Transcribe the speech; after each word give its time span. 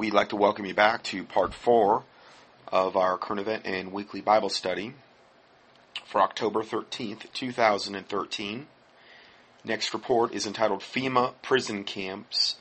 we'd 0.00 0.14
like 0.14 0.30
to 0.30 0.36
welcome 0.36 0.64
you 0.64 0.72
back 0.72 1.02
to 1.02 1.22
part 1.24 1.52
four 1.52 2.02
of 2.68 2.96
our 2.96 3.18
current 3.18 3.38
event 3.38 3.66
and 3.66 3.92
weekly 3.92 4.22
Bible 4.22 4.48
study 4.48 4.94
for 6.06 6.22
October 6.22 6.62
13th, 6.62 7.30
2013. 7.34 8.66
Next 9.62 9.92
report 9.92 10.32
is 10.32 10.46
entitled 10.46 10.80
FEMA 10.80 11.34
Prison 11.42 11.84
Camps 11.84 12.56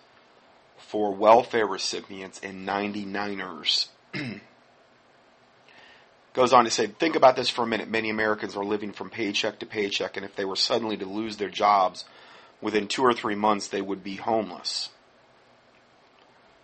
for 0.80 1.16
Welfare 1.16 1.66
Recipients 1.66 2.42
and 2.44 2.68
99ers. 2.68 3.88
Goes 6.34 6.52
on 6.52 6.66
to 6.66 6.70
say, 6.70 6.88
think 6.88 7.16
about 7.16 7.38
this 7.38 7.48
for 7.48 7.64
a 7.64 7.68
minute. 7.68 7.90
Many 7.90 8.10
Americans 8.10 8.58
are 8.58 8.66
living 8.66 8.92
from 8.92 9.10
paycheck 9.10 9.60
to 9.60 9.66
paycheck, 9.66 10.18
and 10.18 10.26
if 10.26 10.36
they 10.36 10.44
were 10.44 10.58
suddenly 10.58 10.98
to 10.98 11.06
lose 11.06 11.38
their 11.38 11.48
jobs 11.48 12.04
within 12.60 12.90
two 12.90 13.04
or 13.04 13.14
three 13.14 13.36
months, 13.36 13.70
they 13.70 13.82
would 13.82 14.04
be 14.04 14.18
homeless. 14.18 14.90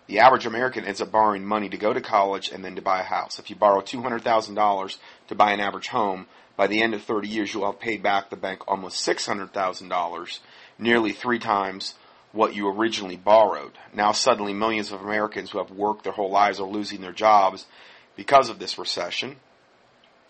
The 0.08 0.20
average 0.20 0.46
American 0.46 0.86
ends 0.86 1.02
up 1.02 1.12
borrowing 1.12 1.46
money 1.46 1.68
to 1.70 1.78
go 1.78 1.92
to 1.92 2.02
college 2.02 2.52
and 2.52 2.64
then 2.64 2.76
to 2.76 2.82
buy 2.82 3.00
a 3.00 3.04
house. 3.04 3.40
If 3.40 3.50
you 3.50 3.56
borrow 3.56 3.82
$200,000 3.82 4.98
to 5.28 5.36
buy 5.36 5.52
an 5.52 5.60
average 5.60 5.88
home, 5.88 6.28
by 6.56 6.68
the 6.68 6.82
end 6.82 6.94
of 6.94 7.04
30 7.04 7.28
years, 7.28 7.54
you'll 7.54 7.66
have 7.66 7.80
paid 7.80 8.04
back 8.04 8.30
the 8.30 8.36
bank 8.36 8.62
almost 8.68 9.06
$600,000, 9.08 10.40
nearly 10.78 11.12
three 11.12 11.40
times 11.40 11.96
what 12.32 12.56
you 12.56 12.68
originally 12.68 13.18
borrowed. 13.18 13.72
Now 13.94 14.12
suddenly 14.12 14.54
millions 14.54 14.92
of 14.92 15.02
Americans 15.02 15.52
who 15.52 15.58
have 15.58 15.72
worked 15.72 16.04
their 16.04 16.14
whole 16.14 16.30
lives 16.30 16.60
are 16.60 16.68
losing 16.68 17.02
their 17.02 17.12
jobs 17.12 17.66
because 18.16 18.50
of 18.50 18.60
this 18.60 18.78
recession, 18.78 19.38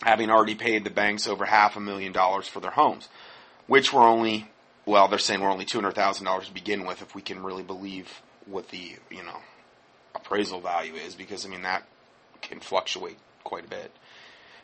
having 0.04 0.30
already 0.30 0.56
paid 0.56 0.84
the 0.84 0.90
banks 0.90 1.28
over 1.28 1.46
half 1.46 1.76
a 1.76 1.80
million 1.80 2.14
dollars 2.14 2.48
for 2.48 2.60
their 2.60 2.72
homes, 2.72 3.10
which 3.68 3.92
were 3.92 4.02
only, 4.02 4.50
well, 4.86 5.08
they're 5.08 5.20
saying 5.20 5.42
we're 5.42 5.52
only 5.52 5.66
$200,000 5.66 6.46
to 6.46 6.54
begin 6.54 6.86
with 6.86 7.02
if 7.02 7.14
we 7.14 7.22
can 7.22 7.44
really 7.44 7.64
believe 7.64 8.22
what 8.46 8.70
the, 8.70 8.96
you 9.10 9.24
know, 9.24 9.40
appraisal 10.16 10.62
value 10.62 10.96
is 10.96 11.16
because 11.16 11.46
I 11.46 11.50
mean 11.50 11.64
that 11.64 11.84
can 12.42 12.60
fluctuate 12.60 13.18
quite 13.44 13.66
a 13.66 13.70
bit. 13.70 13.92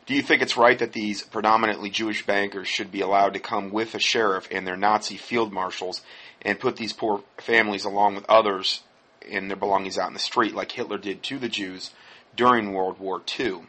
Do 0.04 0.14
you 0.14 0.22
think 0.22 0.42
it's 0.42 0.56
right 0.56 0.78
that 0.80 0.92
these 0.92 1.22
predominantly 1.22 1.88
Jewish 1.88 2.26
bankers 2.26 2.66
should 2.66 2.90
be 2.90 3.02
allowed 3.02 3.34
to 3.34 3.40
come 3.40 3.70
with 3.70 3.94
a 3.94 4.00
sheriff 4.00 4.48
and 4.50 4.66
their 4.66 4.76
Nazi 4.76 5.16
field 5.16 5.52
marshals 5.52 6.02
and 6.42 6.58
put 6.58 6.76
these 6.76 6.92
poor 6.92 7.22
families 7.38 7.84
along 7.84 8.16
with 8.16 8.28
others 8.28 8.82
and 9.30 9.48
their 9.48 9.56
belongings 9.56 9.98
out 9.98 10.08
in 10.08 10.14
the 10.14 10.18
street 10.18 10.54
like 10.54 10.72
Hitler 10.72 10.98
did 10.98 11.22
to 11.24 11.38
the 11.38 11.48
Jews 11.48 11.92
during 12.34 12.72
World 12.72 12.98
War 12.98 13.22
II? 13.38 13.62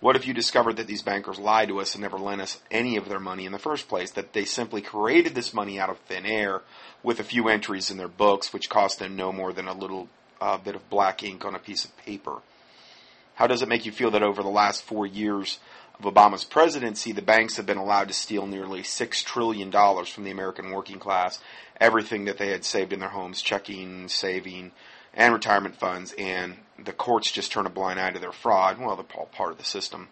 What 0.00 0.16
if 0.16 0.26
you 0.26 0.34
discovered 0.34 0.76
that 0.76 0.86
these 0.86 1.00
bankers 1.00 1.38
lied 1.38 1.68
to 1.68 1.80
us 1.80 1.94
and 1.94 2.02
never 2.02 2.18
lent 2.18 2.42
us 2.42 2.60
any 2.70 2.98
of 2.98 3.08
their 3.08 3.20
money 3.20 3.46
in 3.46 3.52
the 3.52 3.58
first 3.58 3.88
place? 3.88 4.10
That 4.10 4.34
they 4.34 4.44
simply 4.44 4.82
created 4.82 5.34
this 5.34 5.54
money 5.54 5.80
out 5.80 5.88
of 5.88 5.98
thin 6.00 6.26
air 6.26 6.60
with 7.02 7.20
a 7.20 7.24
few 7.24 7.48
entries 7.48 7.90
in 7.90 7.96
their 7.96 8.08
books, 8.08 8.52
which 8.52 8.68
cost 8.68 8.98
them 8.98 9.16
no 9.16 9.32
more 9.32 9.54
than 9.54 9.66
a 9.66 9.72
little 9.72 10.10
uh, 10.40 10.58
bit 10.58 10.74
of 10.74 10.88
black 10.90 11.22
ink 11.22 11.44
on 11.44 11.54
a 11.54 11.58
piece 11.58 11.84
of 11.84 11.96
paper. 11.98 12.40
How 13.34 13.46
does 13.46 13.62
it 13.62 13.68
make 13.68 13.84
you 13.84 13.92
feel 13.92 14.12
that 14.12 14.22
over 14.22 14.42
the 14.42 14.48
last 14.48 14.84
four 14.84 15.06
years 15.06 15.58
of 15.98 16.12
Obama's 16.12 16.44
presidency, 16.44 17.12
the 17.12 17.22
banks 17.22 17.56
have 17.56 17.66
been 17.66 17.78
allowed 17.78 18.08
to 18.08 18.14
steal 18.14 18.46
nearly 18.46 18.82
$6 18.82 19.24
trillion 19.24 19.70
from 19.70 20.24
the 20.24 20.30
American 20.30 20.70
working 20.70 20.98
class, 20.98 21.40
everything 21.80 22.24
that 22.26 22.38
they 22.38 22.48
had 22.48 22.64
saved 22.64 22.92
in 22.92 23.00
their 23.00 23.08
homes, 23.08 23.42
checking, 23.42 24.08
saving, 24.08 24.72
and 25.12 25.32
retirement 25.32 25.76
funds, 25.76 26.14
and 26.18 26.56
the 26.82 26.92
courts 26.92 27.30
just 27.30 27.52
turn 27.52 27.66
a 27.66 27.70
blind 27.70 28.00
eye 28.00 28.10
to 28.10 28.18
their 28.18 28.32
fraud? 28.32 28.78
Well, 28.78 28.96
they're 28.96 29.18
all 29.18 29.26
part 29.26 29.52
of 29.52 29.58
the 29.58 29.64
system. 29.64 30.08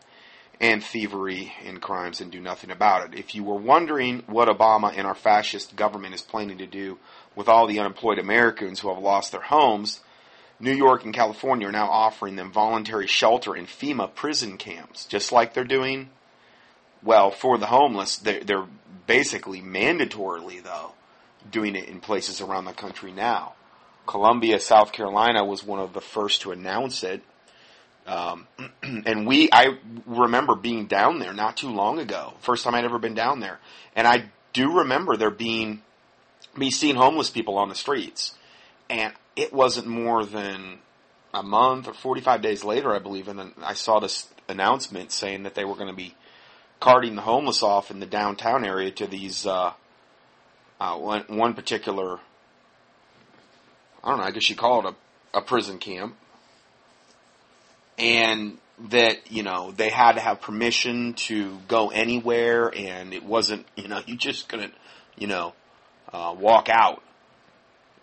And 0.60 0.82
thievery 0.82 1.52
and 1.64 1.82
crimes 1.82 2.20
and 2.20 2.30
do 2.30 2.40
nothing 2.40 2.70
about 2.70 3.08
it. 3.12 3.18
If 3.18 3.34
you 3.34 3.42
were 3.42 3.56
wondering 3.56 4.22
what 4.26 4.48
Obama 4.48 4.96
and 4.96 5.06
our 5.08 5.14
fascist 5.14 5.74
government 5.74 6.14
is 6.14 6.22
planning 6.22 6.58
to 6.58 6.66
do 6.66 6.98
with 7.34 7.48
all 7.48 7.66
the 7.66 7.80
unemployed 7.80 8.20
Americans 8.20 8.78
who 8.78 8.88
have 8.88 9.02
lost 9.02 9.32
their 9.32 9.40
homes, 9.40 10.00
New 10.62 10.72
York 10.72 11.04
and 11.04 11.12
California 11.12 11.66
are 11.66 11.72
now 11.72 11.90
offering 11.90 12.36
them 12.36 12.52
voluntary 12.52 13.08
shelter 13.08 13.56
in 13.56 13.66
FEMA 13.66 14.14
prison 14.14 14.56
camps, 14.56 15.06
just 15.06 15.32
like 15.32 15.52
they're 15.52 15.64
doing, 15.64 16.08
well, 17.02 17.32
for 17.32 17.58
the 17.58 17.66
homeless. 17.66 18.18
They're, 18.18 18.44
they're 18.44 18.66
basically 19.08 19.60
mandatorily, 19.60 20.62
though, 20.62 20.92
doing 21.50 21.74
it 21.74 21.88
in 21.88 21.98
places 21.98 22.40
around 22.40 22.66
the 22.66 22.72
country 22.72 23.10
now. 23.10 23.54
Columbia, 24.06 24.60
South 24.60 24.92
Carolina 24.92 25.44
was 25.44 25.64
one 25.64 25.80
of 25.80 25.94
the 25.94 26.00
first 26.00 26.42
to 26.42 26.52
announce 26.52 27.02
it. 27.02 27.22
Um, 28.06 28.46
and 28.84 29.26
we, 29.26 29.48
I 29.52 29.78
remember 30.06 30.54
being 30.54 30.86
down 30.86 31.18
there 31.18 31.32
not 31.32 31.56
too 31.56 31.70
long 31.70 31.98
ago. 31.98 32.34
First 32.38 32.62
time 32.62 32.76
I'd 32.76 32.84
ever 32.84 33.00
been 33.00 33.14
down 33.14 33.40
there. 33.40 33.58
And 33.96 34.06
I 34.06 34.30
do 34.52 34.78
remember 34.78 35.16
there 35.16 35.30
being, 35.30 35.82
me 36.56 36.70
seeing 36.70 36.94
homeless 36.94 37.30
people 37.30 37.58
on 37.58 37.68
the 37.68 37.74
streets. 37.74 38.34
And 38.88 39.12
it 39.36 39.52
wasn't 39.52 39.86
more 39.86 40.24
than 40.24 40.78
a 41.34 41.42
month 41.42 41.88
or 41.88 41.94
45 41.94 42.42
days 42.42 42.64
later, 42.64 42.94
I 42.94 42.98
believe, 42.98 43.28
and 43.28 43.52
I 43.62 43.74
saw 43.74 44.00
this 44.00 44.28
announcement 44.48 45.12
saying 45.12 45.44
that 45.44 45.54
they 45.54 45.64
were 45.64 45.74
going 45.74 45.88
to 45.88 45.96
be 45.96 46.14
carting 46.80 47.14
the 47.14 47.22
homeless 47.22 47.62
off 47.62 47.90
in 47.90 48.00
the 48.00 48.06
downtown 48.06 48.64
area 48.64 48.90
to 48.90 49.06
these, 49.06 49.46
uh, 49.46 49.72
uh, 50.80 50.96
one, 50.98 51.24
one 51.28 51.54
particular, 51.54 52.18
I 54.02 54.10
don't 54.10 54.18
know, 54.18 54.24
I 54.24 54.30
guess 54.32 54.50
you 54.50 54.56
call 54.56 54.86
it 54.86 54.94
a, 55.32 55.38
a 55.38 55.42
prison 55.42 55.78
camp. 55.78 56.16
And 57.98 58.58
that, 58.90 59.30
you 59.30 59.42
know, 59.42 59.70
they 59.70 59.90
had 59.90 60.12
to 60.12 60.20
have 60.20 60.40
permission 60.40 61.14
to 61.14 61.58
go 61.68 61.90
anywhere 61.90 62.72
and 62.74 63.14
it 63.14 63.24
wasn't, 63.24 63.64
you 63.76 63.88
know, 63.88 64.02
you 64.06 64.16
just 64.16 64.48
couldn't, 64.48 64.74
you 65.16 65.28
know, 65.28 65.54
uh, 66.12 66.34
walk 66.36 66.68
out 66.68 67.02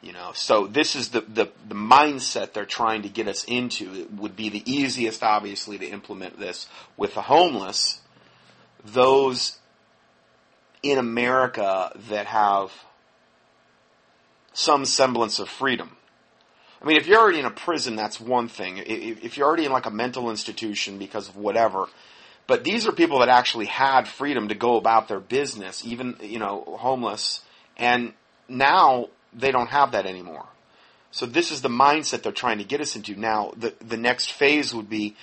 you 0.01 0.13
know, 0.13 0.31
so 0.33 0.67
this 0.67 0.95
is 0.95 1.09
the, 1.09 1.21
the, 1.21 1.49
the 1.67 1.75
mindset 1.75 2.53
they're 2.53 2.65
trying 2.65 3.01
to 3.01 3.09
get 3.09 3.27
us 3.27 3.43
into. 3.43 3.93
It 3.93 4.13
would 4.13 4.35
be 4.35 4.49
the 4.49 4.63
easiest, 4.71 5.23
obviously, 5.23 5.77
to 5.77 5.85
implement 5.85 6.39
this 6.39 6.67
with 6.95 7.15
the 7.15 7.21
homeless. 7.21 7.99
Those 8.85 9.57
in 10.81 10.97
America 10.97 11.91
that 12.09 12.27
have 12.27 12.71
some 14.53 14.85
semblance 14.85 15.39
of 15.39 15.49
freedom. 15.49 15.97
I 16.81 16.85
mean, 16.85 16.95
if 16.95 17.07
you're 17.07 17.19
already 17.19 17.39
in 17.39 17.45
a 17.45 17.51
prison, 17.51 17.97
that's 17.97 18.21
one 18.21 18.47
thing. 18.47 18.77
If 18.77 19.37
you're 19.37 19.47
already 19.47 19.65
in 19.65 19.71
like 19.73 19.85
a 19.85 19.91
mental 19.91 20.29
institution 20.29 20.97
because 20.97 21.27
of 21.27 21.35
whatever, 21.35 21.87
but 22.47 22.63
these 22.63 22.87
are 22.87 22.93
people 22.93 23.19
that 23.19 23.29
actually 23.29 23.65
had 23.65 24.07
freedom 24.07 24.47
to 24.47 24.55
go 24.55 24.77
about 24.77 25.09
their 25.09 25.19
business, 25.19 25.85
even, 25.85 26.15
you 26.21 26.39
know, 26.39 26.63
homeless. 26.79 27.41
And 27.77 28.13
now 28.47 29.09
they 29.33 29.51
don't 29.51 29.69
have 29.69 29.91
that 29.91 30.05
anymore. 30.05 30.45
So 31.11 31.25
this 31.25 31.51
is 31.51 31.61
the 31.61 31.69
mindset 31.69 32.23
they're 32.23 32.31
trying 32.31 32.59
to 32.59 32.63
get 32.63 32.81
us 32.81 32.95
into. 32.95 33.15
Now, 33.15 33.51
the 33.57 33.73
the 33.81 33.97
next 33.97 34.31
phase 34.31 34.73
would 34.73 34.89
be 34.89 35.15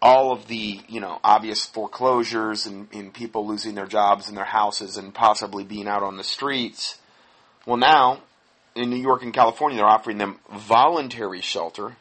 all 0.00 0.32
of 0.32 0.46
the 0.46 0.80
you 0.88 1.00
know 1.00 1.18
obvious 1.22 1.66
foreclosures 1.66 2.66
and, 2.66 2.88
and 2.92 3.12
people 3.12 3.46
losing 3.46 3.74
their 3.74 3.86
jobs 3.86 4.28
and 4.28 4.36
their 4.36 4.44
houses 4.44 4.96
and 4.96 5.14
possibly 5.14 5.64
being 5.64 5.88
out 5.88 6.02
on 6.02 6.16
the 6.16 6.24
streets. 6.24 6.98
Well, 7.66 7.76
now 7.76 8.22
in 8.74 8.90
New 8.90 8.96
York 8.96 9.22
and 9.22 9.32
California, 9.32 9.78
they're 9.78 9.86
offering 9.86 10.18
them 10.18 10.38
voluntary 10.52 11.40
shelter 11.40 11.96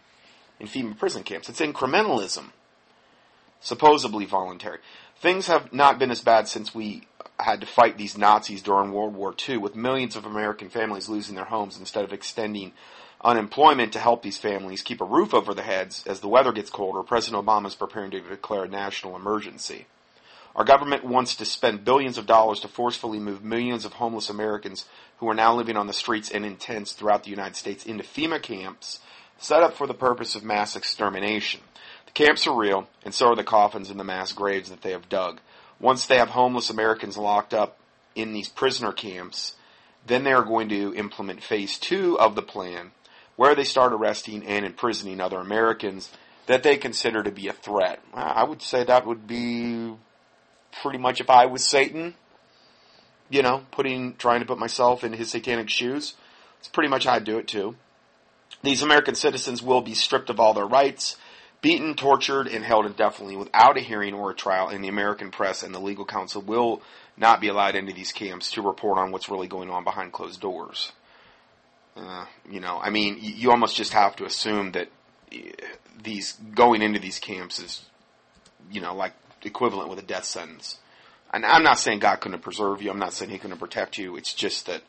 in 0.59 0.67
FEMA 0.67 0.97
prison 0.97 1.23
camps. 1.23 1.49
It's 1.49 1.61
incrementalism, 1.61 2.51
supposedly 3.61 4.25
voluntary. 4.25 4.79
Things 5.19 5.47
have 5.47 5.73
not 5.73 5.97
been 5.97 6.11
as 6.11 6.21
bad 6.21 6.47
since 6.47 6.75
we 6.75 7.07
had 7.39 7.61
to 7.61 7.67
fight 7.67 7.97
these 7.97 8.17
Nazis 8.17 8.61
during 8.61 8.91
World 8.91 9.15
War 9.15 9.33
II, 9.47 9.57
with 9.57 9.75
millions 9.75 10.15
of 10.15 10.25
American 10.25 10.69
families 10.69 11.09
losing 11.09 11.35
their 11.35 11.45
homes 11.45 11.77
instead 11.77 12.03
of 12.03 12.13
extending 12.13 12.71
unemployment 13.23 13.93
to 13.93 13.99
help 13.99 14.21
these 14.21 14.37
families 14.37 14.81
keep 14.81 15.01
a 15.01 15.05
roof 15.05 15.33
over 15.33 15.53
their 15.53 15.65
heads 15.65 16.05
as 16.05 16.19
the 16.19 16.27
weather 16.27 16.51
gets 16.51 16.69
colder, 16.69 17.03
President 17.03 17.45
Obama 17.45 17.67
is 17.67 17.75
preparing 17.75 18.11
to 18.11 18.21
declare 18.21 18.65
a 18.65 18.69
national 18.69 19.15
emergency. 19.15 19.87
Our 20.55 20.63
government 20.63 21.03
wants 21.03 21.35
to 21.37 21.45
spend 21.45 21.83
billions 21.83 22.17
of 22.17 22.27
dollars 22.27 22.61
to 22.61 22.69
forcefully 22.69 23.19
move 23.19 23.43
millions 23.43 23.83
of 23.83 23.93
homeless 23.93 24.29
Americans 24.29 24.85
who 25.17 25.27
are 25.27 25.33
now 25.33 25.53
living 25.53 25.75
on 25.75 25.87
the 25.87 25.93
streets 25.93 26.29
and 26.29 26.45
in 26.45 26.55
tents 26.55 26.93
throughout 26.93 27.23
the 27.23 27.29
United 27.29 27.57
States 27.57 27.85
into 27.85 28.03
FEMA 28.03 28.41
camps 28.41 28.99
set 29.37 29.63
up 29.63 29.73
for 29.75 29.85
the 29.85 29.93
purpose 29.93 30.35
of 30.35 30.43
mass 30.43 30.77
extermination. 30.77 31.59
The 32.05 32.13
camps 32.13 32.47
are 32.47 32.55
real, 32.55 32.87
and 33.03 33.13
so 33.13 33.27
are 33.27 33.35
the 33.35 33.43
coffins 33.43 33.89
and 33.89 33.99
the 33.99 34.05
mass 34.05 34.31
graves 34.31 34.69
that 34.69 34.81
they 34.81 34.91
have 34.91 35.09
dug 35.09 35.41
once 35.79 36.05
they 36.05 36.17
have 36.17 36.29
homeless 36.29 36.69
Americans 36.69 37.17
locked 37.17 37.53
up 37.53 37.77
in 38.15 38.33
these 38.33 38.49
prisoner 38.49 38.91
camps, 38.91 39.55
then 40.05 40.23
they 40.23 40.33
are 40.33 40.43
going 40.43 40.69
to 40.69 40.93
implement 40.95 41.43
phase 41.43 41.77
two 41.77 42.17
of 42.19 42.35
the 42.35 42.41
plan, 42.41 42.91
where 43.35 43.55
they 43.55 43.63
start 43.63 43.93
arresting 43.93 44.45
and 44.45 44.65
imprisoning 44.65 45.19
other 45.19 45.39
Americans 45.39 46.11
that 46.45 46.63
they 46.63 46.77
consider 46.77 47.23
to 47.23 47.31
be 47.31 47.47
a 47.47 47.53
threat. 47.53 48.01
I 48.13 48.43
would 48.43 48.61
say 48.61 48.83
that 48.83 49.05
would 49.05 49.27
be 49.27 49.93
pretty 50.81 50.99
much 50.99 51.19
if 51.19 51.29
I 51.29 51.47
was 51.47 51.63
Satan, 51.63 52.13
you 53.29 53.41
know, 53.41 53.65
putting 53.71 54.15
trying 54.15 54.41
to 54.41 54.45
put 54.45 54.59
myself 54.59 55.03
in 55.03 55.13
his 55.13 55.31
satanic 55.31 55.69
shoes. 55.69 56.13
It's 56.59 56.67
pretty 56.67 56.89
much 56.89 57.05
how 57.05 57.13
I'd 57.13 57.23
do 57.23 57.37
it 57.37 57.47
too. 57.47 57.75
These 58.61 58.83
American 58.83 59.15
citizens 59.15 59.61
will 59.61 59.81
be 59.81 59.95
stripped 59.95 60.29
of 60.29 60.39
all 60.39 60.53
their 60.53 60.67
rights 60.67 61.17
beaten, 61.65 61.95
tortured, 61.95 62.47
and 62.47 62.63
held 62.63 62.85
indefinitely 62.85 63.35
without 63.35 63.75
a 63.75 63.79
hearing 63.79 64.13
or 64.13 64.29
a 64.29 64.35
trial, 64.35 64.67
and 64.67 64.83
the 64.83 64.87
American 64.87 65.31
press 65.31 65.63
and 65.63 65.73
the 65.73 65.79
legal 65.79 66.05
counsel 66.05 66.39
will 66.43 66.79
not 67.17 67.41
be 67.41 67.47
allowed 67.47 67.73
into 67.73 67.91
these 67.91 68.11
camps 68.11 68.51
to 68.51 68.61
report 68.61 68.99
on 68.99 69.11
what's 69.11 69.29
really 69.29 69.47
going 69.47 69.71
on 69.71 69.83
behind 69.83 70.11
closed 70.11 70.39
doors. 70.39 70.91
Uh, 71.97 72.25
you 72.51 72.59
know, 72.59 72.77
I 72.79 72.91
mean, 72.91 73.17
you, 73.19 73.49
almost 73.49 73.75
just 73.75 73.93
have 73.93 74.15
to 74.17 74.25
assume 74.25 74.73
that 74.73 74.89
uh, 75.33 75.37
these 76.03 76.33
going 76.53 76.83
into 76.83 76.99
these 76.99 77.17
camps 77.17 77.57
is, 77.57 77.83
you 78.69 78.79
know, 78.79 78.93
like 78.93 79.13
equivalent 79.41 79.89
with 79.89 79.97
a 79.97 80.03
death 80.03 80.25
sentence. 80.25 80.77
And 81.33 81.43
I'm 81.43 81.63
not 81.63 81.79
saying 81.79 81.97
God 81.97 82.17
couldn't 82.17 82.41
preserve 82.41 82.83
you. 82.83 82.91
I'm 82.91 82.99
not 82.99 83.13
saying 83.13 83.31
He 83.31 83.39
couldn't 83.39 83.57
protect 83.57 83.97
you. 83.97 84.17
It's 84.17 84.35
just 84.35 84.67
that, 84.67 84.83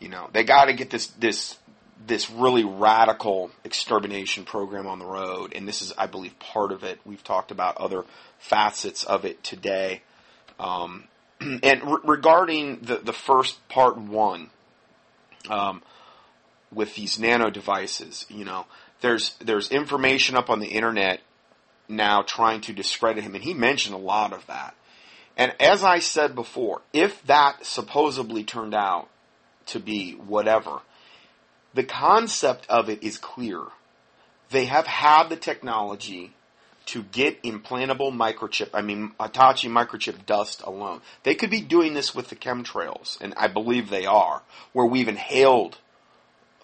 you 0.00 0.08
know, 0.08 0.30
they 0.32 0.42
got 0.42 0.66
to 0.66 0.72
get 0.72 0.88
this 0.88 1.08
this 1.08 1.58
this 2.04 2.30
really 2.30 2.64
radical 2.64 3.50
extermination 3.64 4.44
program 4.44 4.86
on 4.86 4.98
the 4.98 5.06
road, 5.06 5.52
and 5.54 5.66
this 5.66 5.82
is, 5.82 5.92
I 5.96 6.06
believe, 6.06 6.38
part 6.38 6.72
of 6.72 6.84
it. 6.84 7.00
We've 7.04 7.22
talked 7.24 7.50
about 7.50 7.76
other 7.78 8.04
facets 8.38 9.04
of 9.04 9.24
it 9.24 9.42
today. 9.42 10.02
Um, 10.58 11.04
and 11.40 11.62
re- 11.62 11.98
regarding 12.04 12.80
the 12.82 12.96
the 12.96 13.12
first 13.12 13.66
part 13.68 13.96
one, 13.96 14.50
um, 15.48 15.82
with 16.72 16.94
these 16.94 17.18
nano 17.18 17.50
devices, 17.50 18.26
you 18.28 18.44
know, 18.44 18.66
there's 19.00 19.34
there's 19.40 19.70
information 19.70 20.36
up 20.36 20.50
on 20.50 20.60
the 20.60 20.68
internet 20.68 21.20
now 21.88 22.22
trying 22.22 22.60
to 22.62 22.72
discredit 22.72 23.24
him, 23.24 23.34
and 23.34 23.44
he 23.44 23.54
mentioned 23.54 23.94
a 23.94 23.98
lot 23.98 24.32
of 24.32 24.46
that. 24.46 24.74
And 25.36 25.54
as 25.60 25.84
I 25.84 25.98
said 25.98 26.34
before, 26.34 26.80
if 26.92 27.22
that 27.26 27.64
supposedly 27.66 28.42
turned 28.42 28.74
out 28.74 29.08
to 29.66 29.78
be 29.78 30.12
whatever, 30.12 30.80
the 31.76 31.84
concept 31.84 32.66
of 32.70 32.88
it 32.88 33.02
is 33.02 33.18
clear. 33.18 33.60
They 34.50 34.64
have 34.64 34.86
had 34.86 35.28
the 35.28 35.36
technology 35.36 36.32
to 36.86 37.02
get 37.02 37.42
implantable 37.42 38.12
microchip, 38.12 38.70
I 38.72 38.80
mean, 38.80 39.12
Hitachi 39.20 39.68
microchip 39.68 40.24
dust 40.24 40.62
alone. 40.62 41.02
They 41.22 41.34
could 41.34 41.50
be 41.50 41.60
doing 41.60 41.94
this 41.94 42.14
with 42.14 42.30
the 42.30 42.36
chemtrails, 42.36 43.20
and 43.20 43.34
I 43.36 43.48
believe 43.48 43.90
they 43.90 44.06
are, 44.06 44.42
where 44.72 44.86
we've 44.86 45.08
inhaled 45.08 45.76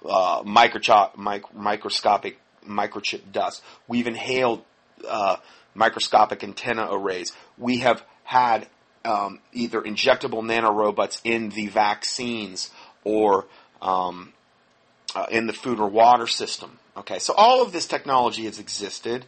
uh, 0.09 0.43
mic- 0.47 1.55
microscopic 1.55 2.39
microchip 2.67 3.33
dust. 3.33 3.63
We've 3.87 4.07
inhaled 4.07 4.63
uh, 5.07 5.37
microscopic 5.75 6.43
antenna 6.43 6.89
arrays. 6.91 7.33
We 7.59 7.79
have 7.79 8.03
had 8.25 8.67
um, 9.05 9.41
either 9.53 9.83
injectable 9.83 10.43
nanorobots 10.43 11.21
in 11.25 11.51
the 11.51 11.67
vaccines 11.67 12.71
or 13.05 13.47
um, 13.83 14.33
uh, 15.15 15.27
in 15.31 15.47
the 15.47 15.53
food 15.53 15.79
or 15.79 15.89
water 15.89 16.27
system. 16.27 16.79
Okay, 16.97 17.19
so 17.19 17.33
all 17.35 17.63
of 17.63 17.73
this 17.73 17.87
technology 17.87 18.45
has 18.45 18.59
existed, 18.59 19.25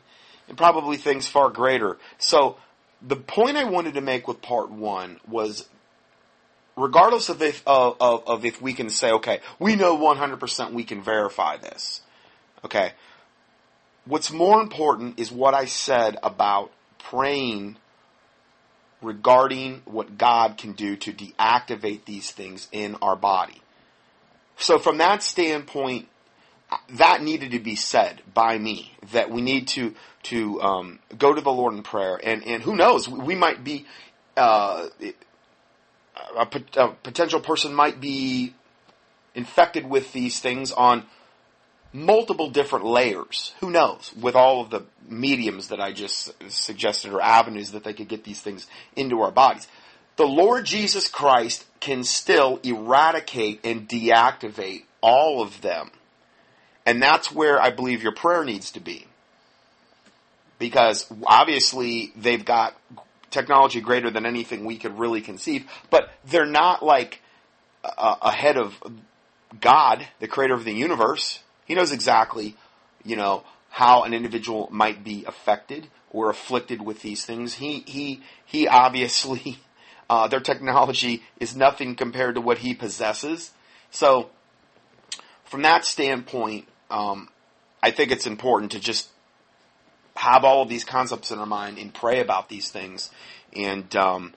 and 0.48 0.56
probably 0.56 0.96
things 0.96 1.26
far 1.26 1.48
greater. 1.48 1.98
So 2.18 2.58
the 3.00 3.16
point 3.16 3.56
I 3.56 3.64
wanted 3.64 3.94
to 3.94 4.00
make 4.00 4.28
with 4.28 4.42
part 4.42 4.70
one 4.70 5.18
was, 5.26 5.68
regardless 6.76 7.28
of 7.28 7.40
if 7.42 7.62
of, 7.66 7.96
of, 8.00 8.26
of 8.26 8.44
if 8.44 8.60
we 8.60 8.74
can 8.74 8.90
say, 8.90 9.12
okay, 9.12 9.40
we 9.58 9.76
know 9.76 9.96
100% 9.96 10.72
we 10.72 10.84
can 10.84 11.02
verify 11.02 11.56
this. 11.56 12.02
Okay, 12.64 12.92
what's 14.04 14.30
more 14.30 14.60
important 14.60 15.18
is 15.18 15.30
what 15.30 15.54
I 15.54 15.64
said 15.66 16.18
about 16.22 16.70
praying 16.98 17.76
regarding 19.02 19.82
what 19.84 20.16
God 20.16 20.56
can 20.56 20.72
do 20.72 20.96
to 20.96 21.12
deactivate 21.12 22.06
these 22.06 22.30
things 22.30 22.68
in 22.72 22.96
our 23.02 23.16
body. 23.16 23.60
So 24.56 24.78
from 24.78 24.98
that 24.98 25.22
standpoint, 25.22 26.08
that 26.90 27.22
needed 27.22 27.52
to 27.52 27.58
be 27.58 27.76
said 27.76 28.22
by 28.32 28.58
me 28.58 28.92
that 29.12 29.30
we 29.30 29.42
need 29.42 29.68
to 29.68 29.94
to 30.24 30.60
um, 30.62 30.98
go 31.18 31.34
to 31.34 31.40
the 31.40 31.52
Lord 31.52 31.74
in 31.74 31.82
prayer, 31.82 32.18
and 32.22 32.44
and 32.46 32.62
who 32.62 32.76
knows, 32.76 33.08
we 33.08 33.34
might 33.34 33.62
be 33.62 33.86
uh, 34.36 34.88
a, 36.36 36.48
a, 36.76 36.88
potential 37.02 37.40
person 37.40 37.74
might 37.74 38.00
be 38.00 38.54
infected 39.34 39.88
with 39.88 40.12
these 40.12 40.40
things 40.40 40.72
on 40.72 41.04
multiple 41.92 42.50
different 42.50 42.84
layers. 42.84 43.54
Who 43.60 43.70
knows? 43.70 44.12
With 44.20 44.34
all 44.34 44.60
of 44.60 44.70
the 44.70 44.84
mediums 45.08 45.68
that 45.68 45.80
I 45.80 45.92
just 45.92 46.32
suggested 46.50 47.12
or 47.12 47.20
avenues 47.20 47.72
that 47.72 47.84
they 47.84 47.92
could 47.92 48.08
get 48.08 48.24
these 48.24 48.40
things 48.40 48.66
into 48.96 49.20
our 49.20 49.30
bodies 49.30 49.68
the 50.16 50.26
Lord 50.26 50.64
Jesus 50.64 51.08
Christ 51.08 51.64
can 51.80 52.04
still 52.04 52.60
eradicate 52.62 53.60
and 53.64 53.88
deactivate 53.88 54.84
all 55.00 55.42
of 55.42 55.60
them. 55.60 55.90
And 56.86 57.02
that's 57.02 57.32
where 57.32 57.60
I 57.60 57.70
believe 57.70 58.02
your 58.02 58.14
prayer 58.14 58.44
needs 58.44 58.72
to 58.72 58.80
be. 58.80 59.06
Because 60.58 61.12
obviously 61.26 62.12
they've 62.16 62.44
got 62.44 62.74
technology 63.30 63.80
greater 63.80 64.10
than 64.10 64.24
anything 64.24 64.64
we 64.64 64.78
could 64.78 64.98
really 64.98 65.20
conceive, 65.20 65.66
but 65.90 66.10
they're 66.24 66.46
not 66.46 66.82
like 66.82 67.20
ahead 67.84 68.56
of 68.56 68.82
God, 69.60 70.06
the 70.20 70.28
creator 70.28 70.54
of 70.54 70.64
the 70.64 70.72
universe. 70.72 71.40
He 71.64 71.74
knows 71.74 71.92
exactly, 71.92 72.56
you 73.04 73.16
know, 73.16 73.44
how 73.70 74.04
an 74.04 74.14
individual 74.14 74.68
might 74.70 75.02
be 75.02 75.24
affected 75.26 75.88
or 76.10 76.30
afflicted 76.30 76.80
with 76.80 77.02
these 77.02 77.24
things. 77.24 77.54
He, 77.54 77.80
he, 77.80 78.22
he 78.46 78.68
obviously 78.68 79.58
Uh, 80.08 80.28
their 80.28 80.40
technology 80.40 81.22
is 81.40 81.56
nothing 81.56 81.94
compared 81.94 82.34
to 82.34 82.40
what 82.40 82.58
he 82.58 82.74
possesses. 82.74 83.52
So, 83.90 84.30
from 85.44 85.62
that 85.62 85.84
standpoint, 85.84 86.66
um, 86.90 87.28
I 87.82 87.90
think 87.90 88.10
it's 88.10 88.26
important 88.26 88.72
to 88.72 88.80
just 88.80 89.08
have 90.16 90.44
all 90.44 90.62
of 90.62 90.68
these 90.68 90.84
concepts 90.84 91.30
in 91.30 91.38
our 91.38 91.46
mind 91.46 91.78
and 91.78 91.92
pray 91.92 92.20
about 92.20 92.48
these 92.48 92.70
things. 92.70 93.10
And 93.54 93.94
um, 93.96 94.34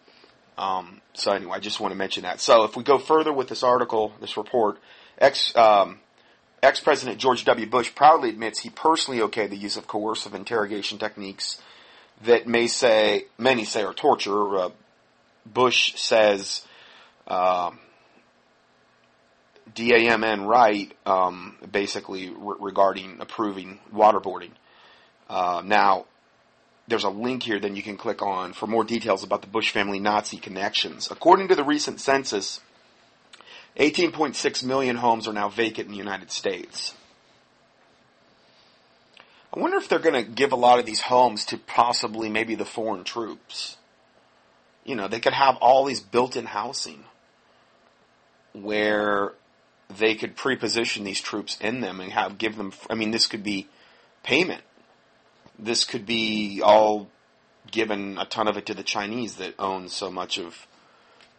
um, 0.57 1.01
so, 1.13 1.31
anyway, 1.31 1.57
I 1.57 1.59
just 1.59 1.79
want 1.79 1.91
to 1.91 1.97
mention 1.97 2.23
that. 2.23 2.39
So, 2.39 2.63
if 2.63 2.77
we 2.77 2.83
go 2.83 2.97
further 2.97 3.33
with 3.33 3.47
this 3.47 3.63
article, 3.63 4.13
this 4.21 4.37
report, 4.37 4.77
ex 5.17 5.55
um, 5.55 5.99
ex 6.63 6.79
President 6.79 7.19
George 7.19 7.45
W. 7.45 7.67
Bush 7.67 7.93
proudly 7.93 8.29
admits 8.29 8.59
he 8.59 8.69
personally 8.69 9.19
okayed 9.19 9.49
the 9.49 9.57
use 9.57 9.77
of 9.77 9.87
coercive 9.87 10.33
interrogation 10.33 10.97
techniques 10.97 11.61
that 12.23 12.47
may 12.47 12.67
say 12.67 13.25
many 13.37 13.63
say 13.63 13.83
are 13.83 13.93
torture. 13.93 14.57
Uh, 14.57 14.69
Bush 15.53 15.95
says 15.95 16.65
uh, 17.27 17.71
DAMN 19.73 20.47
right, 20.47 20.91
um, 21.05 21.57
basically 21.71 22.29
re- 22.29 22.55
regarding 22.59 23.17
approving 23.19 23.79
waterboarding. 23.93 24.51
Uh, 25.29 25.61
now, 25.65 26.05
there's 26.87 27.03
a 27.03 27.09
link 27.09 27.43
here 27.43 27.59
that 27.59 27.75
you 27.75 27.83
can 27.83 27.97
click 27.97 28.21
on 28.21 28.53
for 28.53 28.65
more 28.67 28.83
details 28.83 29.23
about 29.23 29.41
the 29.41 29.47
Bush 29.47 29.71
family 29.71 29.99
Nazi 29.99 30.37
connections. 30.37 31.09
According 31.11 31.49
to 31.49 31.55
the 31.55 31.63
recent 31.63 31.99
census, 31.99 32.61
18.6 33.77 34.63
million 34.63 34.95
homes 34.95 35.27
are 35.27 35.33
now 35.33 35.49
vacant 35.49 35.87
in 35.87 35.91
the 35.91 35.97
United 35.97 36.31
States. 36.31 36.95
I 39.53 39.59
wonder 39.59 39.77
if 39.77 39.89
they're 39.89 39.99
going 39.99 40.25
to 40.25 40.29
give 40.29 40.51
a 40.51 40.57
lot 40.57 40.79
of 40.79 40.85
these 40.85 41.01
homes 41.01 41.45
to 41.45 41.57
possibly 41.57 42.29
maybe 42.29 42.55
the 42.55 42.65
foreign 42.65 43.03
troops 43.03 43.76
you 44.87 44.95
know, 44.95 45.07
they 45.07 45.19
could 45.19 45.33
have 45.33 45.57
all 45.57 45.85
these 45.85 45.99
built-in 45.99 46.45
housing 46.45 47.03
where 48.53 49.33
they 49.95 50.15
could 50.15 50.35
pre-position 50.35 51.03
these 51.03 51.21
troops 51.21 51.57
in 51.61 51.81
them 51.81 51.99
and 51.99 52.11
have 52.13 52.37
give 52.37 52.55
them. 52.55 52.71
I 52.89 52.95
mean, 52.95 53.11
this 53.11 53.27
could 53.27 53.43
be 53.43 53.67
payment. 54.23 54.61
This 55.59 55.83
could 55.83 56.05
be 56.05 56.61
all 56.63 57.09
given 57.69 58.17
a 58.17 58.25
ton 58.25 58.47
of 58.47 58.57
it 58.57 58.65
to 58.67 58.73
the 58.73 58.83
Chinese 58.83 59.35
that 59.35 59.53
own 59.59 59.89
so 59.89 60.09
much 60.09 60.39
of 60.39 60.65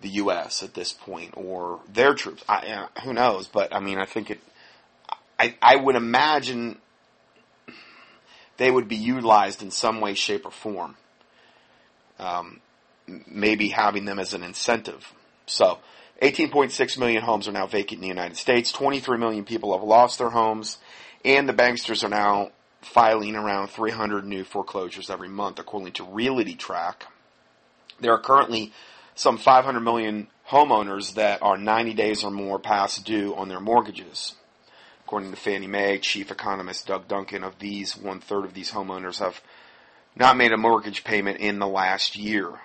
the 0.03 0.11
U.S. 0.11 0.63
at 0.63 0.75
this 0.75 0.93
point, 0.93 1.33
or 1.35 1.81
their 1.93 2.15
troops. 2.15 2.45
I, 2.49 2.67
uh, 2.69 3.01
who 3.03 3.13
knows? 3.15 3.49
But 3.49 3.75
I 3.75 3.81
mean, 3.81 3.99
I 3.99 4.05
think 4.05 4.31
it. 4.31 4.41
I 5.39 5.57
I 5.63 5.77
would 5.77 5.97
imagine 5.97 6.79
they 8.59 8.71
would 8.71 8.89
be 8.89 8.97
utilized 8.97 9.63
in 9.63 9.71
some 9.71 10.01
way, 10.01 10.13
shape, 10.15 10.45
or 10.45 10.51
form. 10.51 10.97
Um, 12.19 12.61
maybe 13.27 13.69
having 13.69 14.05
them 14.05 14.19
as 14.19 14.35
an 14.35 14.43
incentive. 14.43 15.13
So, 15.47 15.79
18.6 16.23 16.99
million 16.99 17.23
homes 17.23 17.47
are 17.49 17.53
now 17.53 17.67
vacant 17.67 17.99
in 17.99 18.03
the 18.03 18.09
United 18.09 18.37
States. 18.37 18.73
23 18.73 19.19
million 19.19 19.45
people 19.45 19.73
have 19.73 19.87
lost 19.87 20.19
their 20.19 20.31
homes, 20.31 20.79
and 21.25 21.49
the 21.49 21.53
banksters 21.55 22.03
are 22.03 22.09
now 22.09 22.51
filing 22.81 23.37
around 23.37 23.69
300 23.69 24.25
new 24.25 24.45
foreclosures 24.45 25.11
every 25.11 25.29
month, 25.29 25.59
according 25.59 25.93
to 25.93 26.05
RealtyTrac. 26.05 26.95
There 28.01 28.13
are 28.13 28.21
currently 28.21 28.73
some 29.15 29.39
500 29.39 29.81
million 29.81 30.29
homeowners 30.49 31.15
that 31.15 31.43
are 31.43 31.57
90 31.57 31.95
days 31.95 32.25
or 32.25 32.31
more 32.31 32.59
past 32.59 33.05
due 33.05 33.35
on 33.35 33.49
their 33.49 33.61
mortgages. 33.61 34.35
According 35.05 35.31
to 35.31 35.37
Fannie 35.37 35.67
Mae 35.67 35.99
chief 35.99 36.31
economist 36.31 36.87
Doug 36.87 37.09
Duncan, 37.09 37.43
of 37.43 37.59
these, 37.59 37.97
one 37.97 38.21
third 38.21 38.45
of 38.45 38.55
these 38.55 38.71
homeowners 38.71 39.19
have 39.21 39.41
not 40.17 40.37
made 40.37 40.53
a 40.53 40.57
mortgage 40.57 41.05
payment 41.05 41.39
in 41.39 41.59
the 41.59 41.67
last 41.67 42.17
year 42.17 42.61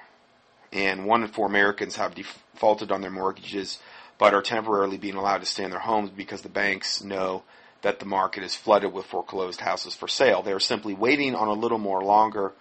and 0.74 1.06
one 1.06 1.24
in 1.24 1.30
four 1.30 1.48
Americans 1.48 1.98
have 1.98 2.16
defaulted 2.16 2.92
on 2.92 3.02
their 3.02 3.12
mortgages 3.12 3.80
but 4.18 4.34
are 4.34 4.42
temporarily 4.42 4.98
being 4.98 5.16
allowed 5.16 5.40
to 5.40 5.46
stay 5.46 5.64
in 5.64 5.72
their 5.72 5.80
homes 5.80 6.10
because 6.10 6.42
the 6.44 6.50
banks 6.50 7.04
know 7.04 7.44
that 7.82 8.00
the 8.00 8.06
market 8.06 8.44
is 8.44 8.56
flooded 8.56 8.94
with 8.94 9.06
foreclosed 9.06 9.62
houses 9.62 9.96
for 9.96 10.08
sale. 10.08 10.44
They 10.44 10.54
are 10.54 10.60
simply 10.60 10.94
waiting 10.94 11.36
on 11.36 11.48
a 11.50 11.54
little 11.54 11.80
more 11.80 12.04
longer 12.04 12.54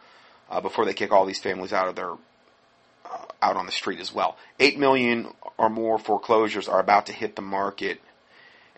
uh, 0.50 0.61
before 0.61 0.85
they 0.87 0.95
kick 0.95 1.12
all 1.12 1.26
these 1.26 1.40
families 1.40 1.73
out 1.73 1.88
of 1.88 1.97
their 1.97 2.12
uh, 2.12 3.25
out 3.42 3.57
on 3.57 3.66
the 3.66 3.73
street 3.73 4.00
as 4.00 4.14
well. 4.14 4.37
Eight 4.61 4.78
million 4.78 5.28
or 5.59 5.71
more 5.71 5.99
foreclosures 5.99 6.69
are 6.69 6.81
about 6.81 7.07
to 7.07 7.12
hit 7.12 7.37
the 7.37 7.42
market 7.42 8.00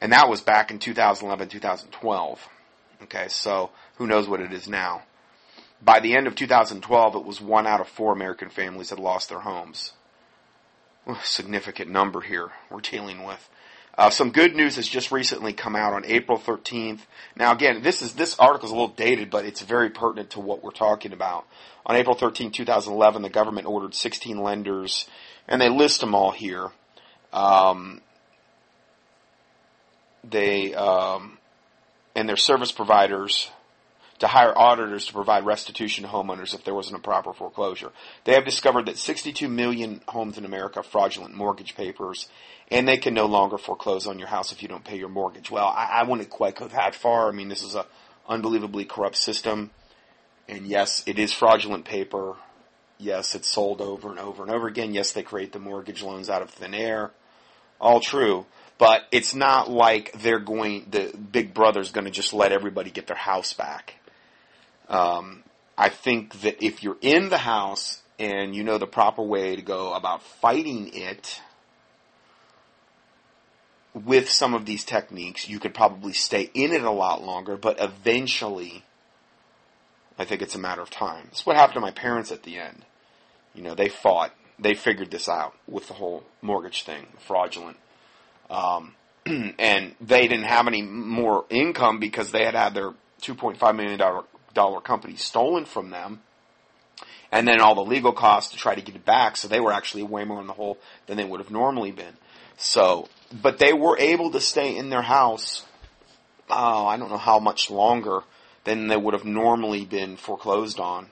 And 0.01 0.13
that 0.13 0.29
was 0.29 0.41
back 0.43 0.71
in 0.71 0.79
2011, 0.79 1.49
2012. 1.49 2.49
Okay, 3.05 3.29
so 3.29 3.71
who 3.97 4.07
knows 4.07 4.29
what 4.29 4.41
it 4.41 4.53
is 4.53 4.69
now. 4.69 5.03
By 5.83 6.01
the 6.01 6.17
end 6.17 6.27
of 6.27 6.35
2012, 6.35 7.15
it 7.15 7.25
was 7.25 7.41
one 7.41 7.67
out 7.67 7.81
of 7.81 7.89
four 7.89 8.13
American 8.13 8.49
families 8.49 8.91
had 8.91 8.99
lost 8.99 9.29
their 9.29 9.41
homes. 9.41 9.93
A 11.07 11.17
significant 11.23 11.91
number 11.91 12.21
here 12.21 12.51
we're 12.71 12.81
dealing 12.81 13.25
with. 13.25 13.49
Uh, 13.97 14.11
some 14.11 14.31
good 14.31 14.57
news 14.57 14.77
has 14.77 14.89
just 14.89 15.13
recently 15.13 15.53
come 15.53 15.77
out 15.77 15.93
on 15.93 16.05
April 16.05 16.39
13th. 16.39 17.01
Now, 17.37 17.53
again, 17.53 17.83
this 17.83 18.03
is 18.03 18.15
this 18.15 18.37
article 18.39 18.67
is 18.67 18.73
a 18.73 18.75
little 18.75 18.89
dated, 18.89 19.31
but 19.31 19.45
it's 19.45 19.61
very 19.61 19.91
pertinent 19.91 20.31
to 20.31 20.41
what 20.41 20.65
we're 20.65 20.73
talking 20.73 21.13
about. 21.13 21.47
On 21.87 21.95
April 21.95 22.17
13, 22.17 22.51
2011, 22.51 23.23
the 23.23 23.29
government 23.29 23.69
ordered 23.69 23.95
16 23.95 24.39
lenders, 24.39 25.07
and 25.47 25.61
they 25.61 25.69
list 25.69 26.01
them 26.01 26.15
all 26.15 26.33
here. 26.33 26.71
Um, 27.33 28.01
they 30.29 30.75
um, 30.75 31.39
and 32.17 32.29
their 32.29 32.37
service 32.37 32.73
providers 32.73 33.51
to 34.25 34.29
hire 34.29 34.57
auditors 34.57 35.05
to 35.05 35.13
provide 35.13 35.45
restitution 35.45 36.03
to 36.03 36.09
homeowners 36.09 36.55
if 36.55 36.65
there 36.65 36.75
was 36.75 36.89
an 36.89 36.95
improper 36.95 37.35
foreclosure. 37.35 37.93
They 38.25 38.33
have 38.33 38.47
discovered 38.47 38.87
that 38.87 38.97
62 38.97 39.51
million 39.51 40.01
homes 40.09 40.39
in 40.39 40.47
America 40.47 40.79
have 40.79 40.87
fraudulent 40.87 41.35
mortgage 41.35 41.77
papers, 41.77 42.27
and 42.71 42.89
they 42.89 42.97
can 42.97 43.13
no 43.13 43.27
longer 43.27 43.59
foreclose 43.59 44.07
on 44.07 44.19
your 44.19 44.29
house 44.29 44.51
if 44.51 44.63
you 44.63 44.69
don't 44.69 44.83
pay 44.83 44.97
your 44.97 45.11
mortgage. 45.11 45.51
Well, 45.51 45.67
I, 45.67 46.01
I 46.01 46.03
wouldn't 46.05 46.31
quite 46.31 46.57
go 46.57 46.67
that 46.69 46.95
far. 46.95 47.29
I 47.29 47.33
mean, 47.33 47.49
this 47.49 47.63
is 47.63 47.75
a 47.75 47.85
unbelievably 48.27 48.87
corrupt 48.87 49.17
system, 49.17 49.71
and 50.49 50.67
yes, 50.67 51.03
it 51.07 51.19
is 51.19 51.35
fraudulent 51.35 51.85
paper. 51.85 52.37
Yes, 52.97 53.35
it's 53.35 53.51
sold 53.51 53.83
over 53.83 54.09
and 54.09 54.19
over 54.19 54.43
and 54.43 54.51
over 54.51 54.69
again. 54.69 54.95
Yes, 54.95 55.13
they 55.13 55.23
create 55.23 55.53
the 55.53 55.59
mortgage 55.59 56.03
loans 56.03 56.31
out 56.31 56.41
of 56.41 56.49
thin 56.49 56.73
air. 56.73 57.11
All 57.79 58.01
true. 58.01 58.47
But 58.79 59.03
it's 59.13 59.35
not 59.35 59.71
like 59.71 60.13
they're 60.23 60.39
going, 60.39 60.87
the 60.91 61.15
big 61.15 61.53
brother's 61.53 61.93
going 61.93 62.07
to 62.07 62.11
just 62.11 62.33
let 62.33 62.53
everybody 62.53 62.91
get 62.91 63.07
their 63.07 63.17
house 63.17 63.53
back. 63.53 63.97
Um, 64.89 65.43
I 65.77 65.89
think 65.89 66.41
that 66.43 66.65
if 66.65 66.83
you're 66.83 66.99
in 67.01 67.29
the 67.31 67.39
house 67.39 68.03
and 68.19 68.55
you 68.55 68.63
know 68.63 68.79
the 68.79 68.87
proper 68.87 69.23
way 69.23 69.57
to 69.57 69.63
go 69.63 69.93
about 69.93 70.23
fighting 70.23 70.91
it 70.93 71.41
with 73.93 74.29
some 74.29 74.55
of 74.55 74.67
these 74.67 74.85
techniques, 74.85 75.49
you 75.49 75.61
could 75.61 75.75
probably 75.75 76.13
stay 76.13 76.51
in 76.55 76.73
it 76.73 76.83
a 76.83 76.91
lot 76.91 77.23
longer, 77.23 77.57
but 77.57 77.81
eventually, 77.81 78.85
I 80.19 80.25
think 80.25 80.43
it's 80.43 80.55
a 80.57 80.59
matter 80.59 80.83
of 80.83 80.91
time. 80.91 81.27
That's 81.27 81.47
what 81.47 81.57
happened 81.57 81.75
to 81.75 81.81
my 81.81 81.93
parents 81.93 82.33
at 82.33 82.43
the 82.43 82.59
end. 82.59 82.85
You 83.55 83.63
know, 83.63 83.75
they 83.75 83.89
fought, 83.89 84.33
they 84.59 84.75
figured 84.75 85.11
this 85.11 85.29
out 85.29 85.55
with 85.69 85.87
the 85.87 85.95
whole 85.95 86.25
mortgage 86.43 86.83
thing, 86.83 87.07
fraudulent. 87.21 87.77
Um, 88.51 88.95
and 89.27 89.95
they 90.01 90.27
didn't 90.27 90.45
have 90.45 90.67
any 90.67 90.83
more 90.83 91.45
income 91.49 92.01
because 92.01 92.33
they 92.33 92.45
had 92.45 92.55
had 92.55 92.75
their 92.75 92.93
$2.5 93.23 93.77
million 93.77 94.01
dollar 94.55 94.81
company 94.81 95.17
stolen 95.17 95.65
from 95.65 95.91
them. 95.91 96.21
And 97.31 97.49
then 97.49 97.61
all 97.61 97.75
the 97.75 97.85
legal 97.85 98.13
costs 98.13 98.53
to 98.53 98.57
try 98.57 98.75
to 98.75 98.81
get 98.81 98.95
it 98.95 99.05
back. 99.05 99.37
So 99.37 99.49
they 99.49 99.61
were 99.61 99.73
actually 99.73 100.05
way 100.05 100.25
more 100.25 100.41
in 100.41 100.47
the 100.47 100.53
hole 100.53 100.79
than 101.07 101.17
they 101.17 101.25
would 101.25 101.41
have 101.41 101.51
normally 101.51 101.91
been. 101.91 102.15
So, 102.57 103.09
but 103.33 103.59
they 103.59 103.73
were 103.73 103.99
able 103.99 104.31
to 104.31 104.41
stay 104.41 104.77
in 104.77 104.89
their 104.89 105.03
house, 105.03 105.65
oh, 106.49 106.87
I 106.87 106.97
don't 106.97 107.11
know 107.11 107.19
how 107.19 107.41
much 107.41 107.71
longer 107.71 108.21
than 108.63 108.87
they 108.87 108.97
would 108.97 109.15
have 109.15 109.25
normally 109.25 109.85
been 109.85 110.17
foreclosed 110.17 110.79
on. 110.79 111.09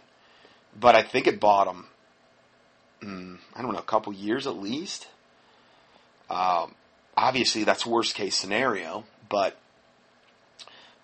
But 0.79 0.95
I 0.95 1.03
think 1.03 1.27
it 1.27 1.41
bought 1.41 1.67
them, 1.67 1.87
mm, 3.03 3.39
I 3.55 3.63
don't 3.63 3.73
know, 3.73 3.79
a 3.79 3.83
couple 3.83 4.13
years 4.13 4.47
at 4.47 4.57
least. 4.57 5.09
Um, 6.31 6.75
obviously, 7.17 7.65
that's 7.65 7.85
worst 7.85 8.15
case 8.15 8.37
scenario, 8.37 9.05
but 9.29 9.59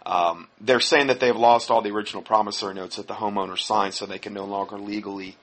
um, 0.08 0.48
they're 0.58 0.80
saying 0.80 1.08
that 1.08 1.20
they've 1.20 1.36
lost 1.36 1.70
all 1.70 1.82
the 1.82 1.90
original 1.90 2.22
promissory 2.22 2.72
notes 2.72 2.96
that 2.96 3.06
the 3.06 3.14
homeowner 3.14 3.58
signed, 3.58 3.92
so 3.92 4.06
they 4.06 4.18
can 4.18 4.32
no 4.32 4.46
longer 4.46 4.78
legally 4.78 5.36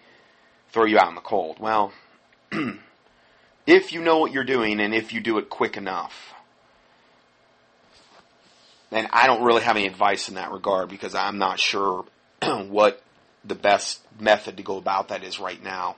throw 0.72 0.86
you 0.86 0.98
out 0.98 1.08
in 1.08 1.16
the 1.16 1.22
cold. 1.22 1.60
Well, 1.60 1.94
if 3.68 3.94
you 3.94 4.02
know 4.02 4.18
what 4.18 4.32
you're 4.32 4.44
doing 4.44 4.80
and 4.82 4.94
if 4.94 5.14
you 5.14 5.22
do 5.22 5.38
it 5.38 5.50
quick 5.50 5.78
enough, 5.78 6.34
and 8.92 9.08
I 9.14 9.28
don't 9.28 9.44
really 9.44 9.62
have 9.62 9.76
any 9.76 9.86
advice 9.86 10.30
in 10.30 10.36
that 10.36 10.52
regard 10.52 10.90
because 10.90 11.14
I'm 11.14 11.38
not 11.38 11.60
sure 11.60 12.06
what 12.42 13.04
the 13.44 13.56
best 13.56 14.02
method 14.20 14.58
to 14.58 14.64
go 14.64 14.78
about 14.78 15.10
that 15.10 15.24
is 15.24 15.40
right 15.40 15.64
now. 15.64 15.98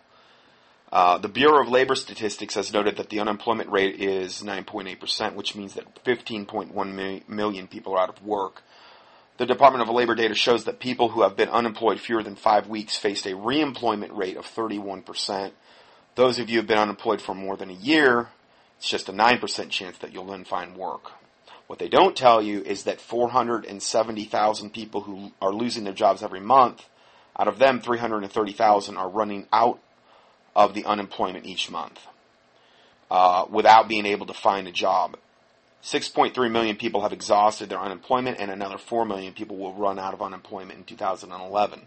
Uh, 0.91 1.17
the 1.17 1.27
Bureau 1.27 1.61
of 1.61 1.69
Labor 1.69 1.95
Statistics 1.95 2.55
has 2.55 2.71
noted 2.71 2.95
that 2.97 3.09
the 3.09 3.19
unemployment 3.19 3.69
rate 3.69 3.99
is 3.99 4.41
9.8%, 4.41 5.35
which 5.35 5.55
means 5.55 5.73
that 5.73 6.03
15.1 6.05 7.27
million 7.27 7.67
people 7.67 7.93
are 7.93 7.99
out 7.99 8.09
of 8.09 8.23
work. 8.23 8.63
The 9.37 9.45
Department 9.45 9.87
of 9.87 9.93
Labor 9.93 10.15
data 10.15 10.33
shows 10.33 10.63
that 10.63 10.79
people 10.79 11.09
who 11.09 11.21
have 11.21 11.35
been 11.35 11.49
unemployed 11.49 11.99
fewer 11.99 12.23
than 12.23 12.35
five 12.35 12.67
weeks 12.67 12.97
faced 12.97 13.25
a 13.25 13.31
reemployment 13.31 14.15
rate 14.17 14.37
of 14.37 14.45
31%. 14.45 15.51
Those 16.15 16.39
of 16.39 16.49
you 16.49 16.55
who 16.55 16.61
have 16.61 16.67
been 16.67 16.77
unemployed 16.79 17.21
for 17.21 17.35
more 17.35 17.57
than 17.57 17.69
a 17.69 17.73
year, 17.73 18.29
it's 18.77 18.89
just 18.89 19.09
a 19.09 19.13
9% 19.13 19.69
chance 19.69 19.97
that 19.99 20.13
you'll 20.13 20.25
then 20.25 20.45
find 20.45 20.75
work. 20.75 21.11
What 21.67 21.79
they 21.79 21.89
don't 21.89 22.15
tell 22.15 22.41
you 22.41 22.61
is 22.61 22.83
that 22.83 23.01
470,000 23.01 24.73
people 24.73 25.01
who 25.01 25.31
are 25.41 25.51
losing 25.51 25.83
their 25.83 25.93
jobs 25.93 26.23
every 26.23 26.39
month, 26.39 26.85
out 27.37 27.49
of 27.49 27.59
them 27.59 27.81
330,000 27.81 28.97
are 28.97 29.09
running 29.09 29.45
out 29.51 29.79
of 30.57 30.73
the 30.73 30.83
unemployment 30.85 31.45
each 31.45 31.69
month 31.69 31.99
uh, 33.11 33.45
without 33.49 33.87
being 33.87 34.07
able 34.07 34.25
to 34.25 34.33
find 34.33 34.67
a 34.67 34.71
job. 34.71 35.15
6.3 35.83 36.51
million 36.51 36.75
people 36.75 37.01
have 37.01 37.13
exhausted 37.13 37.69
their 37.69 37.79
unemployment, 37.79 38.39
and 38.39 38.49
another 38.49 38.79
4 38.79 39.05
million 39.05 39.33
people 39.33 39.55
will 39.55 39.73
run 39.75 39.99
out 39.99 40.15
of 40.15 40.21
unemployment 40.21 40.79
in 40.79 40.83
2011. 40.83 41.83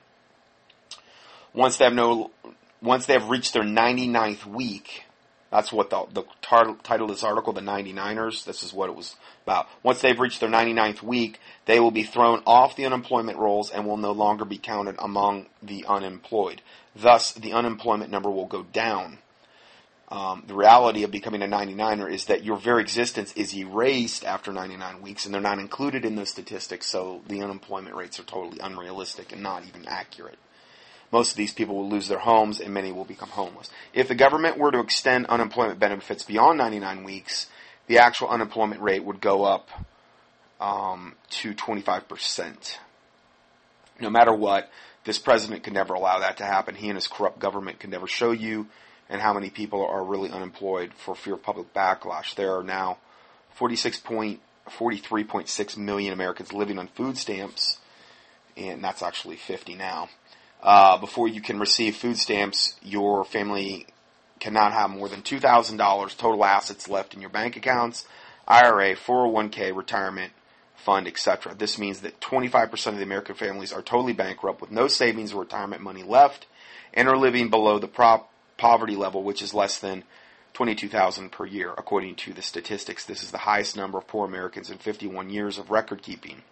Once 1.53 1.77
they 1.77 1.85
have 1.85 1.93
no, 1.93 2.31
once 2.81 3.07
they 3.07 3.15
have 3.15 3.29
reached 3.29 3.53
their 3.53 3.65
99th 3.65 4.47
week, 4.47 5.05
that's 5.51 5.73
what 5.73 5.91
the, 5.91 6.07
the 6.13 6.23
tar- 6.41 6.77
title 6.85 7.07
of 7.07 7.17
this 7.17 7.25
article, 7.25 7.53
the 7.53 7.61
99ers, 7.61 8.45
this 8.45 8.63
is 8.63 8.73
what 8.73 8.89
it 8.89 8.95
was 8.95 9.17
about. 9.45 9.67
Once 9.83 10.01
they've 10.01 10.19
reached 10.19 10.39
their 10.39 10.49
99th 10.49 11.03
week, 11.03 11.41
they 11.67 11.81
will 11.81 11.91
be 11.91 12.05
thrown 12.05 12.41
off 12.47 12.77
the 12.77 12.87
unemployment 12.87 13.37
rolls 13.37 13.71
and 13.71 13.85
will 13.85 13.97
no 13.97 14.13
longer 14.13 14.45
be 14.45 14.59
counted 14.59 14.95
among 15.01 15.47
the 15.61 15.85
unemployed. 15.89 16.63
Thus, 16.95 17.33
the 17.33 17.53
unemployment 17.53 18.11
number 18.11 18.31
will 18.31 18.47
go 18.47 18.63
down. 18.63 19.19
Um, 20.09 20.43
the 20.49 20.55
reality 20.55 21.05
of 21.05 21.13
becoming 21.13 21.41
a 21.43 21.47
99er 21.47 22.11
is 22.11 22.25
that 22.25 22.43
your 22.43 22.57
very 22.57 22.83
existence 22.83 23.33
is 23.35 23.57
erased 23.57 24.25
after 24.25 24.53
99 24.53 25.03
weeks, 25.03 25.25
and 25.25 25.33
they're 25.33 25.41
not 25.41 25.61
included 25.61 26.05
in 26.05 26.17
those 26.17 26.31
statistics, 26.31 26.87
so 26.87 27.23
the 27.29 27.43
unemployment 27.43 27.95
rates 27.95 28.19
are 28.19 28.25
totally 28.25 28.59
unrealistic 28.59 29.31
and 29.33 29.41
not 29.41 29.65
even 29.69 29.87
accurate. 29.87 30.39
Most 31.13 31.33
of 31.33 31.37
these 31.37 31.53
people 31.53 31.77
will 31.77 31.89
lose 31.89 32.09
their 32.09 32.19
homes, 32.19 32.61
and 32.61 32.75
many 32.75 32.91
will 32.91 33.05
become 33.05 33.29
homeless. 33.29 33.71
If 33.93 34.09
the 34.09 34.17
government 34.17 34.59
were 34.59 34.73
to 34.73 34.81
extend 34.81 35.27
unemployment 35.27 35.79
benefits 35.79 36.25
beyond 36.25 36.59
99 36.59 37.05
weeks, 37.05 37.47
the 37.87 37.99
actual 37.99 38.29
unemployment 38.29 38.81
rate 38.81 39.05
would 39.05 39.21
go 39.21 39.45
up 39.45 39.69
um, 40.61 41.15
to 41.31 41.55
25%. 41.55 42.79
No 44.01 44.11
matter 44.11 44.33
what, 44.33 44.71
this 45.05 45.19
president 45.19 45.63
could 45.63 45.73
never 45.73 45.95
allow 45.95 46.19
that 46.19 46.37
to 46.39 46.45
happen. 46.45 46.75
He 46.75 46.89
and 46.89 46.97
his 46.97 47.09
corrupt 47.09 47.39
government 47.39 47.81
can 47.81 47.91
never 47.91 48.07
show 48.07 48.33
you 48.33 48.67
and 49.09 49.19
how 49.21 49.33
many 49.33 49.51
people 49.51 49.85
are 49.85 50.05
really 50.05 50.31
unemployed 50.31 50.93
for 50.95 51.15
fear 51.15 51.35
of 51.35 51.43
public 51.43 51.75
backlash. 51.75 52.35
There 52.35 52.57
are 52.57 52.63
now 52.63 52.99
46.43.6 53.59 55.77
million 55.77 56.13
Americans 56.13 56.53
living 56.53 56.79
on 56.79 56.87
food 56.89 57.19
stamps, 57.19 57.79
and 58.57 58.85
that's 58.85 59.03
actually 59.03 59.37
50 59.37 59.75
now. 59.75 60.09
Uh, 60.63 60.99
before 60.99 61.27
you 61.27 61.41
can 61.41 61.59
receive 61.59 61.97
food 61.97 62.19
stamps, 62.19 62.75
your 62.83 63.25
family 63.25 63.87
cannot 64.39 64.73
have 64.73 64.91
more 64.91 65.09
than 65.09 65.23
$2,000 65.23 66.17
total 66.17 66.45
assets 66.45 66.89
left 66.89 67.15
in 67.15 67.21
your 67.21 67.31
bank 67.31 67.57
accounts, 67.57 68.07
IRA, 68.47 68.95
401k, 68.95 69.75
retirement, 69.75 70.33
fund, 70.81 71.07
etc. 71.07 71.55
This 71.55 71.79
means 71.79 72.01
that 72.01 72.21
25% 72.21 72.87
of 72.89 72.97
the 72.97 73.03
American 73.03 73.35
families 73.35 73.73
are 73.73 73.83
totally 73.83 74.13
bankrupt 74.13 74.61
with 74.61 74.71
no 74.71 74.89
savings 74.89 75.33
or 75.33 75.41
retirement 75.41 75.83
money 75.83 76.03
left 76.03 76.47
and 76.93 77.09
are 77.09 77.17
living 77.17 77.51
below 77.51 77.79
the 77.79 77.89
prop 77.89 78.31
poverty 78.57 78.97
level, 78.97 79.23
which 79.23 79.43
is 79.43 79.55
less 79.55 79.79
than 79.79 80.05
22,000 80.55 81.31
per 81.31 81.47
year, 81.47 81.73
according 81.79 82.15
to 82.17 82.33
the 82.33 82.43
statistics. 82.43 83.05
This 83.05 83.23
is 83.23 83.31
the 83.31 83.39
highest 83.39 83.77
number 83.77 83.99
of 83.99 84.07
poor 84.07 84.27
Americans 84.27 84.71
in 84.71 84.79
51 84.79 85.31
years 85.31 85.59
of 85.59 85.71
record 85.71 86.03
keeping. 86.03 86.43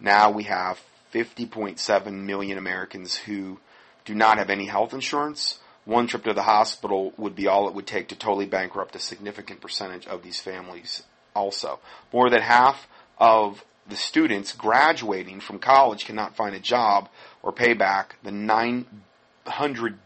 Now 0.00 0.30
we 0.30 0.44
have 0.44 0.80
50.7 1.12 2.12
million 2.12 2.58
Americans 2.58 3.16
who 3.16 3.60
do 4.04 4.14
not 4.14 4.38
have 4.38 4.50
any 4.50 4.66
health 4.66 4.94
insurance. 4.94 5.58
One 5.84 6.06
trip 6.06 6.24
to 6.24 6.32
the 6.32 6.42
hospital 6.42 7.12
would 7.16 7.36
be 7.36 7.46
all 7.46 7.68
it 7.68 7.74
would 7.74 7.86
take 7.86 8.08
to 8.08 8.16
totally 8.16 8.46
bankrupt 8.46 8.96
a 8.96 8.98
significant 8.98 9.60
percentage 9.60 10.06
of 10.06 10.22
these 10.22 10.40
families 10.40 11.02
also. 11.34 11.80
More 12.12 12.30
than 12.30 12.40
half 12.40 12.88
of 13.18 13.64
the 13.88 13.96
students 13.96 14.52
graduating 14.52 15.40
from 15.40 15.58
college 15.58 16.06
cannot 16.06 16.36
find 16.36 16.54
a 16.54 16.60
job 16.60 17.08
or 17.42 17.52
pay 17.52 17.74
back 17.74 18.16
the 18.22 18.30
$900 18.30 18.84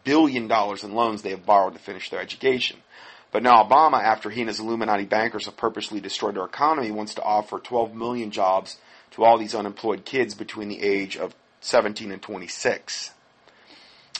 billion 0.05 0.45
in 0.45 0.95
loans 0.95 1.23
they 1.23 1.31
have 1.31 1.47
borrowed 1.47 1.75
to 1.75 1.79
finish 1.79 2.11
their 2.11 2.21
education. 2.21 2.79
But 3.31 3.43
now 3.43 3.63
Obama, 3.63 4.03
after 4.03 4.31
he 4.31 4.41
and 4.41 4.49
his 4.49 4.59
Illuminati 4.59 5.05
bankers 5.05 5.47
have 5.47 5.57
purposely 5.57 6.01
destroyed 6.01 6.39
our 6.39 6.47
economy, 6.47 6.91
wants 6.91 7.15
to 7.15 7.23
offer 7.23 7.59
12 7.59 7.95
million 7.95 8.31
jobs 8.31 8.79
to 9.13 9.25
all 9.25 9.39
these 9.39 9.55
unemployed 9.55 10.05
kids 10.05 10.35
between 10.35 10.69
the 10.69 10.83
age 10.83 11.17
of 11.17 11.35
17 11.61 12.11
and 12.11 12.23
26. 12.23 13.13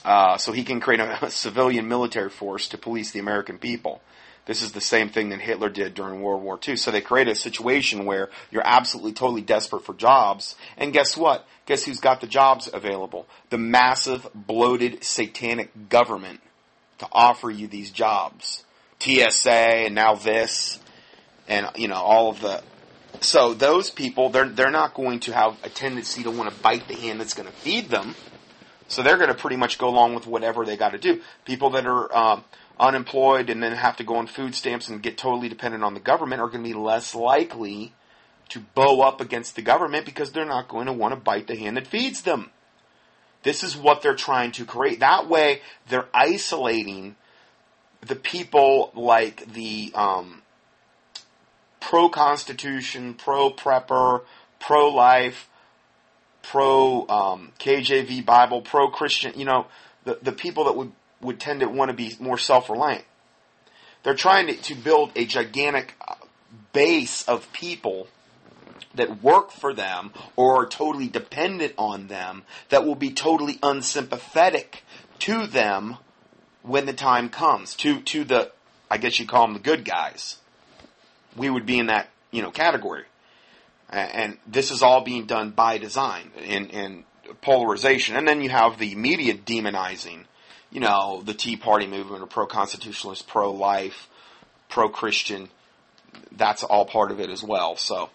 Uh, 0.05 0.37
so 0.37 0.53
he 0.53 0.65
can 0.65 0.81
create 0.81 1.01
a, 1.01 1.25
a 1.27 1.31
civilian 1.31 1.89
military 1.89 2.31
force 2.31 2.69
to 2.69 2.79
police 2.79 3.11
the 3.11 3.19
American 3.19 3.59
people. 3.59 4.01
This 4.49 4.63
is 4.63 4.73
the 4.73 4.81
same 4.81 5.11
thing 5.11 5.29
that 5.29 5.43
Hitler 5.43 5.69
did 5.69 5.93
during 5.93 6.23
World 6.23 6.43
War 6.43 6.59
II. 6.67 6.77
So 6.77 6.91
they 6.91 7.03
create 7.03 7.29
a 7.29 7.35
situation 7.35 8.07
where 8.07 8.31
you're 8.51 8.67
absolutely 8.67 9.13
totally 9.13 9.43
desperate 9.43 9.85
for 9.85 9.93
jobs. 9.93 10.57
And 10.79 10.91
guess 10.91 11.19
what? 11.19 11.47
Guess 11.67 11.85
who's 11.85 12.01
got 12.01 12.23
the 12.23 12.27
jobs 12.27 12.67
available? 12.73 13.27
The 13.51 13.59
massive, 13.59 14.27
bloated, 14.35 15.05
satanic 15.05 15.91
government 15.91 16.41
to 16.97 17.07
offer 17.13 17.51
you 17.51 17.69
these 17.69 17.91
jobs. 17.91 18.65
TSA 19.01 19.51
and 19.51 19.95
now 19.95 20.15
this 20.15 20.81
and, 21.47 21.69
you 21.77 21.89
know, 21.89 21.97
all 21.97 22.31
of 22.31 22.41
the, 22.41 22.63
so 23.21 23.53
those 23.53 23.91
people, 23.91 24.31
they're, 24.31 24.49
they're 24.49 24.71
not 24.71 24.95
going 24.95 25.21
to 25.21 25.35
have 25.35 25.59
a 25.63 25.69
tendency 25.69 26.23
to 26.23 26.31
want 26.31 26.51
to 26.51 26.59
bite 26.63 26.89
the 26.89 26.95
hand 26.95 27.21
that's 27.21 27.35
going 27.35 27.49
to 27.49 27.55
feed 27.55 27.91
them. 27.91 28.15
So 28.89 29.03
they're 29.03 29.19
going 29.19 29.29
to 29.29 29.35
pretty 29.35 29.57
much 29.57 29.77
go 29.77 29.89
along 29.91 30.15
with 30.15 30.27
whatever 30.27 30.65
they 30.65 30.79
got 30.79 30.93
to 30.93 30.99
do. 30.99 31.21
People 31.45 31.69
that 31.71 31.87
are, 31.87 32.17
um, 32.17 32.45
unemployed 32.79 33.51
and 33.51 33.63
then 33.63 33.73
have 33.73 33.97
to 33.97 34.05
go 34.05 34.17
on 34.17 34.27
food 34.27 34.55
stamps 34.55 34.89
and 34.89 35.03
get 35.03 35.19
totally 35.19 35.49
dependent 35.49 35.83
on 35.83 35.95
the 35.95 36.01
government 36.01 36.41
are 36.41 36.49
going 36.49 36.63
to 36.63 36.69
be 36.69 36.75
less 36.75 37.15
likely 37.15 37.93
to 38.49 38.61
bow 38.75 39.01
up 39.01 39.21
against 39.21 39.57
the 39.57 39.63
government 39.63 40.07
because 40.07 40.33
they're 40.33 40.45
not 40.45 40.69
going 40.69 40.87
to 40.87 40.93
want 40.93 41.13
to 41.13 41.21
bite 41.21 41.47
the 41.47 41.57
hand 41.57 41.77
that 41.77 41.87
feeds 41.87 42.23
them. 42.23 42.51
This 43.43 43.63
is 43.63 43.77
what 43.77 44.03
they're 44.03 44.15
trying 44.15 44.53
to 44.53 44.65
create. 44.65 45.01
That 45.01 45.29
way, 45.29 45.61
they're 45.89 46.09
isolating 46.13 47.17
the 48.01 48.17
people 48.17 48.91
like 48.95 49.53
the 49.53 49.93
um, 49.95 50.43
pro 51.81 52.09
Constitution, 52.09 53.15
pro 53.15 53.51
prepper, 53.51 54.23
pro 54.59 54.89
life, 54.89 55.49
pro 56.43 57.07
um, 57.09 57.53
KJV 57.59 58.25
Bible, 58.25 58.63
pro 58.63 58.89
Christian, 58.89 59.39
you 59.39 59.45
know, 59.45 59.67
the, 60.05 60.19
the 60.23 60.33
people 60.33 60.65
that 60.65 60.77
would 60.77 60.93
would 61.21 61.41
tend 61.41 61.61
to 61.61 61.67
want 61.67 61.91
to 61.91 61.97
be 61.97 62.17
more 62.21 62.39
self-reliant. 62.39 63.05
They're 64.03 64.15
trying 64.15 64.47
to, 64.47 64.55
to 64.55 64.75
build 64.75 65.11
a 65.17 65.25
gigantic 65.27 65.95
uh, 66.07 66.15
base 66.73 67.27
of 67.29 67.53
people 67.53 68.09
that 68.95 69.23
work 69.23 69.51
for 69.51 69.75
them 69.75 70.13
or 70.37 70.63
are 70.63 70.67
totally 70.67 71.09
dependent 71.09 71.75
on 71.77 72.07
them 72.07 72.45
that 72.69 72.85
will 72.85 72.95
be 72.95 73.11
totally 73.11 73.59
unsympathetic 73.63 74.83
to 75.21 75.47
them 75.47 75.97
when 76.63 76.87
the 76.87 76.93
time 76.93 77.29
comes. 77.29 77.75
To 77.77 78.01
to 78.03 78.25
the 78.25 78.53
I 78.91 78.99
guess 78.99 79.19
you 79.19 79.27
call 79.27 79.47
them 79.47 79.55
the 79.55 79.61
good 79.61 79.85
guys. 79.85 80.39
We 81.37 81.51
would 81.51 81.67
be 81.67 81.79
in 81.79 81.87
that 81.87 82.09
you 82.31 82.43
know 82.43 82.51
category, 82.51 83.05
and 83.91 84.39
this 84.47 84.71
is 84.71 84.83
all 84.83 85.03
being 85.03 85.27
done 85.27 85.51
by 85.51 85.79
design 85.79 86.31
in 86.37 86.71
in 86.71 87.05
polarization. 87.41 88.17
And 88.17 88.27
then 88.27 88.41
you 88.41 88.51
have 88.51 88.79
the 88.79 88.95
media 88.95 89.35
demonizing 89.35 90.25
you 90.71 90.81
know, 90.81 91.23
the 91.25 91.35
Tea 91.35 91.57
Party 91.57 91.87
movement 91.87 92.23
or 92.23 92.27
pro-constitutionalist, 92.27 93.27
pro-life, 93.27 94.09
pro-Christian. 94.69 95.49
That's 96.33 96.63
all 96.63 96.85
part 96.85 97.11
of 97.11 97.21
it 97.21 97.31
as 97.31 97.43
well. 97.43 97.77
So, 97.77 98.11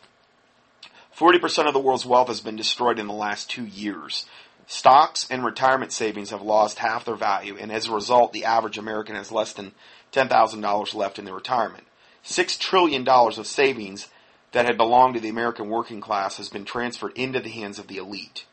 40% 1.18 1.68
of 1.68 1.74
the 1.74 1.80
world's 1.80 2.06
wealth 2.06 2.28
has 2.28 2.42
been 2.42 2.56
destroyed 2.56 3.00
in 3.00 3.08
the 3.08 3.14
last 3.14 3.50
two 3.50 3.66
years. 3.66 4.26
Stocks 4.66 5.28
and 5.30 5.44
retirement 5.44 5.92
savings 5.92 6.30
have 6.30 6.42
lost 6.42 6.80
half 6.80 7.06
their 7.06 7.16
value, 7.16 7.58
and 7.60 7.72
as 7.72 7.88
a 7.88 7.94
result, 7.94 8.34
the 8.34 8.46
average 8.46 8.78
American 8.78 9.16
has 9.16 9.32
less 9.32 9.54
than 9.54 9.74
$10,000 10.14 10.96
left 10.96 11.20
in 11.20 11.26
their 11.26 11.34
retirement. 11.34 11.86
$6 12.24 12.58
trillion 12.60 13.08
of 13.08 13.48
savings 13.48 14.08
that 14.54 14.66
had 14.66 14.78
belonged 14.78 15.16
to 15.16 15.20
the 15.20 15.30
American 15.30 15.70
working 15.70 16.00
class 16.00 16.38
has 16.38 16.50
been 16.50 16.64
transferred 16.64 17.12
into 17.16 17.40
the 17.40 17.50
hands 17.50 17.78
of 17.78 17.88
the 17.88 17.98
elite. 17.98 18.46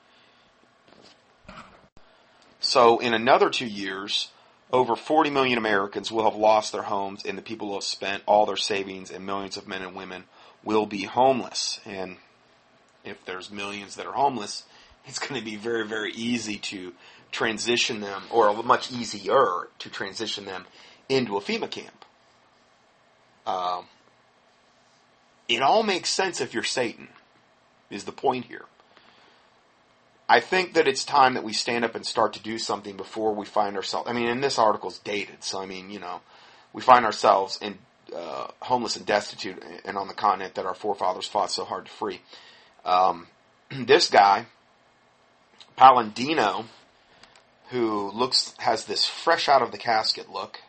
So 2.60 2.99
in 2.99 3.14
another 3.14 3.49
two 3.50 3.66
years, 3.66 4.28
over 4.73 4.94
40 4.94 5.30
million 5.30 5.58
Americans 5.58 6.12
will 6.12 6.25
have 6.25 6.38
lost 6.38 6.73
their 6.73 6.82
homes, 6.82 7.25
and 7.25 7.36
the 7.36 7.42
people 7.42 7.68
who 7.68 7.75
have 7.75 7.82
spent 7.84 8.23
all 8.26 8.46
their 8.46 8.56
savings, 8.56 9.10
and 9.10 9.26
millions 9.26 9.56
of 9.56 9.66
men 9.66 9.82
and 9.82 9.94
women 9.94 10.25
will 10.62 10.86
be 10.86 11.04
homeless. 11.04 11.80
And 11.84 12.16
if 13.04 13.25
there's 13.25 13.50
millions 13.50 13.96
that 13.96 14.06
are 14.06 14.12
homeless, 14.12 14.64
it's 15.06 15.18
going 15.18 15.40
to 15.40 15.44
be 15.44 15.56
very, 15.56 15.86
very 15.86 16.12
easy 16.12 16.58
to 16.58 16.92
transition 17.32 18.00
them, 18.00 18.23
or 18.30 18.62
much 18.62 18.92
easier 18.92 19.68
to 19.78 19.88
transition 19.88 20.44
them 20.44 20.66
into 21.08 21.36
a 21.36 21.40
FEMA 21.40 21.70
camp. 21.70 22.04
Um, 23.46 23.86
it 25.49 25.62
all 25.62 25.82
makes 25.82 26.10
sense 26.10 26.40
if 26.40 26.54
you're 26.54 26.62
Satan, 26.62 27.08
is 27.88 28.04
the 28.04 28.12
point 28.12 28.44
here. 28.44 28.66
I 30.30 30.38
think 30.38 30.75
that 30.75 30.86
it's 30.86 31.04
time 31.04 31.34
that 31.34 31.43
we 31.43 31.52
stand 31.52 31.84
up 31.84 31.97
and 31.97 32.06
start 32.06 32.34
to 32.34 32.40
do 32.40 32.56
something 32.56 32.97
before 32.97 33.34
we 33.34 33.45
find 33.45 33.75
ourselves. 33.75 34.08
I 34.08 34.12
mean, 34.12 34.28
and 34.28 34.45
this 34.45 34.60
article's 34.60 35.00
dated, 35.00 35.43
so 35.43 35.60
I 35.60 35.66
mean, 35.66 35.90
you 35.90 35.99
know, 35.99 36.21
we 36.73 36.82
find 36.82 37.04
ourselves 37.04 37.58
in 37.60 37.78
uh, 38.14 38.47
homeless 38.60 38.95
and 38.95 39.04
destitute, 39.04 39.60
and 39.84 39.99
on 39.99 40.06
the 40.06 40.14
continent 40.14 40.54
that 40.54 40.66
our 40.66 40.75
forefathers 40.75 41.26
fought 41.26 41.50
so 41.50 41.64
hard 41.64 41.86
to 41.86 41.90
free. 41.90 42.21
Um, 42.84 43.26
this 43.71 44.08
guy, 44.08 44.47
Palladino, 45.75 46.66
who 47.71 48.12
looks 48.12 48.54
has 48.58 48.84
this 48.84 49.04
fresh 49.04 49.49
out 49.49 49.62
of 49.62 49.73
the 49.73 49.78
casket 49.78 50.30
look, 50.30 50.60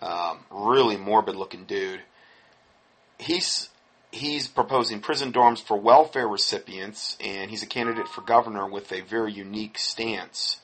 um, 0.00 0.38
really 0.52 0.96
morbid 0.96 1.34
looking 1.34 1.64
dude. 1.64 2.02
He's 3.18 3.70
he's 4.10 4.48
proposing 4.48 5.00
prison 5.00 5.32
dorms 5.32 5.62
for 5.62 5.76
welfare 5.76 6.26
recipients, 6.26 7.16
and 7.20 7.50
he's 7.50 7.62
a 7.62 7.66
candidate 7.66 8.08
for 8.08 8.22
governor 8.22 8.66
with 8.66 8.92
a 8.92 9.00
very 9.02 9.32
unique 9.32 9.78
stance. 9.78 10.60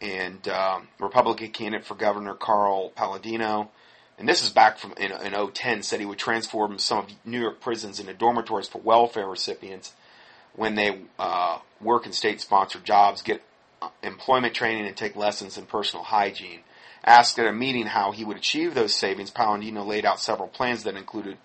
And 0.00 0.46
um, 0.48 0.88
Republican 1.00 1.50
candidate 1.50 1.86
for 1.86 1.94
governor 1.94 2.34
Carl 2.34 2.90
Palladino, 2.90 3.70
and 4.18 4.28
this 4.28 4.42
is 4.42 4.50
back 4.50 4.78
from 4.78 4.94
in, 4.96 5.12
in 5.12 5.52
010, 5.52 5.82
said 5.82 6.00
he 6.00 6.06
would 6.06 6.18
transform 6.18 6.78
some 6.78 6.98
of 6.98 7.06
New 7.24 7.40
York 7.40 7.60
prisons 7.60 8.00
into 8.00 8.14
dormitories 8.14 8.68
for 8.68 8.78
welfare 8.78 9.28
recipients 9.28 9.92
when 10.54 10.74
they 10.74 11.00
uh, 11.18 11.58
work 11.80 12.06
in 12.06 12.12
state-sponsored 12.12 12.84
jobs, 12.84 13.20
get 13.20 13.42
uh, 13.82 13.88
employment 14.02 14.54
training, 14.54 14.86
and 14.86 14.96
take 14.96 15.16
lessons 15.16 15.58
in 15.58 15.66
personal 15.66 16.04
hygiene. 16.04 16.60
Asked 17.04 17.38
at 17.38 17.46
a 17.46 17.52
meeting 17.52 17.86
how 17.86 18.10
he 18.10 18.24
would 18.24 18.38
achieve 18.38 18.74
those 18.74 18.94
savings, 18.94 19.30
Palladino 19.30 19.84
laid 19.84 20.06
out 20.06 20.18
several 20.18 20.48
plans 20.48 20.82
that 20.84 20.96
included 20.96 21.36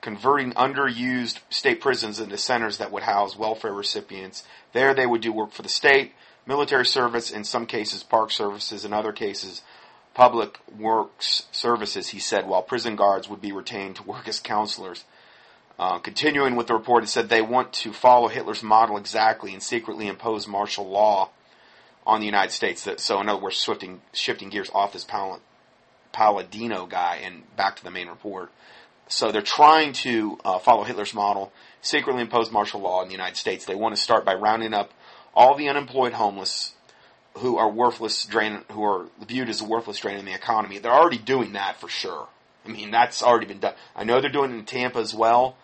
converting 0.00 0.52
underused 0.52 1.40
state 1.50 1.80
prisons 1.80 2.20
into 2.20 2.38
centers 2.38 2.78
that 2.78 2.92
would 2.92 3.02
house 3.02 3.36
welfare 3.36 3.72
recipients. 3.72 4.44
There 4.72 4.94
they 4.94 5.06
would 5.06 5.20
do 5.20 5.32
work 5.32 5.52
for 5.52 5.62
the 5.62 5.68
state, 5.68 6.12
military 6.46 6.86
service, 6.86 7.30
in 7.30 7.44
some 7.44 7.66
cases 7.66 8.02
park 8.02 8.30
services, 8.30 8.84
in 8.84 8.92
other 8.92 9.12
cases 9.12 9.62
public 10.18 10.58
works 10.76 11.46
services, 11.52 12.08
he 12.08 12.18
said, 12.18 12.44
while 12.44 12.60
prison 12.60 12.96
guards 12.96 13.28
would 13.28 13.40
be 13.40 13.52
retained 13.52 13.94
to 13.94 14.02
work 14.02 14.26
as 14.26 14.40
counselors. 14.40 15.04
Uh, 15.78 16.00
continuing 16.00 16.56
with 16.56 16.66
the 16.66 16.74
report, 16.74 17.04
it 17.04 17.06
said 17.06 17.28
they 17.28 17.40
want 17.40 17.72
to 17.72 17.92
follow 17.92 18.26
Hitler's 18.26 18.64
model 18.64 18.96
exactly 18.96 19.52
and 19.52 19.62
secretly 19.62 20.08
impose 20.08 20.48
martial 20.48 20.88
law 20.88 21.30
on 22.04 22.18
the 22.18 22.26
United 22.26 22.50
States. 22.50 22.82
That, 22.82 22.98
so, 22.98 23.20
in 23.20 23.28
other 23.28 23.40
words, 23.40 23.62
shifting, 23.62 24.00
shifting 24.12 24.48
gears 24.48 24.70
off 24.74 24.92
this 24.92 25.06
Palladino 26.12 26.86
guy 26.86 27.20
and 27.22 27.44
back 27.56 27.76
to 27.76 27.84
the 27.84 27.92
main 27.92 28.08
report. 28.08 28.50
So 29.08 29.32
they're 29.32 29.42
trying 29.42 29.94
to 29.94 30.38
uh, 30.44 30.58
follow 30.58 30.84
Hitler's 30.84 31.14
model, 31.14 31.52
secretly 31.80 32.22
impose 32.22 32.50
martial 32.50 32.80
law 32.80 33.02
in 33.02 33.08
the 33.08 33.12
United 33.12 33.36
States. 33.36 33.64
They 33.64 33.74
want 33.74 33.96
to 33.96 34.00
start 34.00 34.24
by 34.24 34.34
rounding 34.34 34.74
up 34.74 34.92
all 35.34 35.56
the 35.56 35.68
unemployed 35.68 36.12
homeless 36.12 36.74
who 37.38 37.56
are 37.56 37.70
worthless 37.70 38.24
drain, 38.24 38.60
who 38.72 38.84
are 38.84 39.06
viewed 39.26 39.48
as 39.48 39.60
a 39.60 39.64
worthless 39.64 39.98
drain 39.98 40.18
in 40.18 40.24
the 40.24 40.34
economy. 40.34 40.78
They're 40.78 40.92
already 40.92 41.18
doing 41.18 41.52
that 41.52 41.80
for 41.80 41.88
sure. 41.88 42.28
I 42.64 42.68
mean, 42.68 42.90
that's 42.90 43.22
already 43.22 43.46
been 43.46 43.60
done. 43.60 43.74
I 43.96 44.04
know 44.04 44.20
they're 44.20 44.30
doing 44.30 44.50
it 44.50 44.56
in 44.56 44.64
Tampa 44.64 44.98
as 44.98 45.14
well. 45.14 45.56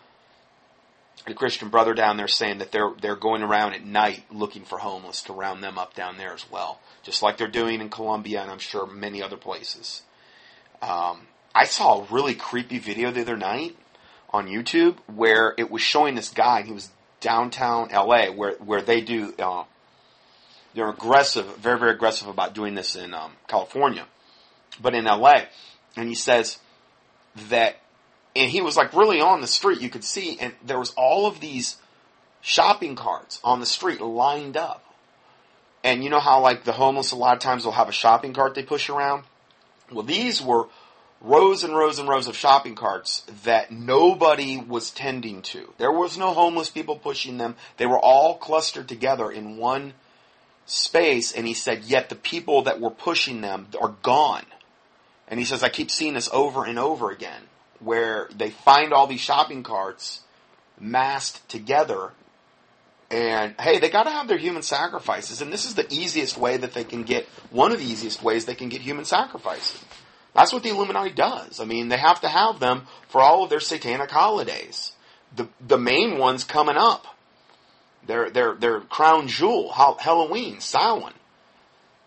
A 1.26 1.34
Christian 1.34 1.68
brother 1.68 1.94
down 1.94 2.16
there 2.16 2.28
saying 2.28 2.58
that 2.58 2.70
they're 2.70 2.92
they're 3.00 3.16
going 3.16 3.42
around 3.42 3.72
at 3.72 3.84
night 3.84 4.24
looking 4.30 4.64
for 4.64 4.78
homeless 4.78 5.22
to 5.24 5.32
round 5.32 5.62
them 5.62 5.78
up 5.78 5.94
down 5.94 6.18
there 6.18 6.34
as 6.34 6.50
well, 6.50 6.80
just 7.02 7.22
like 7.22 7.38
they're 7.38 7.48
doing 7.48 7.80
in 7.80 7.88
Columbia 7.88 8.42
and 8.42 8.50
I'm 8.50 8.58
sure 8.58 8.86
many 8.86 9.22
other 9.22 9.36
places. 9.36 10.02
Um, 10.82 11.26
I 11.54 11.64
saw 11.64 12.00
a 12.00 12.06
really 12.10 12.34
creepy 12.34 12.78
video 12.78 13.10
the 13.10 13.20
other 13.20 13.36
night 13.36 13.76
on 14.30 14.48
YouTube 14.48 14.96
where 15.06 15.54
it 15.56 15.70
was 15.70 15.82
showing 15.82 16.16
this 16.16 16.30
guy 16.30 16.58
and 16.58 16.66
he 16.66 16.74
was 16.74 16.90
downtown 17.20 17.88
LA 17.90 18.26
where 18.26 18.52
where 18.54 18.82
they 18.82 19.00
do 19.00 19.32
uh, 19.38 19.64
they're 20.74 20.90
aggressive, 20.90 21.46
very 21.56 21.78
very 21.78 21.92
aggressive 21.92 22.28
about 22.28 22.54
doing 22.54 22.74
this 22.74 22.96
in 22.96 23.14
um, 23.14 23.32
California, 23.46 24.06
but 24.82 24.94
in 24.94 25.04
LA, 25.04 25.42
and 25.96 26.08
he 26.08 26.16
says 26.16 26.58
that 27.48 27.76
and 28.34 28.50
he 28.50 28.60
was 28.60 28.76
like 28.76 28.92
really 28.92 29.20
on 29.20 29.40
the 29.40 29.46
street. 29.46 29.80
You 29.80 29.88
could 29.88 30.04
see 30.04 30.36
and 30.40 30.52
there 30.64 30.78
was 30.78 30.92
all 30.96 31.26
of 31.26 31.40
these 31.40 31.76
shopping 32.40 32.96
carts 32.96 33.40
on 33.44 33.60
the 33.60 33.66
street 33.66 34.00
lined 34.00 34.56
up. 34.56 34.84
And 35.84 36.02
you 36.02 36.10
know 36.10 36.20
how 36.20 36.40
like 36.40 36.64
the 36.64 36.72
homeless 36.72 37.12
a 37.12 37.16
lot 37.16 37.34
of 37.36 37.42
times 37.42 37.64
will 37.64 37.72
have 37.72 37.88
a 37.88 37.92
shopping 37.92 38.32
cart 38.32 38.54
they 38.54 38.64
push 38.64 38.90
around? 38.90 39.24
Well 39.92 40.02
these 40.02 40.42
were 40.42 40.66
rows 41.24 41.64
and 41.64 41.74
rows 41.74 41.98
and 41.98 42.08
rows 42.08 42.28
of 42.28 42.36
shopping 42.36 42.74
carts 42.74 43.22
that 43.44 43.72
nobody 43.72 44.58
was 44.58 44.90
tending 44.90 45.40
to. 45.40 45.72
There 45.78 45.90
was 45.90 46.18
no 46.18 46.34
homeless 46.34 46.68
people 46.68 46.98
pushing 46.98 47.38
them. 47.38 47.56
They 47.78 47.86
were 47.86 47.98
all 47.98 48.36
clustered 48.36 48.88
together 48.88 49.30
in 49.30 49.56
one 49.56 49.94
space. 50.66 51.32
And 51.32 51.46
he 51.46 51.54
said, 51.54 51.84
yet 51.84 52.10
the 52.10 52.14
people 52.14 52.62
that 52.62 52.80
were 52.80 52.90
pushing 52.90 53.40
them 53.40 53.68
are 53.80 53.94
gone. 54.02 54.44
And 55.26 55.40
he 55.40 55.46
says, 55.46 55.62
I 55.62 55.70
keep 55.70 55.90
seeing 55.90 56.12
this 56.12 56.28
over 56.30 56.66
and 56.66 56.78
over 56.78 57.10
again, 57.10 57.42
where 57.80 58.28
they 58.36 58.50
find 58.50 58.92
all 58.92 59.06
these 59.06 59.20
shopping 59.20 59.62
carts 59.62 60.20
massed 60.78 61.48
together. 61.48 62.12
And 63.10 63.54
hey, 63.58 63.78
they 63.78 63.88
got 63.88 64.02
to 64.02 64.10
have 64.10 64.28
their 64.28 64.36
human 64.36 64.62
sacrifices. 64.62 65.40
And 65.40 65.50
this 65.50 65.64
is 65.64 65.74
the 65.74 65.90
easiest 65.90 66.36
way 66.36 66.58
that 66.58 66.74
they 66.74 66.84
can 66.84 67.04
get, 67.04 67.26
one 67.50 67.72
of 67.72 67.78
the 67.78 67.86
easiest 67.86 68.22
ways 68.22 68.44
they 68.44 68.54
can 68.54 68.68
get 68.68 68.82
human 68.82 69.06
sacrifices. 69.06 69.82
That's 70.34 70.52
what 70.52 70.62
the 70.62 70.70
Illuminati 70.70 71.12
does. 71.12 71.60
I 71.60 71.64
mean, 71.64 71.88
they 71.88 71.96
have 71.96 72.20
to 72.22 72.28
have 72.28 72.58
them 72.58 72.86
for 73.08 73.20
all 73.20 73.44
of 73.44 73.50
their 73.50 73.60
satanic 73.60 74.10
holidays. 74.10 74.92
The 75.34 75.48
the 75.60 75.78
main 75.78 76.18
ones 76.18 76.44
coming 76.44 76.76
up. 76.76 77.06
Their 78.06 78.30
their 78.30 78.54
their 78.54 78.80
crown 78.80 79.28
jewel, 79.28 79.72
Halloween, 79.72 80.60
Samhain, 80.60 81.14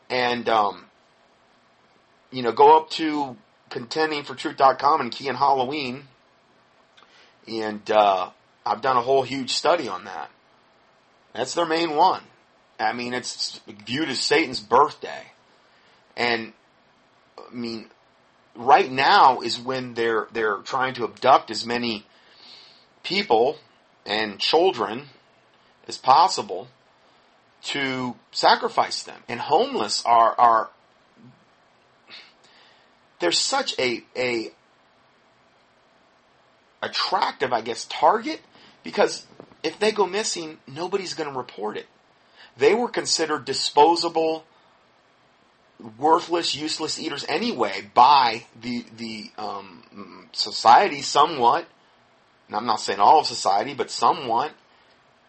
and 0.10 0.48
um, 0.48 0.86
you 2.32 2.44
know, 2.44 2.52
go 2.52 2.78
up 2.78 2.90
to 2.92 3.36
contendingfortruth.com 3.72 5.02
and 5.02 5.12
key 5.12 5.28
in 5.28 5.36
Halloween, 5.36 6.04
and 7.48 7.90
uh, 7.90 8.30
I've 8.66 8.82
done 8.82 8.98
a 8.98 9.02
whole 9.02 9.24
huge 9.24 9.54
study 9.54 9.88
on 9.88 10.06
that. 10.06 10.30
That's 11.34 11.54
their 11.54 11.66
main 11.66 11.96
one. 11.96 12.24
I 12.80 12.94
mean, 12.94 13.14
it's 13.14 13.60
viewed 13.86 14.10
as 14.10 14.20
Satan's 14.20 14.60
birthday, 14.60 15.32
and 16.16 16.54
I 17.40 17.54
mean, 17.54 17.90
right 18.58 18.92
now 18.92 19.42
is 19.42 19.60
when 19.60 19.94
they're 19.94 20.28
they're 20.34 20.58
trying 20.58 20.96
to 20.96 21.06
abduct 21.06 21.52
as 21.52 21.66
many 21.66 22.06
people 23.04 23.58
and 24.06 24.40
children 24.40 25.06
as 25.88 25.98
possible 25.98 26.68
to 27.62 28.16
sacrifice 28.32 29.04
them. 29.04 29.22
And 29.30 29.40
homeless 29.40 30.04
are 30.06 30.36
are 30.38 30.70
there's 33.20 33.40
such 33.40 33.78
a 33.80 34.04
a 34.16 34.52
attractive, 36.82 37.54
I 37.54 37.62
guess, 37.62 37.86
target 37.86 38.42
because 38.84 39.26
if 39.64 39.80
they 39.80 39.92
go 39.92 40.06
missing, 40.06 40.58
nobody's 40.68 41.14
going 41.14 41.32
to 41.32 41.38
report 41.38 41.78
it. 41.78 41.88
They 42.58 42.74
were 42.74 42.90
considered 42.90 43.46
disposable 43.46 44.46
worthless, 45.98 46.56
useless 46.56 47.00
eaters 47.00 47.26
anyway 47.28 47.90
by 47.94 48.46
the 48.60 48.86
the 48.96 49.32
um, 49.38 50.30
society 50.32 51.02
somewhat. 51.02 51.68
And 52.48 52.56
I'm 52.56 52.66
not 52.66 52.80
saying 52.80 53.00
all 53.00 53.20
of 53.20 53.28
society, 53.28 53.74
but 53.74 53.92
somewhat. 53.92 54.52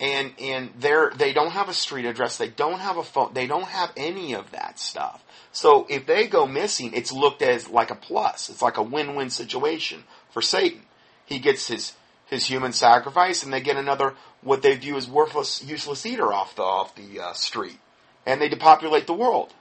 And 0.00 0.32
and 0.40 0.70
they're 0.78 1.10
they 1.16 1.32
don't 1.32 1.50
have 1.50 1.68
a 1.68 1.74
street 1.74 2.06
address. 2.06 2.38
They 2.38 2.48
don't 2.48 2.78
have 2.78 2.96
a 2.96 3.02
phone. 3.02 3.32
They 3.34 3.46
don't 3.46 3.66
have 3.66 3.92
any 3.96 4.34
of 4.34 4.52
that 4.52 4.78
stuff. 4.78 5.24
So 5.50 5.86
if 5.88 6.06
they 6.06 6.28
go 6.28 6.46
missing, 6.46 6.92
it's 6.94 7.12
looked 7.12 7.42
as 7.42 7.68
like 7.68 7.90
a 7.90 7.96
plus. 7.96 8.48
It's 8.48 8.62
like 8.62 8.76
a 8.76 8.82
win-win 8.82 9.30
situation 9.30 10.04
for 10.30 10.40
Satan. 10.40 10.82
He 11.26 11.40
gets 11.40 11.66
his 11.66 11.94
his 12.26 12.46
human 12.46 12.72
sacrifice, 12.72 13.42
and 13.42 13.52
they 13.52 13.60
get 13.60 13.76
another 13.76 14.14
what 14.40 14.62
they 14.62 14.76
view 14.76 14.96
as 14.96 15.08
worthless, 15.08 15.64
useless 15.64 16.06
eater 16.06 16.32
off 16.32 16.54
the 16.54 16.62
off 16.62 16.94
the 16.94 17.20
uh, 17.20 17.32
street, 17.32 17.78
and 18.24 18.40
they 18.40 18.48
depopulate 18.48 19.08
the 19.08 19.14
world 19.14 19.52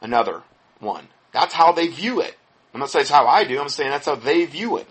another 0.00 0.42
one. 0.78 1.08
That's 1.32 1.54
how 1.54 1.72
they 1.72 1.88
view 1.88 2.20
it. 2.20 2.36
I'm 2.72 2.80
not 2.80 2.90
saying 2.90 3.02
it's 3.02 3.10
how 3.10 3.26
I 3.26 3.44
do. 3.44 3.60
I'm 3.60 3.68
saying 3.68 3.90
that's 3.90 4.06
how 4.06 4.14
they 4.14 4.44
view 4.46 4.76
it. 4.76 4.88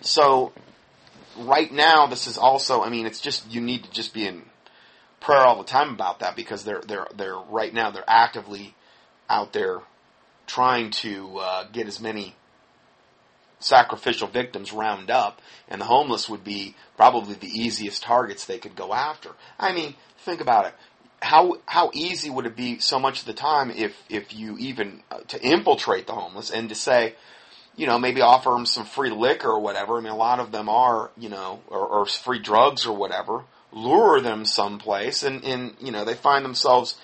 So 0.00 0.52
right 1.36 1.72
now, 1.72 2.06
this 2.06 2.26
is 2.26 2.38
also. 2.38 2.82
I 2.82 2.88
mean, 2.88 3.06
it's 3.06 3.20
just 3.20 3.50
you 3.50 3.60
need 3.60 3.84
to 3.84 3.90
just 3.90 4.12
be 4.14 4.26
in 4.26 4.42
prayer 5.20 5.40
all 5.40 5.58
the 5.58 5.64
time 5.64 5.90
about 5.90 6.20
that 6.20 6.36
because 6.36 6.64
they're 6.64 6.82
they're 6.86 7.06
they're 7.14 7.36
right 7.36 7.72
now 7.72 7.90
they're 7.90 8.04
actively 8.08 8.74
out 9.28 9.52
there 9.52 9.80
trying 10.46 10.90
to 10.90 11.38
uh, 11.38 11.64
get 11.70 11.86
as 11.86 12.00
many 12.00 12.34
sacrificial 13.60 14.26
victims 14.26 14.72
round 14.72 15.10
up, 15.10 15.40
and 15.68 15.80
the 15.80 15.84
homeless 15.84 16.28
would 16.28 16.42
be 16.42 16.74
probably 16.96 17.34
the 17.34 17.46
easiest 17.46 18.02
targets 18.02 18.46
they 18.46 18.58
could 18.58 18.74
go 18.74 18.92
after. 18.92 19.30
I 19.58 19.72
mean, 19.72 19.94
think 20.18 20.40
about 20.40 20.66
it 20.66 20.74
how 21.22 21.58
how 21.66 21.90
easy 21.92 22.30
would 22.30 22.46
it 22.46 22.56
be 22.56 22.78
so 22.78 22.98
much 22.98 23.20
of 23.20 23.26
the 23.26 23.32
time 23.32 23.70
if 23.70 23.96
if 24.08 24.34
you 24.34 24.56
even 24.58 25.02
uh, 25.10 25.20
to 25.28 25.40
infiltrate 25.42 26.06
the 26.06 26.12
homeless 26.12 26.50
and 26.50 26.68
to 26.68 26.74
say 26.74 27.14
you 27.76 27.86
know 27.86 27.98
maybe 27.98 28.20
offer 28.20 28.50
them 28.50 28.66
some 28.66 28.84
free 28.84 29.10
liquor 29.10 29.48
or 29.48 29.60
whatever? 29.60 29.98
I 29.98 30.00
mean 30.00 30.12
a 30.12 30.16
lot 30.16 30.40
of 30.40 30.52
them 30.52 30.68
are 30.68 31.10
you 31.16 31.28
know 31.28 31.60
or, 31.68 31.86
or 31.86 32.06
free 32.06 32.40
drugs 32.40 32.86
or 32.86 32.96
whatever 32.96 33.44
lure 33.72 34.20
them 34.20 34.44
someplace 34.44 35.22
and 35.22 35.44
and 35.44 35.76
you 35.80 35.92
know 35.92 36.04
they 36.04 36.14
find 36.14 36.44
themselves 36.44 36.96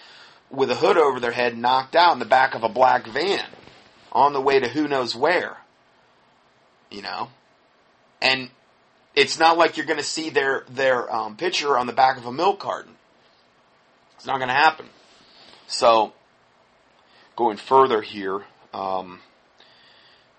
with 0.50 0.70
a 0.70 0.74
hood 0.74 0.96
over 0.96 1.20
their 1.20 1.32
head 1.32 1.56
knocked 1.56 1.94
out 1.94 2.12
in 2.12 2.18
the 2.18 2.24
back 2.24 2.54
of 2.54 2.62
a 2.62 2.68
black 2.68 3.06
van 3.06 3.46
on 4.12 4.32
the 4.32 4.40
way 4.40 4.58
to 4.58 4.68
who 4.68 4.88
knows 4.88 5.14
where 5.14 5.58
you 6.90 7.02
know? 7.02 7.28
And 8.20 8.50
it's 9.14 9.38
not 9.38 9.58
like 9.58 9.76
you're 9.76 9.86
going 9.86 9.98
to 9.98 10.04
see 10.04 10.30
their 10.30 10.64
their 10.70 11.12
um, 11.14 11.36
picture 11.36 11.76
on 11.76 11.86
the 11.86 11.92
back 11.92 12.16
of 12.16 12.26
a 12.26 12.32
milk 12.32 12.60
carton 12.60 12.95
it's 14.16 14.26
not 14.26 14.38
going 14.38 14.48
to 14.48 14.54
happen. 14.54 14.86
So, 15.68 16.12
going 17.36 17.56
further 17.56 18.02
here, 18.02 18.44
um, 18.72 19.20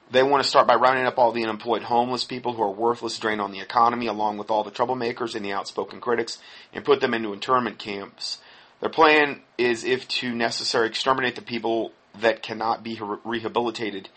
they 0.09 0.23
want 0.23 0.43
to 0.43 0.49
start 0.49 0.67
by 0.67 0.75
rounding 0.75 1.05
up 1.05 1.17
all 1.17 1.31
the 1.31 1.43
unemployed 1.43 1.83
homeless 1.83 2.23
people 2.23 2.53
who 2.53 2.63
are 2.63 2.71
worthless, 2.71 3.19
drain 3.19 3.39
on 3.39 3.51
the 3.51 3.59
economy, 3.59 4.07
along 4.07 4.37
with 4.37 4.49
all 4.49 4.63
the 4.63 4.71
troublemakers 4.71 5.35
and 5.35 5.43
the 5.43 5.51
outspoken 5.51 5.99
critics, 5.99 6.39
and 6.73 6.85
put 6.85 7.01
them 7.01 7.13
into 7.13 7.33
internment 7.33 7.77
camps. 7.77 8.39
Their 8.79 8.89
plan 8.89 9.41
is, 9.57 9.83
if 9.83 10.07
to 10.07 10.33
necessary, 10.33 10.87
exterminate 10.87 11.35
the 11.35 11.41
people 11.41 11.91
that 12.21 12.41
cannot 12.41 12.83
be 12.83 12.99
rehabilitated 13.23 14.09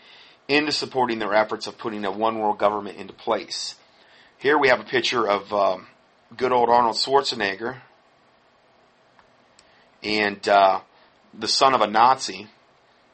into 0.47 0.71
supporting 0.71 1.19
their 1.19 1.33
efforts 1.33 1.67
of 1.67 1.77
putting 1.77 2.05
a 2.05 2.11
one 2.11 2.39
world 2.39 2.57
government 2.57 2.97
into 2.97 3.13
place. 3.13 3.75
Here 4.37 4.57
we 4.57 4.69
have 4.69 4.79
a 4.79 4.85
picture 4.85 5.27
of 5.27 5.51
um, 5.53 5.87
good 6.35 6.51
old 6.51 6.69
Arnold 6.69 6.95
Schwarzenegger 6.95 7.81
and 10.03 10.47
uh, 10.47 10.81
the 11.33 11.47
son 11.47 11.73
of 11.73 11.81
a 11.81 11.87
Nazi, 11.87 12.47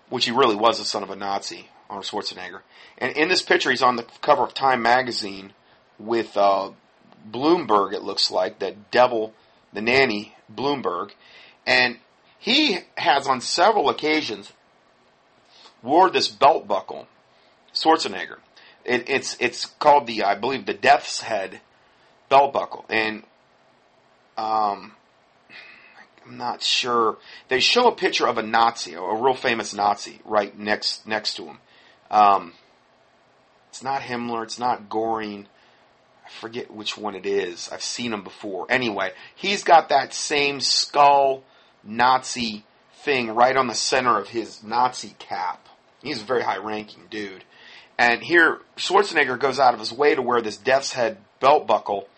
which 0.10 0.26
he 0.26 0.32
really 0.32 0.56
was 0.56 0.80
the 0.80 0.86
son 0.86 1.04
of 1.04 1.10
a 1.10 1.15
Nazi, 1.15 1.67
Arnold 1.89 2.06
Schwarzenegger. 2.06 2.62
And 2.97 3.15
in 3.15 3.30
this 3.30 3.41
picture, 3.41 3.69
he's 3.69 3.82
on 3.82 3.95
the 3.95 4.06
cover 4.21 4.43
of 4.43 4.54
Time 4.54 4.82
magazine 4.82 5.54
with 6.00 6.36
uh, 6.38 6.71
Bloomberg. 7.30 7.93
It 7.93 8.04
looks 8.04 8.32
like 8.32 8.60
that 8.60 8.91
devil, 8.91 9.34
the 9.73 9.82
nanny 9.82 10.36
Bloomberg, 10.54 11.12
and 11.65 11.97
he 12.39 12.80
has 12.97 13.28
on 13.28 13.41
several 13.41 13.89
occasions 13.89 14.54
wore 15.84 16.10
this 16.10 16.28
belt 16.28 16.67
buckle, 16.67 17.08
Schwarzenegger. 17.73 18.38
It, 18.86 19.10
it's 19.10 19.36
it's 19.39 19.65
called 19.65 20.08
the 20.08 20.23
I 20.23 20.36
believe 20.36 20.65
the 20.65 20.73
Death's 20.73 21.21
Head 21.21 21.60
belt 22.30 22.54
buckle, 22.54 22.86
and 22.89 23.23
um, 24.38 24.93
I'm 26.28 26.38
not 26.38 26.62
sure. 26.62 27.18
They 27.48 27.60
show 27.60 27.88
a 27.88 27.96
picture 27.96 28.28
of 28.28 28.38
a 28.38 28.44
Nazi, 28.44 28.94
a 28.96 29.02
real 29.02 29.34
famous 29.34 29.74
Nazi, 29.74 30.20
right 30.26 30.58
next 30.58 31.08
next 31.08 31.36
to 31.36 31.46
him. 31.46 31.58
Um, 32.12 32.54
it's 33.70 33.84
not 33.84 34.02
Himmler. 34.02 34.44
It's 34.44 34.60
not 34.60 34.90
Goring. 34.90 35.48
I 36.26 36.30
forget 36.42 36.74
which 36.74 36.98
one 36.98 37.16
it 37.16 37.26
is. 37.26 37.70
I've 37.72 37.84
seen 37.84 38.12
him 38.12 38.24
before. 38.24 38.68
Anyway, 38.70 39.12
he's 39.36 39.63
got 39.63 39.90
that 39.90 40.13
same 40.13 40.60
skull 40.60 41.44
Nazi 41.84 42.66
thing 43.04 43.32
right 43.32 43.56
on 43.56 43.68
the 43.68 43.76
center 43.76 44.20
of 44.20 44.28
his 44.28 44.62
Nazi 44.63 45.16
cap. 45.20 45.70
He's 46.02 46.22
a 46.22 46.26
very 46.26 46.44
high 46.44 46.58
ranking 46.58 47.04
dude. 47.10 47.46
And 47.98 48.22
here, 48.22 48.60
Schwarzenegger 48.76 49.40
goes 49.40 49.60
out 49.60 49.74
of 49.74 49.80
his 49.80 49.94
way 49.94 50.13
to 50.13 50.22
wear 50.22 50.42
this 50.42 50.58
death's 50.58 50.92
head 50.92 51.18
belt 51.40 51.66
buckle 51.66 52.10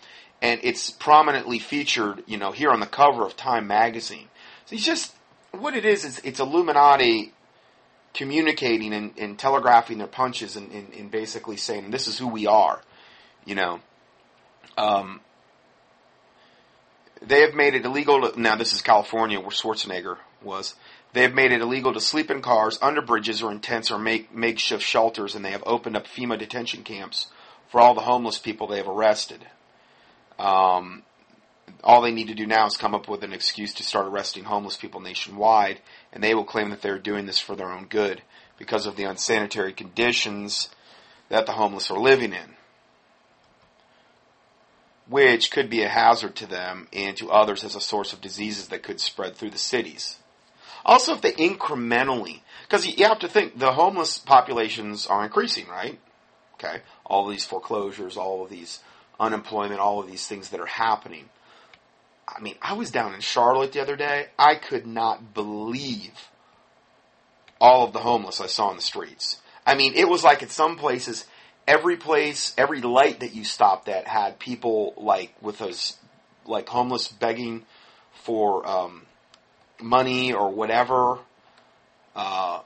and 0.41 0.59
it's 0.63 0.89
prominently 0.89 1.59
featured, 1.59 2.23
you 2.25 2.37
know, 2.37 2.51
here 2.51 2.71
on 2.71 2.79
the 2.79 2.85
cover 2.85 3.25
of 3.25 3.35
Time 3.35 3.67
magazine. 3.67 4.27
So 4.65 4.75
he's 4.75 4.85
just 4.85 5.13
what 5.51 5.75
it 5.75 5.85
is 5.85 6.05
is 6.05 6.19
it's 6.23 6.39
Illuminati 6.39 7.33
communicating 8.13 8.93
and, 8.93 9.17
and 9.17 9.37
telegraphing 9.37 9.97
their 9.97 10.07
punches 10.07 10.55
and, 10.55 10.71
and, 10.71 10.93
and, 10.93 11.11
basically 11.11 11.57
saying 11.57 11.91
this 11.91 12.07
is 12.07 12.17
who 12.17 12.27
we 12.27 12.47
are, 12.47 12.81
you 13.45 13.55
know. 13.55 13.79
Um, 14.77 15.21
they 17.21 17.41
have 17.41 17.53
made 17.53 17.75
it 17.75 17.85
illegal. 17.85 18.21
To, 18.21 18.39
now 18.39 18.55
this 18.55 18.73
is 18.73 18.81
California, 18.81 19.39
where 19.39 19.49
Schwarzenegger 19.49 20.17
was. 20.41 20.75
They 21.13 21.23
have 21.23 21.33
made 21.33 21.51
it 21.51 21.61
illegal 21.61 21.93
to 21.93 21.99
sleep 21.99 22.29
in 22.29 22.41
cars, 22.41 22.77
under 22.81 23.01
bridges, 23.01 23.41
or 23.41 23.51
in 23.51 23.59
tents, 23.59 23.91
or 23.91 23.97
make 23.97 24.33
makeshift 24.33 24.83
shelters, 24.83 25.35
and 25.35 25.43
they 25.43 25.51
have 25.51 25.63
opened 25.65 25.97
up 25.97 26.07
FEMA 26.07 26.37
detention 26.37 26.83
camps 26.83 27.27
for 27.67 27.81
all 27.81 27.93
the 27.93 28.01
homeless 28.01 28.37
people 28.37 28.67
they 28.67 28.77
have 28.77 28.87
arrested. 28.87 29.45
Um, 30.39 31.03
all 31.83 32.01
they 32.01 32.11
need 32.11 32.29
to 32.29 32.33
do 32.33 32.47
now 32.47 32.65
is 32.65 32.77
come 32.77 32.95
up 32.95 33.07
with 33.07 33.23
an 33.23 33.33
excuse 33.33 33.73
to 33.75 33.83
start 33.83 34.07
arresting 34.07 34.45
homeless 34.45 34.77
people 34.77 35.01
nationwide, 35.01 35.79
and 36.11 36.23
they 36.23 36.33
will 36.33 36.45
claim 36.45 36.69
that 36.69 36.81
they're 36.81 36.97
doing 36.97 37.25
this 37.25 37.39
for 37.39 37.55
their 37.55 37.71
own 37.71 37.85
good 37.85 38.21
because 38.57 38.85
of 38.85 38.95
the 38.95 39.03
unsanitary 39.03 39.73
conditions 39.73 40.69
that 41.29 41.45
the 41.45 41.51
homeless 41.51 41.91
are 41.91 41.99
living 41.99 42.33
in, 42.33 42.55
which 45.07 45.51
could 45.51 45.69
be 45.69 45.83
a 45.83 45.89
hazard 45.89 46.35
to 46.35 46.47
them 46.47 46.87
and 46.91 47.15
to 47.17 47.31
others 47.31 47.63
as 47.63 47.75
a 47.75 47.81
source 47.81 48.13
of 48.13 48.21
diseases 48.21 48.69
that 48.69 48.83
could 48.83 48.99
spread 48.99 49.35
through 49.35 49.51
the 49.51 49.57
cities. 49.57 50.17
Also, 50.85 51.13
if 51.13 51.21
they 51.21 51.33
incrementally, 51.33 52.41
because 52.63 52.87
you 52.87 53.05
have 53.05 53.19
to 53.19 53.27
think 53.27 53.57
the 53.57 53.73
homeless 53.73 54.17
populations 54.17 55.05
are 55.07 55.23
increasing, 55.23 55.67
right? 55.67 55.99
Okay, 56.55 56.81
all 57.05 57.27
these 57.27 57.45
foreclosures, 57.45 58.17
all 58.17 58.43
of 58.43 58.49
these 58.49 58.79
unemployment, 59.19 59.79
all 59.79 59.99
of 59.99 60.07
these 60.07 60.27
things 60.27 60.49
that 60.49 60.59
are 60.59 60.65
happening. 60.65 61.25
I 62.27 62.41
mean, 62.41 62.55
I 62.61 62.73
was 62.73 62.91
down 62.91 63.13
in 63.13 63.21
Charlotte 63.21 63.71
the 63.71 63.81
other 63.81 63.95
day. 63.95 64.27
I 64.37 64.55
could 64.55 64.85
not 64.85 65.33
believe 65.33 66.29
all 67.59 67.85
of 67.85 67.93
the 67.93 67.99
homeless 67.99 68.39
I 68.39 68.47
saw 68.47 68.69
in 68.69 68.77
the 68.77 68.81
streets. 68.81 69.41
I 69.65 69.75
mean, 69.75 69.93
it 69.95 70.07
was 70.07 70.23
like 70.23 70.41
at 70.43 70.51
some 70.51 70.77
places, 70.77 71.25
every 71.67 71.97
place, 71.97 72.53
every 72.57 72.81
light 72.81 73.19
that 73.19 73.33
you 73.33 73.43
stopped 73.43 73.89
at 73.89 74.07
had 74.07 74.39
people 74.39 74.93
like 74.95 75.33
with 75.41 75.57
those, 75.57 75.97
like 76.45 76.69
homeless 76.69 77.07
begging 77.09 77.65
for 78.23 78.65
um, 78.67 79.05
money 79.81 80.33
or 80.33 80.49
whatever. 80.49 81.19
Uh, 82.15 82.61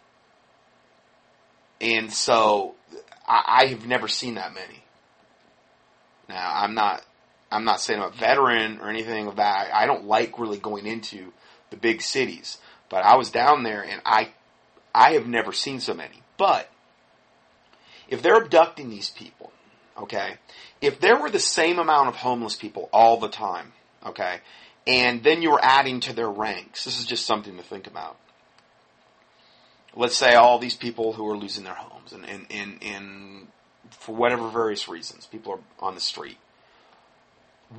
and 1.81 2.13
so 2.13 2.75
I, 3.27 3.63
I 3.63 3.65
have 3.67 3.87
never 3.87 4.07
seen 4.07 4.35
that 4.35 4.53
many. 4.53 4.82
Now, 6.33 6.51
I'm 6.51 6.73
not, 6.73 7.05
I'm 7.51 7.63
not 7.63 7.79
saying 7.79 8.01
I'm 8.01 8.11
a 8.11 8.15
veteran 8.15 8.79
or 8.79 8.89
anything 8.89 9.27
of 9.27 9.35
that. 9.35 9.69
I 9.71 9.85
don't 9.85 10.05
like 10.05 10.39
really 10.39 10.57
going 10.57 10.87
into 10.87 11.31
the 11.69 11.77
big 11.77 12.01
cities, 12.01 12.57
but 12.89 13.05
I 13.05 13.17
was 13.17 13.29
down 13.29 13.61
there 13.61 13.83
and 13.83 14.01
I, 14.03 14.31
I 14.95 15.11
have 15.11 15.27
never 15.27 15.53
seen 15.53 15.79
so 15.79 15.93
many. 15.93 16.23
But 16.37 16.71
if 18.09 18.23
they're 18.23 18.41
abducting 18.41 18.89
these 18.89 19.11
people, 19.11 19.53
okay, 19.95 20.37
if 20.81 20.99
there 20.99 21.21
were 21.21 21.29
the 21.29 21.39
same 21.39 21.77
amount 21.77 22.09
of 22.09 22.15
homeless 22.15 22.55
people 22.55 22.89
all 22.91 23.19
the 23.19 23.29
time, 23.29 23.73
okay, 24.03 24.39
and 24.87 25.23
then 25.23 25.43
you're 25.43 25.59
adding 25.61 25.99
to 26.01 26.13
their 26.13 26.29
ranks, 26.29 26.85
this 26.85 26.99
is 26.99 27.05
just 27.05 27.27
something 27.27 27.57
to 27.57 27.63
think 27.63 27.85
about. 27.85 28.17
Let's 29.95 30.17
say 30.17 30.33
all 30.33 30.57
these 30.57 30.75
people 30.75 31.13
who 31.13 31.29
are 31.29 31.37
losing 31.37 31.63
their 31.63 31.75
homes 31.75 32.11
and, 32.11 32.25
and, 32.25 32.47
and, 32.49 32.81
and 32.81 33.47
for 33.99 34.15
whatever 34.15 34.49
various 34.49 34.87
reasons, 34.87 35.25
people 35.25 35.53
are 35.53 35.59
on 35.79 35.95
the 35.95 36.01
street. 36.01 36.37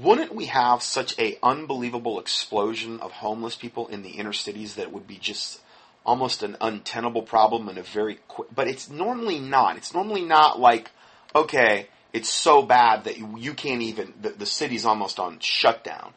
Wouldn't 0.01 0.35
we 0.35 0.47
have 0.47 0.83
such 0.83 1.17
a 1.19 1.39
unbelievable 1.43 2.19
explosion 2.19 3.01
of 3.01 3.13
homeless 3.13 3.55
people 3.55 3.87
in 3.89 4.03
the 4.03 4.11
inner 4.11 4.33
cities 4.33 4.75
that 4.75 4.93
would 4.93 5.07
be 5.07 5.17
just 5.17 5.61
almost 6.05 6.43
an 6.43 6.57
untenable 6.61 7.23
problem 7.23 7.69
and 7.69 7.79
a 7.79 7.83
very 7.83 8.19
quick, 8.29 8.49
but 8.55 8.69
it's 8.69 8.91
normally 8.91 9.39
not. 9.39 9.77
It's 9.77 9.95
normally 9.95 10.25
not 10.25 10.59
like, 10.59 10.91
okay, 11.35 11.89
it's 12.13 12.29
so 12.29 12.63
bad 12.63 13.05
that 13.05 13.19
you, 13.19 13.37
you 13.39 13.55
can't 13.55 13.83
even, 13.83 14.13
the, 14.21 14.31
the 14.31 14.47
city's 14.47 14.85
almost 14.85 15.19
on 15.19 15.39
shutdown. 15.41 16.13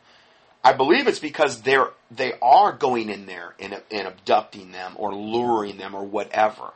I 0.63 0.73
believe 0.73 1.07
it's 1.07 1.19
because 1.19 1.61
they're, 1.61 1.91
they 2.11 2.33
are 2.41 2.71
going 2.73 3.09
in 3.09 3.25
there 3.25 3.53
and, 3.59 3.79
and 3.91 4.07
abducting 4.07 4.71
them 4.71 4.93
or 4.95 5.13
luring 5.13 5.77
them 5.77 5.95
or 5.95 6.03
whatever 6.03 6.73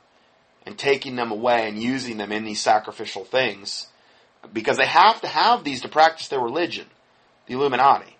and 0.65 0.77
taking 0.77 1.15
them 1.15 1.31
away 1.31 1.67
and 1.67 1.81
using 1.81 2.17
them 2.17 2.31
in 2.31 2.45
these 2.45 2.61
sacrificial 2.61 3.25
things 3.25 3.87
because 4.53 4.77
they 4.77 4.85
have 4.85 5.21
to 5.21 5.27
have 5.27 5.63
these 5.63 5.81
to 5.81 5.89
practice 5.89 6.27
their 6.27 6.39
religion, 6.39 6.87
the 7.47 7.53
Illuminati. 7.53 8.17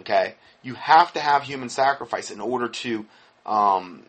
Okay? 0.00 0.34
You 0.62 0.74
have 0.74 1.12
to 1.14 1.20
have 1.20 1.42
human 1.42 1.68
sacrifice 1.68 2.30
in 2.30 2.40
order 2.40 2.68
to 2.68 3.06
um, 3.46 4.04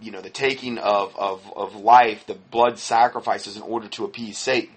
you 0.00 0.10
know, 0.10 0.20
the 0.20 0.30
taking 0.30 0.78
of, 0.78 1.16
of, 1.16 1.52
of 1.56 1.76
life, 1.76 2.26
the 2.26 2.34
blood 2.34 2.78
sacrifices 2.78 3.56
in 3.56 3.62
order 3.62 3.88
to 3.88 4.04
appease 4.04 4.38
Satan. 4.38 4.74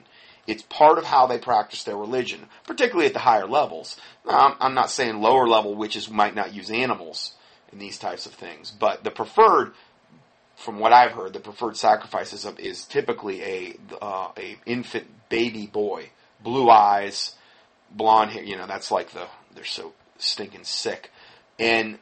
It's 0.48 0.64
part 0.64 0.98
of 0.98 1.06
how 1.06 1.28
they 1.28 1.38
practice 1.38 1.84
their 1.84 1.98
religion, 1.98 2.48
particularly 2.66 3.06
at 3.06 3.14
the 3.14 3.20
higher 3.20 3.46
levels. 3.46 3.98
Now, 4.26 4.56
I'm 4.60 4.74
not 4.74 4.90
saying 4.90 5.22
lower 5.22 5.48
level 5.48 5.76
witches 5.76 6.10
might 6.10 6.34
not 6.34 6.54
use 6.54 6.72
animals 6.72 7.34
in 7.72 7.78
these 7.78 8.00
types 8.00 8.26
of 8.26 8.34
things, 8.34 8.72
but 8.72 9.04
the 9.04 9.12
preferred, 9.12 9.74
from 10.60 10.80
what 10.80 10.92
I've 10.92 11.14
heard, 11.14 11.34
the 11.34 11.40
preferred 11.40 11.78
sacrifice 11.78 12.34
is, 12.34 12.46
is 12.58 12.84
typically 12.84 13.42
a 13.42 13.76
uh, 14.02 14.30
a 14.38 14.58
infant 14.66 15.08
baby 15.30 15.68
boy, 15.68 16.10
blue 16.44 16.70
eyes, 16.70 17.36
blonde 17.90 18.32
hair. 18.32 18.44
You 18.44 18.58
know, 18.58 18.68
that's 18.68 18.92
like 18.92 19.12
the 19.12 19.28
they're 19.56 19.64
so 19.64 19.94
stinking 20.18 20.66
sick, 20.66 21.12
and 21.58 21.98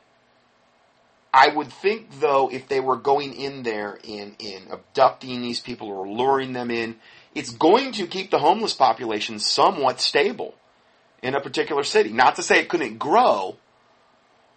I 1.32 1.50
would 1.50 1.72
think, 1.72 2.20
though, 2.20 2.50
if 2.52 2.68
they 2.68 2.80
were 2.80 2.96
going 2.96 3.34
in 3.34 3.62
there 3.62 4.00
in 4.04 4.36
in 4.40 4.64
abducting 4.72 5.42
these 5.42 5.60
people 5.60 5.90
or 5.90 6.08
luring 6.08 6.54
them 6.54 6.72
in, 6.72 6.96
it's 7.36 7.52
going 7.52 7.92
to 7.94 8.08
keep 8.08 8.32
the 8.32 8.40
homeless 8.40 8.74
population 8.74 9.38
somewhat 9.38 10.02
stable 10.02 10.56
in 11.22 11.36
a 11.36 11.42
particular 11.42 11.84
city. 11.84 12.12
Not 12.12 12.38
to 12.38 12.44
say 12.44 12.60
it 12.60 12.70
couldn't 12.70 12.98
grow, 12.98 13.58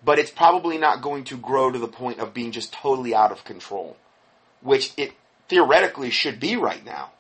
but 0.05 0.19
it's 0.19 0.31
probably 0.31 0.79
not 0.79 1.03
going 1.03 1.25
to 1.25 1.37
grow 1.37 1.71
to 1.71 1.79
the 1.79 1.89
point 1.89 2.19
of 2.19 2.35
being 2.35 2.53
just 2.53 2.73
totally 2.73 3.15
out 3.15 3.33
of 3.33 3.45
control, 3.45 3.97
which 4.61 4.93
it 4.97 5.13
theoretically 5.49 6.11
should 6.11 6.41
be 6.41 6.57
right 6.57 6.85
now, 6.85 7.11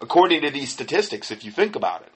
according 0.00 0.42
to 0.42 0.50
these 0.50 0.72
statistics, 0.72 1.30
if 1.30 1.44
you 1.44 1.50
think 1.50 1.76
about 1.76 2.02
it. 2.02 2.12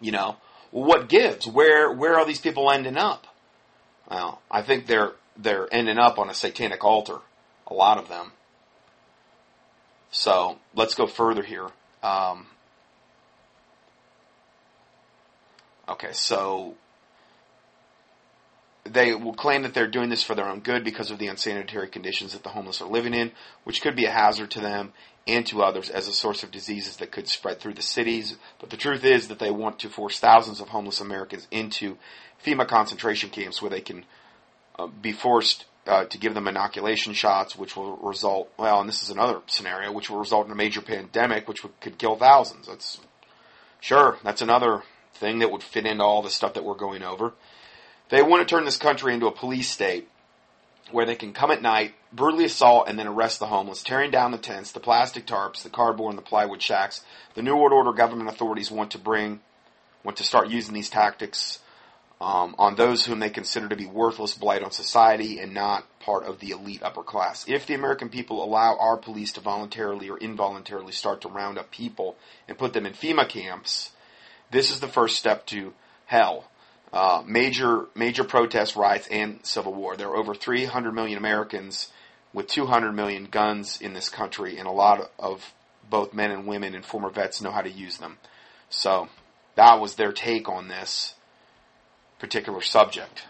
You 0.00 0.12
know, 0.12 0.36
what 0.70 1.08
gives? 1.08 1.46
Where 1.46 1.92
where 1.92 2.18
are 2.18 2.26
these 2.26 2.40
people 2.40 2.70
ending 2.70 2.96
up? 2.96 3.26
Well, 4.10 4.40
I 4.50 4.62
think 4.62 4.86
they're 4.86 5.12
they're 5.36 5.72
ending 5.72 5.98
up 5.98 6.18
on 6.18 6.28
a 6.28 6.34
satanic 6.34 6.84
altar. 6.84 7.18
A 7.68 7.74
lot 7.74 7.98
of 7.98 8.08
them. 8.08 8.32
So 10.10 10.58
let's 10.74 10.94
go 10.94 11.06
further 11.06 11.42
here. 11.42 11.68
Um, 12.02 12.46
okay, 15.88 16.12
so 16.12 16.74
they 18.92 19.14
will 19.14 19.34
claim 19.34 19.62
that 19.62 19.74
they're 19.74 19.86
doing 19.86 20.08
this 20.08 20.22
for 20.22 20.34
their 20.34 20.48
own 20.48 20.60
good 20.60 20.84
because 20.84 21.10
of 21.10 21.18
the 21.18 21.28
unsanitary 21.28 21.88
conditions 21.88 22.32
that 22.32 22.42
the 22.42 22.50
homeless 22.50 22.80
are 22.80 22.88
living 22.88 23.14
in, 23.14 23.32
which 23.64 23.82
could 23.82 23.96
be 23.96 24.04
a 24.04 24.10
hazard 24.10 24.50
to 24.52 24.60
them 24.60 24.92
and 25.26 25.46
to 25.46 25.62
others 25.62 25.90
as 25.90 26.06
a 26.06 26.12
source 26.12 26.42
of 26.42 26.50
diseases 26.50 26.96
that 26.96 27.10
could 27.10 27.28
spread 27.28 27.58
through 27.58 27.74
the 27.74 27.82
cities. 27.82 28.36
But 28.60 28.70
the 28.70 28.76
truth 28.76 29.04
is 29.04 29.28
that 29.28 29.38
they 29.38 29.50
want 29.50 29.80
to 29.80 29.88
force 29.88 30.20
thousands 30.20 30.60
of 30.60 30.68
homeless 30.68 31.00
Americans 31.00 31.48
into 31.50 31.96
FEMA 32.44 32.66
concentration 32.68 33.30
camps 33.30 33.60
where 33.60 33.70
they 33.70 33.80
can 33.80 34.04
uh, 34.78 34.86
be 34.86 35.12
forced 35.12 35.64
uh, 35.86 36.04
to 36.04 36.18
give 36.18 36.34
them 36.34 36.48
inoculation 36.48 37.12
shots, 37.12 37.56
which 37.56 37.76
will 37.76 37.96
result, 37.98 38.50
well, 38.56 38.80
and 38.80 38.88
this 38.88 39.02
is 39.02 39.10
another 39.10 39.40
scenario, 39.46 39.92
which 39.92 40.10
will 40.10 40.18
result 40.18 40.46
in 40.46 40.52
a 40.52 40.56
major 40.56 40.80
pandemic, 40.80 41.48
which 41.48 41.62
would, 41.62 41.78
could 41.80 41.98
kill 41.98 42.16
thousands. 42.16 42.66
That's, 42.66 43.00
sure, 43.80 44.18
that's 44.22 44.42
another 44.42 44.82
thing 45.14 45.38
that 45.38 45.50
would 45.50 45.62
fit 45.62 45.86
into 45.86 46.04
all 46.04 46.22
the 46.22 46.30
stuff 46.30 46.54
that 46.54 46.64
we're 46.64 46.74
going 46.74 47.02
over. 47.02 47.32
They 48.08 48.22
want 48.22 48.46
to 48.46 48.54
turn 48.54 48.64
this 48.64 48.76
country 48.76 49.14
into 49.14 49.26
a 49.26 49.32
police 49.32 49.70
state 49.70 50.08
where 50.92 51.06
they 51.06 51.16
can 51.16 51.32
come 51.32 51.50
at 51.50 51.62
night, 51.62 51.94
brutally 52.12 52.44
assault, 52.44 52.88
and 52.88 52.98
then 52.98 53.08
arrest 53.08 53.40
the 53.40 53.46
homeless, 53.46 53.82
tearing 53.82 54.10
down 54.10 54.30
the 54.30 54.38
tents, 54.38 54.72
the 54.72 54.80
plastic 54.80 55.26
tarps, 55.26 55.62
the 55.62 55.70
cardboard, 55.70 56.10
and 56.10 56.18
the 56.18 56.22
plywood 56.22 56.62
shacks. 56.62 57.02
The 57.34 57.42
New 57.42 57.56
World 57.56 57.72
Order 57.72 57.92
government 57.92 58.30
authorities 58.30 58.70
want 58.70 58.92
to 58.92 58.98
bring, 58.98 59.40
want 60.04 60.18
to 60.18 60.24
start 60.24 60.48
using 60.48 60.74
these 60.74 60.88
tactics 60.88 61.58
um, 62.20 62.54
on 62.58 62.76
those 62.76 63.04
whom 63.04 63.18
they 63.18 63.28
consider 63.28 63.68
to 63.68 63.76
be 63.76 63.86
worthless 63.86 64.34
blight 64.34 64.62
on 64.62 64.70
society 64.70 65.38
and 65.38 65.52
not 65.52 65.84
part 66.00 66.24
of 66.24 66.38
the 66.38 66.50
elite 66.50 66.82
upper 66.82 67.02
class. 67.02 67.44
If 67.48 67.66
the 67.66 67.74
American 67.74 68.08
people 68.08 68.42
allow 68.42 68.78
our 68.78 68.96
police 68.96 69.32
to 69.32 69.40
voluntarily 69.40 70.08
or 70.08 70.16
involuntarily 70.18 70.92
start 70.92 71.22
to 71.22 71.28
round 71.28 71.58
up 71.58 71.70
people 71.70 72.16
and 72.48 72.56
put 72.56 72.72
them 72.72 72.86
in 72.86 72.94
FEMA 72.94 73.28
camps, 73.28 73.90
this 74.50 74.70
is 74.70 74.80
the 74.80 74.88
first 74.88 75.16
step 75.16 75.44
to 75.46 75.74
hell. 76.06 76.48
Uh, 76.92 77.22
major 77.26 77.86
major 77.94 78.24
protests, 78.24 78.76
riots, 78.76 79.08
and 79.08 79.44
civil 79.44 79.74
war. 79.74 79.96
There 79.96 80.08
are 80.08 80.16
over 80.16 80.34
300 80.34 80.92
million 80.92 81.18
Americans 81.18 81.90
with 82.32 82.46
200 82.46 82.92
million 82.92 83.26
guns 83.26 83.80
in 83.80 83.92
this 83.92 84.08
country, 84.08 84.58
and 84.58 84.68
a 84.68 84.72
lot 84.72 85.10
of 85.18 85.52
both 85.90 86.14
men 86.14 86.30
and 86.30 86.46
women 86.46 86.74
and 86.74 86.84
former 86.84 87.10
vets 87.10 87.40
know 87.40 87.50
how 87.50 87.62
to 87.62 87.70
use 87.70 87.98
them. 87.98 88.18
So 88.70 89.08
that 89.56 89.80
was 89.80 89.94
their 89.94 90.12
take 90.12 90.48
on 90.48 90.68
this 90.68 91.14
particular 92.18 92.60
subject. 92.60 93.24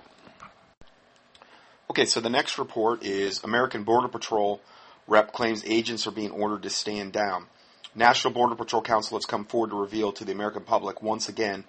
Okay, 1.90 2.04
so 2.04 2.20
the 2.20 2.30
next 2.30 2.58
report 2.58 3.04
is 3.04 3.42
American 3.42 3.84
Border 3.84 4.08
Patrol 4.08 4.60
rep 5.06 5.32
claims 5.32 5.62
agents 5.64 6.06
are 6.06 6.12
being 6.12 6.30
ordered 6.30 6.62
to 6.64 6.70
stand 6.70 7.12
down. 7.12 7.46
National 7.94 8.34
Border 8.34 8.56
Patrol 8.56 8.82
Council 8.82 9.16
has 9.16 9.24
come 9.24 9.44
forward 9.44 9.70
to 9.70 9.80
reveal 9.80 10.12
to 10.12 10.24
the 10.24 10.32
American 10.32 10.62
public 10.62 11.02
once 11.02 11.28
again 11.28 11.64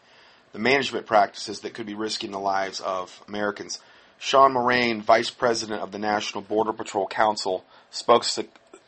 the 0.58 0.64
management 0.64 1.06
practices 1.06 1.60
that 1.60 1.76
could 1.76 1.86
be 1.86 1.94
risking 1.94 2.32
the 2.32 2.40
lives 2.40 2.80
of 2.80 3.22
Americans. 3.28 3.78
Sean 4.18 4.54
Moran, 4.54 5.04
Vice 5.04 5.30
President 5.30 5.84
of 5.84 5.92
the 5.92 6.00
National 6.00 6.42
Border 6.42 6.74
Patrol 6.74 7.06
Council, 7.06 7.64
spoke, 7.92 8.26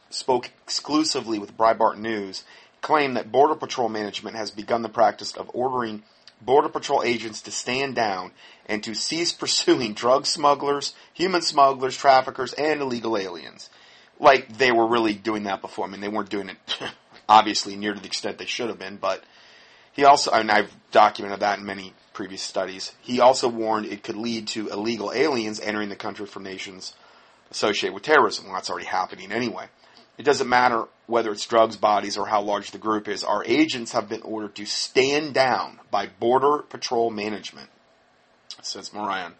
spoke 0.10 0.50
exclusively 0.64 1.38
with 1.38 1.56
Breitbart 1.56 2.00
News, 2.00 2.44
claimed 2.82 3.18
that 3.18 3.32
Border 3.32 3.54
Patrol 3.54 3.88
management 3.88 4.36
has 4.36 4.50
begun 4.50 4.82
the 4.82 4.90
practice 4.90 5.38
of 5.38 5.52
ordering 5.54 6.02
Border 6.42 6.70
Patrol 6.70 7.04
agents 7.04 7.40
to 7.44 7.52
stand 7.52 7.94
down 7.94 8.32
and 8.66 8.84
to 8.84 8.96
cease 8.96 9.32
pursuing 9.40 9.94
drug 9.94 10.26
smugglers, 10.26 10.96
human 11.14 11.44
smugglers, 11.44 11.96
traffickers, 11.96 12.52
and 12.54 12.82
illegal 12.82 13.16
aliens. 13.16 13.70
Like 14.20 14.58
they 14.58 14.72
were 14.72 14.88
really 14.88 15.14
doing 15.14 15.44
that 15.44 15.62
before. 15.62 15.86
I 15.86 15.90
mean, 15.90 16.02
they 16.02 16.10
weren't 16.10 16.32
doing 16.32 16.50
it 16.50 16.58
obviously 17.30 17.76
near 17.76 17.94
to 17.94 18.00
the 18.00 18.08
extent 18.08 18.40
they 18.40 18.48
should 18.48 18.70
have 18.70 18.80
been, 18.80 18.98
but 18.98 19.24
he 20.00 20.06
also, 20.06 20.32
and 20.32 20.50
I've 20.50 20.74
documented 20.92 21.42
that 21.42 21.60
in 21.60 21.66
many 21.66 21.94
previous 22.14 22.42
studies, 22.42 22.94
he 23.02 23.20
also 23.20 23.50
warned 23.50 23.86
it 23.86 24.02
could 24.02 24.16
lead 24.16 24.48
to 24.50 24.70
illegal 24.70 25.12
aliens 25.14 25.60
entering 25.60 25.90
the 25.90 25.96
country 25.98 26.26
from 26.26 26.44
nations 26.44 26.94
associated 27.52 27.94
with 27.94 28.04
terrorism. 28.04 28.46
Well, 28.46 28.54
that's 28.54 28.70
already 28.70 28.86
happening 28.86 29.34
anyway. 29.34 29.66
It 30.18 30.24
doesn't 30.24 30.48
matter 30.48 30.86
whether 31.08 31.32
it's 31.32 31.46
drugs, 31.46 31.76
bodies, 31.76 32.18
or 32.18 32.28
how 32.28 32.42
large 32.42 32.72
the 32.72 32.78
group 32.78 33.10
is. 33.10 33.26
Our 33.26 33.44
agents 33.44 33.92
have 33.92 34.08
been 34.08 34.22
ordered 34.22 34.56
to 34.56 34.66
stand 34.66 35.34
down 35.34 35.82
by 35.92 36.08
Border 36.08 36.64
Patrol 36.64 37.10
Management, 37.10 37.70
says 38.62 38.94
Moran. 38.94 39.34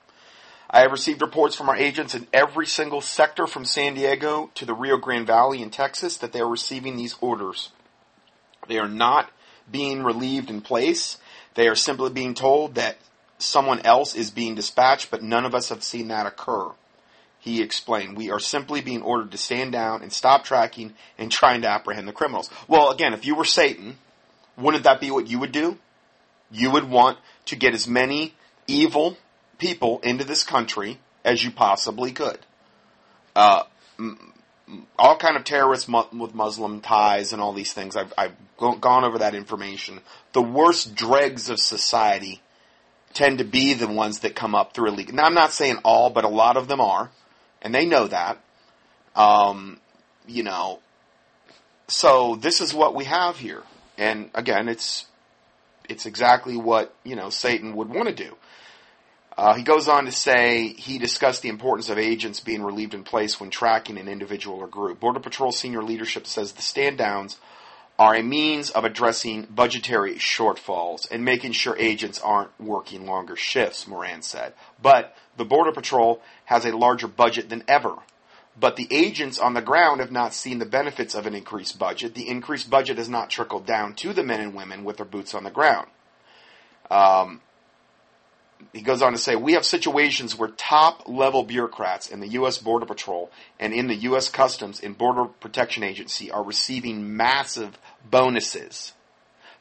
I 0.70 0.82
have 0.82 0.92
received 0.92 1.22
reports 1.22 1.56
from 1.56 1.70
our 1.70 1.78
agents 1.78 2.16
in 2.16 2.28
every 2.34 2.66
single 2.66 3.00
sector 3.00 3.48
from 3.48 3.64
San 3.64 3.94
Diego 3.94 4.52
to 4.56 4.66
the 4.66 4.74
Rio 4.74 4.98
Grande 4.98 5.26
Valley 5.26 5.62
in 5.62 5.70
Texas 5.70 6.18
that 6.18 6.34
they 6.34 6.42
are 6.42 6.50
receiving 6.50 6.98
these 6.98 7.16
orders. 7.22 7.70
They 8.68 8.78
are 8.78 8.90
not 8.90 9.32
being 9.72 10.04
relieved 10.04 10.50
in 10.50 10.62
place. 10.62 11.18
They 11.56 11.68
are 11.68 11.76
simply 11.76 12.10
being 12.10 12.34
told 12.34 12.76
that 12.76 12.98
someone 13.38 13.80
else 13.82 14.16
is 14.16 14.32
being 14.32 14.56
dispatched, 14.56 15.12
but 15.12 15.24
none 15.24 15.46
of 15.46 15.56
us 15.56 15.70
have 15.70 15.84
seen 15.84 16.10
that 16.10 16.26
occur. 16.26 16.72
He 17.40 17.62
explained, 17.62 18.18
We 18.18 18.32
are 18.32 18.40
simply 18.40 18.82
being 18.82 19.02
ordered 19.02 19.32
to 19.32 19.38
stand 19.38 19.72
down 19.72 20.02
and 20.02 20.12
stop 20.12 20.44
tracking 20.44 20.94
and 21.18 21.32
trying 21.32 21.62
to 21.62 21.70
apprehend 21.70 22.08
the 22.08 22.14
criminals. 22.14 22.50
Well, 22.68 22.92
again, 22.92 23.14
if 23.14 23.26
you 23.26 23.36
were 23.36 23.46
Satan, 23.46 23.98
wouldn't 24.58 24.84
that 24.84 25.00
be 25.00 25.10
what 25.10 25.28
you 25.28 25.40
would 25.40 25.54
do? 25.54 25.78
You 26.52 26.72
would 26.72 26.90
want 26.90 27.18
to 27.46 27.56
get 27.56 27.74
as 27.74 27.88
many 27.88 28.34
evil 28.68 29.18
people 29.58 30.00
into 30.04 30.24
this 30.26 30.44
country 30.44 31.00
as 31.24 31.44
you 31.44 31.52
possibly 31.52 32.12
could. 32.12 32.40
Uh, 33.36 33.64
all 34.98 35.18
kind 35.18 35.36
of 35.36 35.44
terrorists 35.44 35.88
with 35.88 36.36
Muslim 36.36 36.82
ties 36.82 37.34
and 37.34 37.42
all 37.42 37.54
these 37.54 37.74
things. 37.74 37.96
I've, 37.96 38.14
I've 38.18 38.36
gone 38.58 39.04
over 39.04 39.20
that 39.20 39.36
information. 39.36 40.02
The 40.34 40.42
worst 40.42 40.96
dregs 40.96 41.50
of 41.50 41.60
society 41.60 42.42
tend 43.14 43.40
to 43.40 43.44
be 43.44 43.74
the 43.74 43.88
ones 43.88 44.20
that 44.20 44.36
come 44.36 44.54
up 44.54 44.74
through 44.74 44.90
illegal. 44.90 45.16
Now, 45.16 45.24
I'm 45.24 45.34
not 45.34 45.52
saying 45.52 45.78
all, 45.84 46.10
but 46.10 46.26
a 46.26 46.30
lot 46.30 46.58
of 46.58 46.68
them 46.68 46.80
are, 46.82 47.10
and 47.62 47.74
they 47.74 47.86
know 47.86 48.08
that. 48.08 48.40
Um, 49.16 49.80
you 50.28 50.44
know, 50.44 50.80
so 51.88 52.36
this 52.36 52.62
is 52.62 52.74
what 52.74 52.94
we 52.96 53.06
have 53.06 53.38
here, 53.38 53.64
and 53.98 54.30
again, 54.36 54.70
it's 54.70 55.06
it's 55.90 56.06
exactly 56.06 56.56
what 56.56 56.94
you 57.04 57.16
know 57.16 57.32
Satan 57.32 57.76
would 57.76 57.90
want 57.90 58.08
to 58.08 58.14
do. 58.14 58.36
Uh, 59.40 59.54
he 59.54 59.64
goes 59.64 59.88
on 59.88 60.04
to 60.04 60.12
say 60.12 60.74
he 60.74 60.98
discussed 60.98 61.42
the 61.42 61.48
importance 61.48 61.88
of 61.90 61.98
agents 61.98 62.42
being 62.42 62.62
relieved 62.62 62.94
in 62.94 63.06
place 63.06 63.40
when 63.40 63.50
tracking 63.50 63.98
an 63.98 64.10
individual 64.10 64.58
or 64.58 64.68
group. 64.68 65.00
Border 65.00 65.22
Patrol 65.22 65.54
senior 65.54 65.82
leadership 65.82 66.28
says 66.28 66.52
the 66.52 66.62
stand 66.62 66.98
downs 66.98 67.38
are 67.98 68.14
a 68.16 68.22
means 68.22 68.70
of 68.70 68.84
addressing 68.84 69.44
budgetary 69.44 70.16
shortfalls 70.16 71.10
and 71.10 71.24
making 71.24 71.54
sure 71.54 71.78
agents 71.80 72.20
aren't 72.20 72.52
working 72.60 73.06
longer 73.06 73.38
shifts, 73.38 73.88
Moran 73.88 74.24
said. 74.24 74.52
But 74.82 75.16
the 75.38 75.46
Border 75.46 75.72
Patrol 75.72 76.22
has 76.44 76.66
a 76.66 76.76
larger 76.76 77.08
budget 77.08 77.48
than 77.48 77.64
ever. 77.66 77.96
But 78.60 78.76
the 78.76 78.90
agents 78.92 79.40
on 79.40 79.54
the 79.54 79.62
ground 79.62 80.02
have 80.02 80.12
not 80.12 80.34
seen 80.34 80.60
the 80.60 80.66
benefits 80.66 81.16
of 81.16 81.26
an 81.26 81.34
increased 81.34 81.80
budget. 81.80 82.14
The 82.14 82.28
increased 82.28 82.70
budget 82.70 82.98
has 82.98 83.08
not 83.08 83.30
trickled 83.30 83.66
down 83.66 83.94
to 83.96 84.12
the 84.12 84.22
men 84.22 84.42
and 84.42 84.54
women 84.54 84.84
with 84.84 84.98
their 84.98 85.06
boots 85.06 85.34
on 85.34 85.46
the 85.46 85.50
ground. 85.50 85.88
Um, 86.92 87.40
he 88.74 88.82
goes 88.82 89.02
on 89.02 89.14
to 89.14 89.18
say, 89.18 89.36
we 89.36 89.54
have 89.54 89.66
situations 89.66 90.38
where 90.38 90.50
top 90.50 91.08
level 91.08 91.44
bureaucrats 91.44 92.08
in 92.08 92.20
the 92.20 92.28
U.S. 92.30 92.58
Border 92.58 92.86
Patrol 92.86 93.32
and 93.60 93.74
in 93.74 93.88
the 93.88 93.96
U.S. 93.96 94.30
Customs 94.30 94.80
and 94.80 94.98
Border 94.98 95.26
Protection 95.26 95.84
Agency 95.84 96.30
are 96.30 96.44
receiving 96.44 97.16
massive 97.16 97.78
bonuses, 98.10 98.94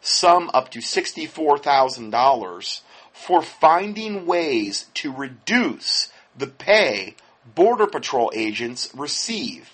some 0.01 0.51
up 0.53 0.71
to 0.73 0.81
$64,000 0.81 2.81
for 3.13 3.43
finding 3.43 4.27
ways 4.27 4.87
to 4.95 5.13
reduce 5.13 6.13
the 6.37 6.47
pay 6.47 7.17
Border 7.55 7.87
Patrol 7.87 8.31
agents 8.35 8.91
receive. 8.95 9.71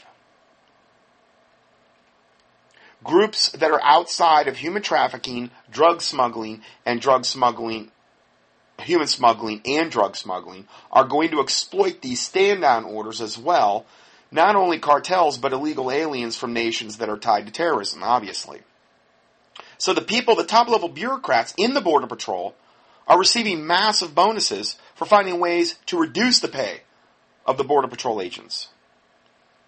Groups 3.02 3.50
that 3.50 3.70
are 3.70 3.82
outside 3.82 4.48
of 4.48 4.56
human 4.56 4.80
trafficking, 4.80 5.50
drug 5.70 6.00
smuggling, 6.00 6.62
and 6.86 7.00
drug 7.00 7.26
smuggling 7.26 7.90
human 8.80 9.06
smuggling 9.06 9.60
and 9.64 9.90
drug 9.90 10.16
smuggling 10.16 10.66
are 10.90 11.04
going 11.04 11.30
to 11.30 11.40
exploit 11.40 12.00
these 12.00 12.20
stand 12.20 12.62
down 12.62 12.84
orders 12.84 13.20
as 13.20 13.38
well, 13.38 13.86
not 14.30 14.56
only 14.56 14.78
cartels, 14.78 15.38
but 15.38 15.52
illegal 15.52 15.90
aliens 15.90 16.36
from 16.36 16.52
nations 16.52 16.98
that 16.98 17.08
are 17.08 17.18
tied 17.18 17.46
to 17.46 17.52
terrorism, 17.52 18.02
obviously. 18.02 18.60
So 19.78 19.92
the 19.92 20.02
people, 20.02 20.34
the 20.34 20.44
top 20.44 20.68
level 20.68 20.88
bureaucrats 20.88 21.54
in 21.56 21.74
the 21.74 21.80
Border 21.80 22.06
Patrol, 22.06 22.54
are 23.06 23.18
receiving 23.18 23.66
massive 23.66 24.14
bonuses 24.14 24.76
for 24.94 25.04
finding 25.04 25.38
ways 25.38 25.76
to 25.86 25.98
reduce 25.98 26.40
the 26.40 26.48
pay 26.48 26.80
of 27.46 27.58
the 27.58 27.64
Border 27.64 27.88
Patrol 27.88 28.20
agents. 28.20 28.68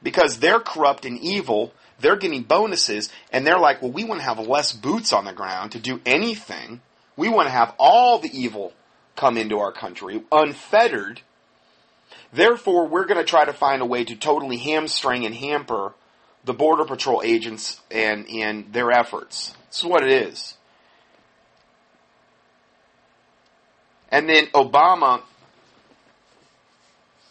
Because 0.03 0.39
they're 0.39 0.61
corrupt 0.61 1.05
and 1.05 1.19
evil, 1.19 1.73
they're 2.01 2.17
getting 2.17 2.43
bonuses, 2.43 3.11
and 3.31 3.47
they're 3.47 3.59
like, 3.59 3.83
well, 3.83 3.91
we 3.91 4.05
want 4.05 4.21
to 4.21 4.27
have 4.27 4.39
less 4.39 4.73
boots 4.73 5.13
on 5.13 5.25
the 5.25 5.33
ground 5.33 5.73
to 5.73 5.79
do 5.79 6.01
anything. 6.07 6.81
We 7.17 7.29
want 7.29 7.47
to 7.47 7.53
have 7.53 7.75
all 7.79 8.19
the 8.19 8.31
evil 8.33 8.73
come 9.17 9.37
into 9.37 9.59
our 9.59 9.73
country 9.73 10.23
unfettered. 10.31 11.23
Therefore, 12.33 12.87
we're 12.87 13.07
going 13.07 13.19
to 13.19 13.25
try 13.25 13.45
to 13.45 13.53
find 13.53 13.83
a 13.83 13.87
way 13.87 14.05
to 14.05 14.15
totally 14.15 14.59
hamstring 14.59 15.25
and 15.25 15.35
hamper 15.35 15.95
the 16.45 16.53
Border 16.53 16.85
Patrol 16.85 17.23
agents 17.25 17.81
and, 17.91 18.29
and 18.29 18.73
their 18.73 18.93
efforts. 18.93 19.55
This 19.69 19.79
is 19.79 19.85
what 19.85 20.05
it 20.05 20.11
is. 20.11 20.55
And 24.11 24.29
then 24.29 24.47
Obama, 24.49 25.23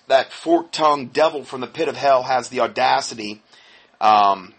that 0.07 0.33
fork 0.33 0.71
tongued 0.71 1.13
devil 1.13 1.43
from 1.43 1.61
the 1.61 1.67
pit 1.67 1.87
of 1.87 1.95
hell, 1.95 2.23
has 2.23 2.49
the 2.49 2.59
audacity 2.59 3.41
um, 4.01 4.53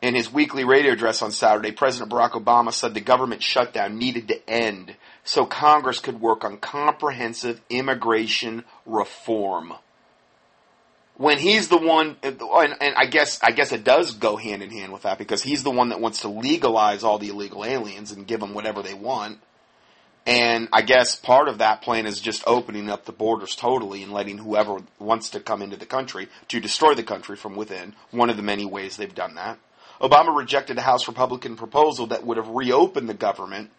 in 0.00 0.14
his 0.14 0.32
weekly 0.32 0.64
radio 0.64 0.92
address 0.92 1.20
on 1.20 1.30
Saturday. 1.30 1.72
President 1.72 2.10
Barack 2.10 2.32
Obama 2.32 2.72
said 2.72 2.94
the 2.94 3.00
government 3.00 3.42
shutdown 3.42 3.98
needed 3.98 4.28
to 4.28 4.50
end 4.50 4.96
so 5.24 5.46
Congress 5.46 6.00
could 6.00 6.20
work 6.20 6.44
on 6.44 6.58
comprehensive 6.58 7.60
immigration 7.70 8.64
reform. 8.86 9.74
When 11.16 11.38
he's 11.38 11.68
the 11.68 11.78
one, 11.78 12.16
and, 12.22 12.40
and 12.42 12.94
I 12.96 13.06
guess 13.06 13.38
I 13.42 13.52
guess 13.52 13.70
it 13.70 13.84
does 13.84 14.14
go 14.14 14.36
hand 14.36 14.62
in 14.62 14.70
hand 14.70 14.92
with 14.92 15.02
that 15.02 15.18
because 15.18 15.42
he's 15.42 15.62
the 15.62 15.70
one 15.70 15.90
that 15.90 16.00
wants 16.00 16.22
to 16.22 16.28
legalize 16.28 17.04
all 17.04 17.18
the 17.18 17.28
illegal 17.28 17.64
aliens 17.64 18.10
and 18.10 18.26
give 18.26 18.40
them 18.40 18.54
whatever 18.54 18.82
they 18.82 18.94
want. 18.94 19.38
And 20.24 20.68
I 20.72 20.82
guess 20.82 21.16
part 21.16 21.48
of 21.48 21.58
that 21.58 21.82
plan 21.82 22.06
is 22.06 22.20
just 22.20 22.44
opening 22.46 22.88
up 22.88 23.04
the 23.04 23.12
borders 23.12 23.56
totally 23.56 24.02
and 24.02 24.12
letting 24.12 24.38
whoever 24.38 24.78
wants 24.98 25.30
to 25.30 25.40
come 25.40 25.62
into 25.62 25.76
the 25.76 25.86
country 25.86 26.28
to 26.48 26.60
destroy 26.60 26.94
the 26.94 27.02
country 27.02 27.36
from 27.36 27.56
within. 27.56 27.94
One 28.10 28.30
of 28.30 28.36
the 28.36 28.42
many 28.42 28.64
ways 28.64 28.96
they've 28.96 29.14
done 29.14 29.34
that. 29.34 29.58
Obama 30.00 30.36
rejected 30.36 30.78
a 30.78 30.82
House 30.82 31.06
Republican 31.08 31.56
proposal 31.56 32.06
that 32.08 32.24
would 32.24 32.36
have 32.36 32.48
reopened 32.48 33.08
the 33.08 33.14
government 33.14 33.70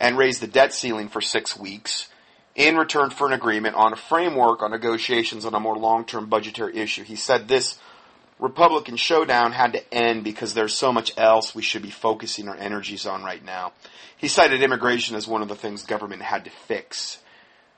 and 0.00 0.16
raise 0.16 0.38
the 0.38 0.46
debt 0.46 0.72
ceiling 0.72 1.08
for 1.08 1.20
six 1.20 1.56
weeks 1.56 2.08
in 2.54 2.76
return 2.76 3.10
for 3.10 3.26
an 3.26 3.32
agreement 3.32 3.76
on 3.76 3.92
a 3.92 3.96
framework 3.96 4.62
on 4.62 4.70
negotiations 4.70 5.44
on 5.44 5.54
a 5.54 5.60
more 5.60 5.76
long-term 5.76 6.26
budgetary 6.26 6.76
issue. 6.76 7.04
He 7.04 7.16
said 7.16 7.46
this 7.48 7.78
Republican 8.38 8.96
showdown 8.96 9.52
had 9.52 9.72
to 9.72 9.94
end 9.94 10.24
because 10.24 10.54
there's 10.54 10.74
so 10.74 10.92
much 10.92 11.12
else 11.16 11.54
we 11.54 11.62
should 11.62 11.82
be 11.82 11.90
focusing 11.90 12.48
our 12.48 12.56
energies 12.56 13.06
on 13.06 13.24
right 13.24 13.44
now. 13.44 13.72
He 14.16 14.28
cited 14.28 14.62
immigration 14.62 15.16
as 15.16 15.26
one 15.26 15.42
of 15.42 15.48
the 15.48 15.56
things 15.56 15.84
government 15.84 16.22
had 16.22 16.44
to 16.44 16.50
fix. 16.50 17.18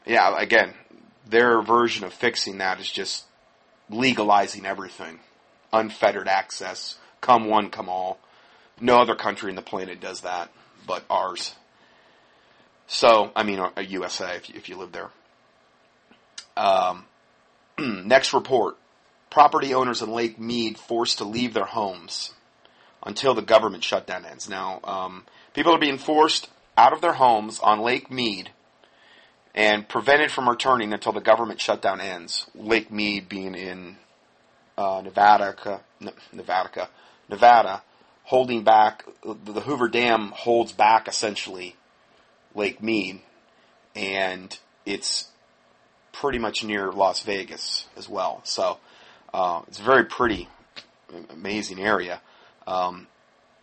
Yeah, 0.07 0.35
again, 0.39 0.75
their 1.27 1.63
version 1.63 2.05
of 2.05 2.13
fixing 2.13 2.59
that 2.59 2.81
is 2.81 2.91
just 2.91 3.25
legalizing 3.89 4.67
everything. 4.67 5.21
Unfettered 5.73 6.29
access. 6.29 6.99
Come 7.21 7.47
one, 7.47 7.71
come 7.71 7.89
all. 7.89 8.19
No 8.81 8.99
other 8.99 9.15
country 9.15 9.51
in 9.51 9.57
the 9.57 9.63
planet 9.63 10.01
does 10.01 10.23
that 10.23 10.51
but 10.87 11.05
ours. 11.09 11.55
So, 12.93 13.31
I 13.37 13.45
mean, 13.45 13.65
USA 13.89 14.35
if 14.35 14.49
you, 14.49 14.57
if 14.57 14.69
you 14.69 14.77
live 14.77 14.91
there. 14.91 15.11
Um, 16.57 17.05
next 17.79 18.35
report. 18.35 18.79
Property 19.31 19.73
owners 19.73 20.03
in 20.03 20.11
Lake 20.11 20.41
Mead 20.41 20.77
forced 20.77 21.19
to 21.19 21.25
leave 21.25 21.55
their 21.55 21.67
homes 21.67 22.35
until 23.07 23.33
the 23.33 23.43
government 23.43 23.85
shutdown 23.85 24.25
ends. 24.25 24.49
Now, 24.49 24.81
um, 24.83 25.25
people 25.55 25.73
are 25.73 25.79
being 25.79 25.99
forced 25.99 26.51
out 26.77 26.93
of 26.93 27.01
their 27.01 27.13
homes 27.13 27.61
on 27.61 27.79
Lake 27.79 28.11
Mead 28.11 28.51
and 29.55 29.89
prevented 29.89 30.33
from 30.33 30.49
returning 30.49 30.93
until 30.93 31.13
the 31.13 31.21
government 31.21 31.61
shutdown 31.61 32.01
ends. 32.01 32.47
Lake 32.57 32.91
Mead 32.91 33.29
being 33.29 33.55
in 33.55 33.99
uh, 34.77 35.01
Nevada, 35.05 35.81
Nevada, 36.33 36.89
Nevada, 37.29 37.83
holding 38.25 38.65
back 38.65 39.05
the 39.23 39.61
Hoover 39.61 39.87
Dam 39.87 40.33
holds 40.35 40.73
back 40.73 41.07
essentially 41.07 41.77
Lake 42.55 42.83
Mead, 42.83 43.21
and 43.95 44.59
it's 44.85 45.29
pretty 46.13 46.39
much 46.39 46.65
near 46.65 46.91
Las 46.93 47.23
Vegas 47.23 47.87
as 47.97 48.09
well. 48.09 48.41
So 48.45 48.79
uh, 49.33 49.63
it's 49.69 49.81
a 49.81 49.85
very 49.85 50.05
pretty, 50.05 50.49
amazing 51.31 51.81
area. 51.81 52.21
Um, 52.67 53.07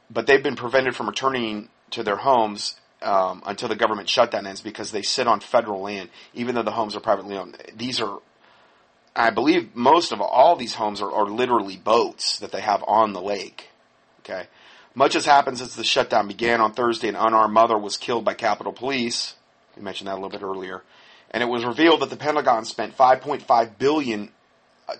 but 0.09 0.27
they've 0.27 0.43
been 0.43 0.55
prevented 0.55 0.95
from 0.95 1.07
returning 1.07 1.69
to 1.91 2.03
their 2.03 2.15
homes 2.15 2.75
um, 3.01 3.43
until 3.45 3.69
the 3.69 3.75
government 3.75 4.09
shutdown 4.09 4.47
ends 4.47 4.61
because 4.61 4.91
they 4.91 5.01
sit 5.01 5.27
on 5.27 5.39
federal 5.39 5.81
land, 5.81 6.09
even 6.33 6.55
though 6.55 6.63
the 6.63 6.71
homes 6.71 6.95
are 6.95 6.99
privately 6.99 7.37
owned. 7.37 7.57
These 7.75 8.01
are, 8.01 8.19
I 9.15 9.29
believe, 9.29 9.75
most 9.75 10.11
of 10.11 10.21
all 10.21 10.55
these 10.55 10.75
homes 10.75 11.01
are, 11.01 11.11
are 11.11 11.25
literally 11.29 11.77
boats 11.77 12.39
that 12.39 12.51
they 12.51 12.61
have 12.61 12.83
on 12.87 13.13
the 13.13 13.21
lake. 13.21 13.69
Okay, 14.19 14.47
much 14.97 15.13
has 15.13 15.27
happened 15.27 15.59
since 15.59 15.75
the 15.75 15.83
shutdown 15.83 16.27
began 16.27 16.59
on 16.59 16.73
Thursday. 16.73 17.07
An 17.07 17.15
unarmed 17.15 17.53
mother 17.53 17.77
was 17.77 17.97
killed 17.97 18.25
by 18.25 18.33
Capitol 18.33 18.73
Police. 18.73 19.35
We 19.75 19.83
mentioned 19.83 20.07
that 20.07 20.13
a 20.13 20.15
little 20.15 20.29
bit 20.29 20.41
earlier, 20.41 20.81
and 21.29 21.43
it 21.43 21.45
was 21.45 21.63
revealed 21.63 22.01
that 22.01 22.09
the 22.09 22.17
Pentagon 22.17 22.65
spent 22.65 22.97
5.5 22.97 23.77
billion 23.77 24.31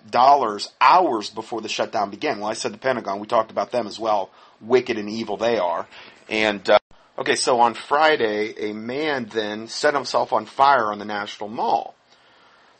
dollars 0.07 0.69
hours 0.79 1.31
before 1.31 1.61
the 1.61 1.69
shutdown 1.69 2.11
began. 2.11 2.39
Well, 2.39 2.49
I 2.49 2.53
said 2.53 2.73
the 2.73 2.77
Pentagon. 2.77 3.19
We 3.19 3.25
talked 3.25 3.49
about 3.49 3.71
them 3.71 3.87
as 3.87 3.99
well. 3.99 4.29
Wicked 4.61 4.99
and 4.99 5.09
evil 5.09 5.35
they 5.35 5.57
are. 5.57 5.87
And 6.29 6.69
uh, 6.69 6.77
okay, 7.17 7.35
so 7.35 7.59
on 7.61 7.73
Friday, 7.73 8.69
a 8.69 8.73
man 8.73 9.25
then 9.33 9.67
set 9.67 9.95
himself 9.95 10.31
on 10.31 10.45
fire 10.45 10.91
on 10.91 10.99
the 10.99 11.05
National 11.05 11.49
Mall. 11.49 11.95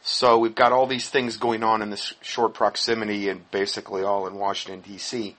So 0.03 0.38
we've 0.38 0.53
got 0.53 0.72
all 0.72 0.86
these 0.86 1.09
things 1.09 1.38
going 1.38 1.63
on 1.63 1.82
in 1.82 1.89
this 1.89 2.13
short 2.22 2.53
proximity, 2.53 3.28
and 3.28 3.49
basically 3.49 4.03
all 4.03 4.28
in 4.28 4.36
Washington 4.36 4.82
D.C. 4.82 5.36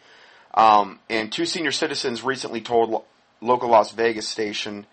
Um, 0.59 0.99
and 1.09 1.31
two 1.31 1.47
senior 1.47 1.71
citizens 1.71 2.25
recently 2.25 2.61
told 2.61 2.91
lo- 2.91 3.05
local 3.41 3.69
Las 3.69 3.93
Vegas 3.93 4.27
station 4.27 4.87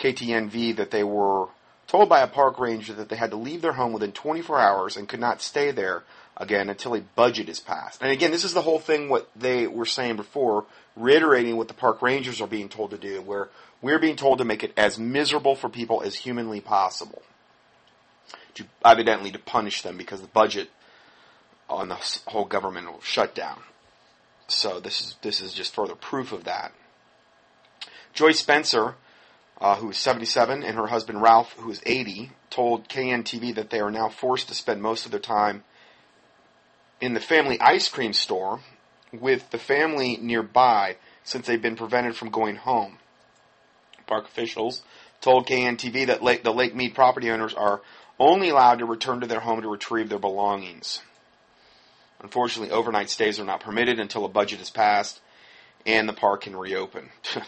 KTNV 0.00 0.76
that 0.76 0.90
they 0.90 1.04
were 1.04 1.46
told 1.86 2.08
by 2.08 2.20
a 2.20 2.26
park 2.26 2.58
ranger 2.58 2.94
that 2.94 3.08
they 3.08 3.16
had 3.16 3.30
to 3.30 3.36
leave 3.36 3.62
their 3.62 3.74
home 3.74 3.92
within 3.92 4.10
24 4.10 4.58
hours 4.58 4.96
and 4.96 5.08
could 5.08 5.20
not 5.20 5.40
stay 5.40 5.70
there 5.70 6.02
again 6.36 6.68
until 6.68 6.96
a 6.96 7.00
budget 7.00 7.48
is 7.48 7.60
passed. 7.60 8.02
And 8.02 8.10
again, 8.10 8.32
this 8.32 8.42
is 8.42 8.54
the 8.54 8.62
whole 8.62 8.80
thing 8.80 9.08
what 9.08 9.30
they 9.36 9.68
were 9.68 9.86
saying 9.86 10.16
before, 10.16 10.64
reiterating 10.96 11.56
what 11.56 11.68
the 11.68 11.74
park 11.74 12.02
rangers 12.02 12.40
are 12.40 12.48
being 12.48 12.68
told 12.68 12.90
to 12.90 12.98
do, 12.98 13.22
where 13.22 13.50
we're 13.80 14.00
being 14.00 14.16
told 14.16 14.38
to 14.38 14.44
make 14.44 14.64
it 14.64 14.72
as 14.76 14.98
miserable 14.98 15.54
for 15.54 15.68
people 15.68 16.02
as 16.02 16.16
humanly 16.16 16.60
possible. 16.60 17.22
To, 18.54 18.64
evidently 18.84 19.30
to 19.30 19.38
punish 19.38 19.82
them 19.82 19.96
because 19.96 20.20
the 20.20 20.26
budget 20.28 20.70
on 21.68 21.88
the 21.88 21.98
whole 22.26 22.44
government 22.44 22.90
will 22.90 23.00
shut 23.00 23.34
down. 23.34 23.60
So 24.48 24.80
this 24.80 25.00
is 25.00 25.16
this 25.22 25.40
is 25.40 25.54
just 25.54 25.74
further 25.74 25.94
proof 25.94 26.32
of 26.32 26.44
that. 26.44 26.72
Joyce 28.12 28.38
Spencer, 28.38 28.94
uh, 29.60 29.76
who 29.76 29.90
is 29.90 29.98
77, 29.98 30.62
and 30.62 30.76
her 30.76 30.86
husband 30.86 31.20
Ralph, 31.20 31.52
who 31.54 31.70
is 31.70 31.82
80, 31.84 32.30
told 32.48 32.88
KNTV 32.88 33.54
that 33.56 33.70
they 33.70 33.80
are 33.80 33.90
now 33.90 34.08
forced 34.08 34.48
to 34.48 34.54
spend 34.54 34.80
most 34.80 35.04
of 35.04 35.10
their 35.10 35.20
time 35.20 35.64
in 37.00 37.14
the 37.14 37.20
family 37.20 37.60
ice 37.60 37.88
cream 37.88 38.12
store 38.12 38.60
with 39.12 39.50
the 39.50 39.58
family 39.58 40.16
nearby 40.20 40.96
since 41.24 41.46
they've 41.46 41.60
been 41.60 41.76
prevented 41.76 42.14
from 42.14 42.30
going 42.30 42.56
home. 42.56 42.98
Park 44.06 44.26
officials 44.26 44.82
told 45.20 45.46
KNTV 45.46 46.06
that 46.06 46.22
Lake, 46.22 46.44
the 46.44 46.52
Lake 46.52 46.74
Mead 46.74 46.94
property 46.94 47.30
owners 47.30 47.54
are 47.54 47.80
only 48.18 48.50
allowed 48.50 48.78
to 48.78 48.84
return 48.84 49.20
to 49.20 49.26
their 49.26 49.40
home 49.40 49.62
to 49.62 49.68
retrieve 49.68 50.08
their 50.08 50.18
belongings. 50.18 51.02
Unfortunately, 52.20 52.72
overnight 52.72 53.10
stays 53.10 53.38
are 53.38 53.44
not 53.44 53.60
permitted 53.60 53.98
until 54.00 54.24
a 54.24 54.28
budget 54.28 54.60
is 54.60 54.70
passed 54.70 55.20
and 55.84 56.08
the 56.08 56.12
park 56.12 56.42
can 56.42 56.56
reopen. 56.56 57.10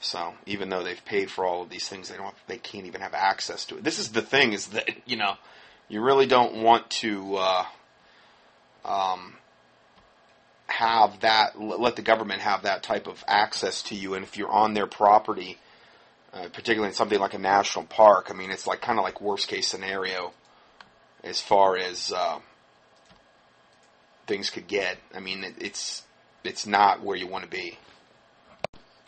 So 0.00 0.34
even 0.44 0.68
though 0.68 0.82
they've 0.82 1.04
paid 1.04 1.30
for 1.30 1.44
all 1.44 1.62
of 1.62 1.70
these 1.70 1.88
things, 1.88 2.08
they 2.08 2.16
don't 2.16 2.34
they 2.46 2.58
can't 2.58 2.86
even 2.86 3.00
have 3.00 3.14
access 3.14 3.64
to 3.66 3.78
it. 3.78 3.84
This 3.84 3.98
is 3.98 4.12
the 4.12 4.22
thing 4.22 4.52
is 4.52 4.68
that 4.68 4.90
you 5.06 5.16
know 5.16 5.34
you 5.88 6.02
really 6.02 6.26
don't 6.26 6.62
want 6.62 6.88
to 6.90 7.36
uh, 7.36 7.64
um, 8.84 9.36
have 10.66 11.20
that 11.20 11.60
let 11.60 11.96
the 11.96 12.02
government 12.02 12.42
have 12.42 12.62
that 12.62 12.82
type 12.82 13.06
of 13.06 13.24
access 13.26 13.82
to 13.84 13.94
you, 13.94 14.14
and 14.14 14.24
if 14.24 14.36
you're 14.36 14.50
on 14.50 14.74
their 14.74 14.86
property, 14.86 15.58
uh, 16.32 16.48
particularly 16.52 16.88
in 16.88 16.94
something 16.94 17.18
like 17.18 17.34
a 17.34 17.38
national 17.38 17.86
park, 17.86 18.28
I 18.30 18.34
mean 18.34 18.50
it's 18.50 18.66
like 18.66 18.82
kind 18.82 18.98
of 18.98 19.04
like 19.04 19.20
worst 19.20 19.48
case 19.48 19.66
scenario 19.66 20.32
as 21.24 21.40
far 21.40 21.76
as 21.76 22.12
uh, 22.12 22.38
things 24.26 24.50
could 24.50 24.66
get. 24.66 24.98
I 25.14 25.20
mean 25.20 25.44
it, 25.44 25.54
it's 25.58 26.04
it's 26.44 26.66
not 26.66 27.02
where 27.02 27.16
you 27.16 27.26
want 27.26 27.44
to 27.44 27.50
be. 27.50 27.78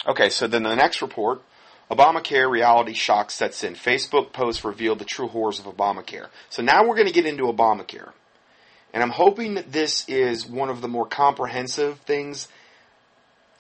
Okay, 0.06 0.30
so 0.30 0.46
then 0.46 0.62
the 0.62 0.74
next 0.74 1.02
report 1.02 1.42
Obamacare 1.90 2.50
reality 2.50 2.92
shock 2.92 3.30
sets 3.30 3.64
in. 3.64 3.74
Facebook 3.74 4.32
posts 4.32 4.64
reveal 4.64 4.94
the 4.94 5.06
true 5.06 5.28
horrors 5.28 5.58
of 5.58 5.64
Obamacare. 5.64 6.28
So 6.50 6.62
now 6.62 6.86
we're 6.86 6.96
going 6.96 7.06
to 7.06 7.14
get 7.14 7.24
into 7.24 7.44
Obamacare. 7.44 8.12
And 8.92 9.02
I'm 9.02 9.10
hoping 9.10 9.54
that 9.54 9.72
this 9.72 10.06
is 10.08 10.46
one 10.46 10.68
of 10.68 10.80
the 10.82 10.88
more 10.88 11.06
comprehensive 11.06 11.98
things, 12.00 12.48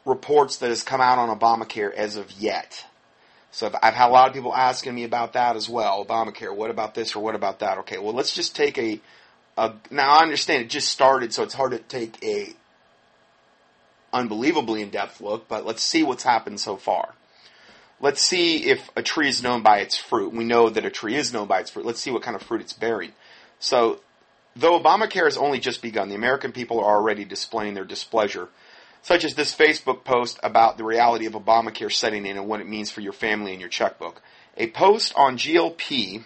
reports 0.04 0.58
that 0.58 0.68
has 0.68 0.82
come 0.82 1.00
out 1.00 1.18
on 1.18 1.38
Obamacare 1.38 1.92
as 1.92 2.16
of 2.16 2.30
yet. 2.32 2.84
So 3.50 3.70
I've 3.82 3.94
had 3.94 4.08
a 4.08 4.12
lot 4.12 4.28
of 4.28 4.34
people 4.34 4.54
asking 4.54 4.94
me 4.94 5.04
about 5.04 5.32
that 5.32 5.56
as 5.56 5.68
well. 5.68 6.04
Obamacare, 6.04 6.54
what 6.54 6.70
about 6.70 6.94
this 6.94 7.16
or 7.16 7.22
what 7.22 7.34
about 7.34 7.60
that? 7.60 7.78
Okay, 7.78 7.98
well 7.98 8.12
let's 8.12 8.34
just 8.34 8.54
take 8.54 8.76
a, 8.78 9.00
now 9.90 10.18
I 10.18 10.22
understand 10.22 10.64
it 10.64 10.70
just 10.70 10.88
started, 10.88 11.32
so 11.34 11.42
it's 11.42 11.54
hard 11.54 11.72
to 11.72 11.78
take 11.78 12.22
a 12.22 12.54
unbelievably 14.12 14.82
in 14.82 14.90
depth 14.90 15.20
look, 15.20 15.48
but 15.48 15.66
let's 15.66 15.82
see 15.82 16.02
what's 16.02 16.22
happened 16.22 16.60
so 16.60 16.76
far. 16.76 17.14
Let's 18.00 18.22
see 18.22 18.68
if 18.68 18.88
a 18.96 19.02
tree 19.02 19.28
is 19.28 19.42
known 19.42 19.62
by 19.62 19.80
its 19.80 19.96
fruit. 19.96 20.32
We 20.32 20.44
know 20.44 20.70
that 20.70 20.84
a 20.84 20.90
tree 20.90 21.16
is 21.16 21.32
known 21.32 21.48
by 21.48 21.60
its 21.60 21.70
fruit. 21.70 21.84
Let's 21.84 22.00
see 22.00 22.12
what 22.12 22.22
kind 22.22 22.36
of 22.36 22.42
fruit 22.42 22.60
it's 22.60 22.72
bearing. 22.72 23.12
So, 23.58 24.00
though 24.54 24.80
Obamacare 24.80 25.24
has 25.24 25.36
only 25.36 25.58
just 25.58 25.82
begun, 25.82 26.08
the 26.08 26.14
American 26.14 26.52
people 26.52 26.78
are 26.78 26.96
already 26.96 27.24
displaying 27.24 27.74
their 27.74 27.84
displeasure, 27.84 28.48
such 29.02 29.24
as 29.24 29.34
this 29.34 29.54
Facebook 29.54 30.04
post 30.04 30.38
about 30.44 30.78
the 30.78 30.84
reality 30.84 31.26
of 31.26 31.32
Obamacare 31.32 31.92
setting 31.92 32.24
in 32.24 32.36
and 32.36 32.46
what 32.46 32.60
it 32.60 32.68
means 32.68 32.90
for 32.90 33.00
your 33.00 33.12
family 33.12 33.50
and 33.50 33.60
your 33.60 33.68
checkbook. 33.68 34.22
A 34.56 34.68
post 34.70 35.12
on 35.16 35.36
GLP, 35.36 36.22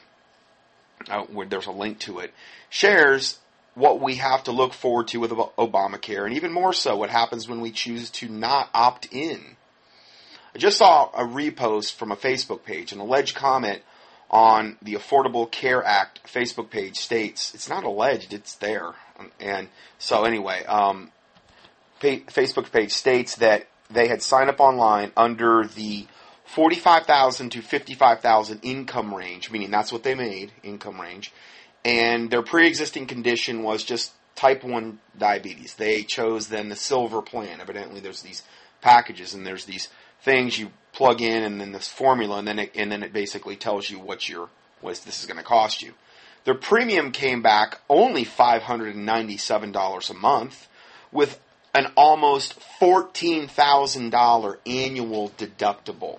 uh, 1.08 1.24
there's 1.48 1.66
a 1.66 1.72
link 1.72 1.98
to 2.00 2.18
it, 2.18 2.32
shares 2.70 3.38
what 3.74 4.00
we 4.00 4.16
have 4.16 4.44
to 4.44 4.52
look 4.52 4.74
forward 4.74 5.08
to 5.08 5.18
with 5.18 5.30
Obamacare, 5.30 6.26
and 6.26 6.34
even 6.34 6.52
more 6.52 6.72
so, 6.72 6.96
what 6.96 7.10
happens 7.10 7.48
when 7.48 7.60
we 7.60 7.70
choose 7.70 8.10
to 8.10 8.28
not 8.28 8.68
opt 8.74 9.08
in. 9.10 9.56
I 10.54 10.58
just 10.58 10.78
saw 10.78 11.10
a 11.14 11.24
repost 11.24 11.94
from 11.94 12.12
a 12.12 12.16
Facebook 12.16 12.64
page. 12.64 12.92
An 12.92 13.00
alleged 13.00 13.34
comment 13.34 13.80
on 14.30 14.76
the 14.82 14.94
Affordable 14.94 15.50
Care 15.50 15.82
Act 15.84 16.20
Facebook 16.24 16.70
page 16.70 16.96
states 16.96 17.54
it's 17.54 17.68
not 17.68 17.84
alleged; 17.84 18.32
it's 18.34 18.54
there. 18.56 18.92
And 19.40 19.68
so, 19.98 20.24
anyway, 20.24 20.64
um, 20.64 21.10
Facebook 22.00 22.70
page 22.72 22.92
states 22.92 23.36
that 23.36 23.66
they 23.90 24.08
had 24.08 24.22
signed 24.22 24.50
up 24.50 24.60
online 24.60 25.12
under 25.16 25.66
the 25.66 26.06
45,000 26.52 27.50
to 27.50 27.62
55,000 27.62 28.60
income 28.62 29.14
range, 29.14 29.50
meaning 29.50 29.70
that's 29.70 29.92
what 29.92 30.02
they 30.02 30.14
made, 30.14 30.52
income 30.62 31.00
range 31.00 31.32
and 31.84 32.30
their 32.30 32.42
pre-existing 32.42 33.06
condition 33.06 33.62
was 33.62 33.82
just 33.82 34.12
type 34.34 34.64
1 34.64 34.98
diabetes. 35.18 35.74
They 35.74 36.02
chose 36.02 36.48
then 36.48 36.68
the 36.68 36.76
silver 36.76 37.22
plan. 37.22 37.60
Evidently 37.60 38.00
there's 38.00 38.22
these 38.22 38.42
packages 38.80 39.34
and 39.34 39.46
there's 39.46 39.64
these 39.64 39.88
things 40.22 40.58
you 40.58 40.70
plug 40.92 41.20
in 41.20 41.42
and 41.42 41.60
then 41.60 41.72
this 41.72 41.88
formula 41.88 42.38
and 42.38 42.46
then 42.46 42.58
it, 42.58 42.72
and 42.74 42.90
then 42.90 43.02
it 43.02 43.12
basically 43.12 43.56
tells 43.56 43.90
you 43.90 43.98
what 43.98 44.28
your 44.28 44.48
what 44.80 44.96
this 45.04 45.20
is 45.20 45.26
going 45.26 45.36
to 45.36 45.44
cost 45.44 45.82
you. 45.82 45.92
Their 46.44 46.54
premium 46.54 47.12
came 47.12 47.40
back 47.40 47.80
only 47.88 48.24
$597 48.24 50.10
a 50.10 50.14
month 50.14 50.68
with 51.12 51.38
an 51.72 51.92
almost 51.96 52.58
$14,000 52.80 54.56
annual 54.66 55.30
deductible. 55.30 56.18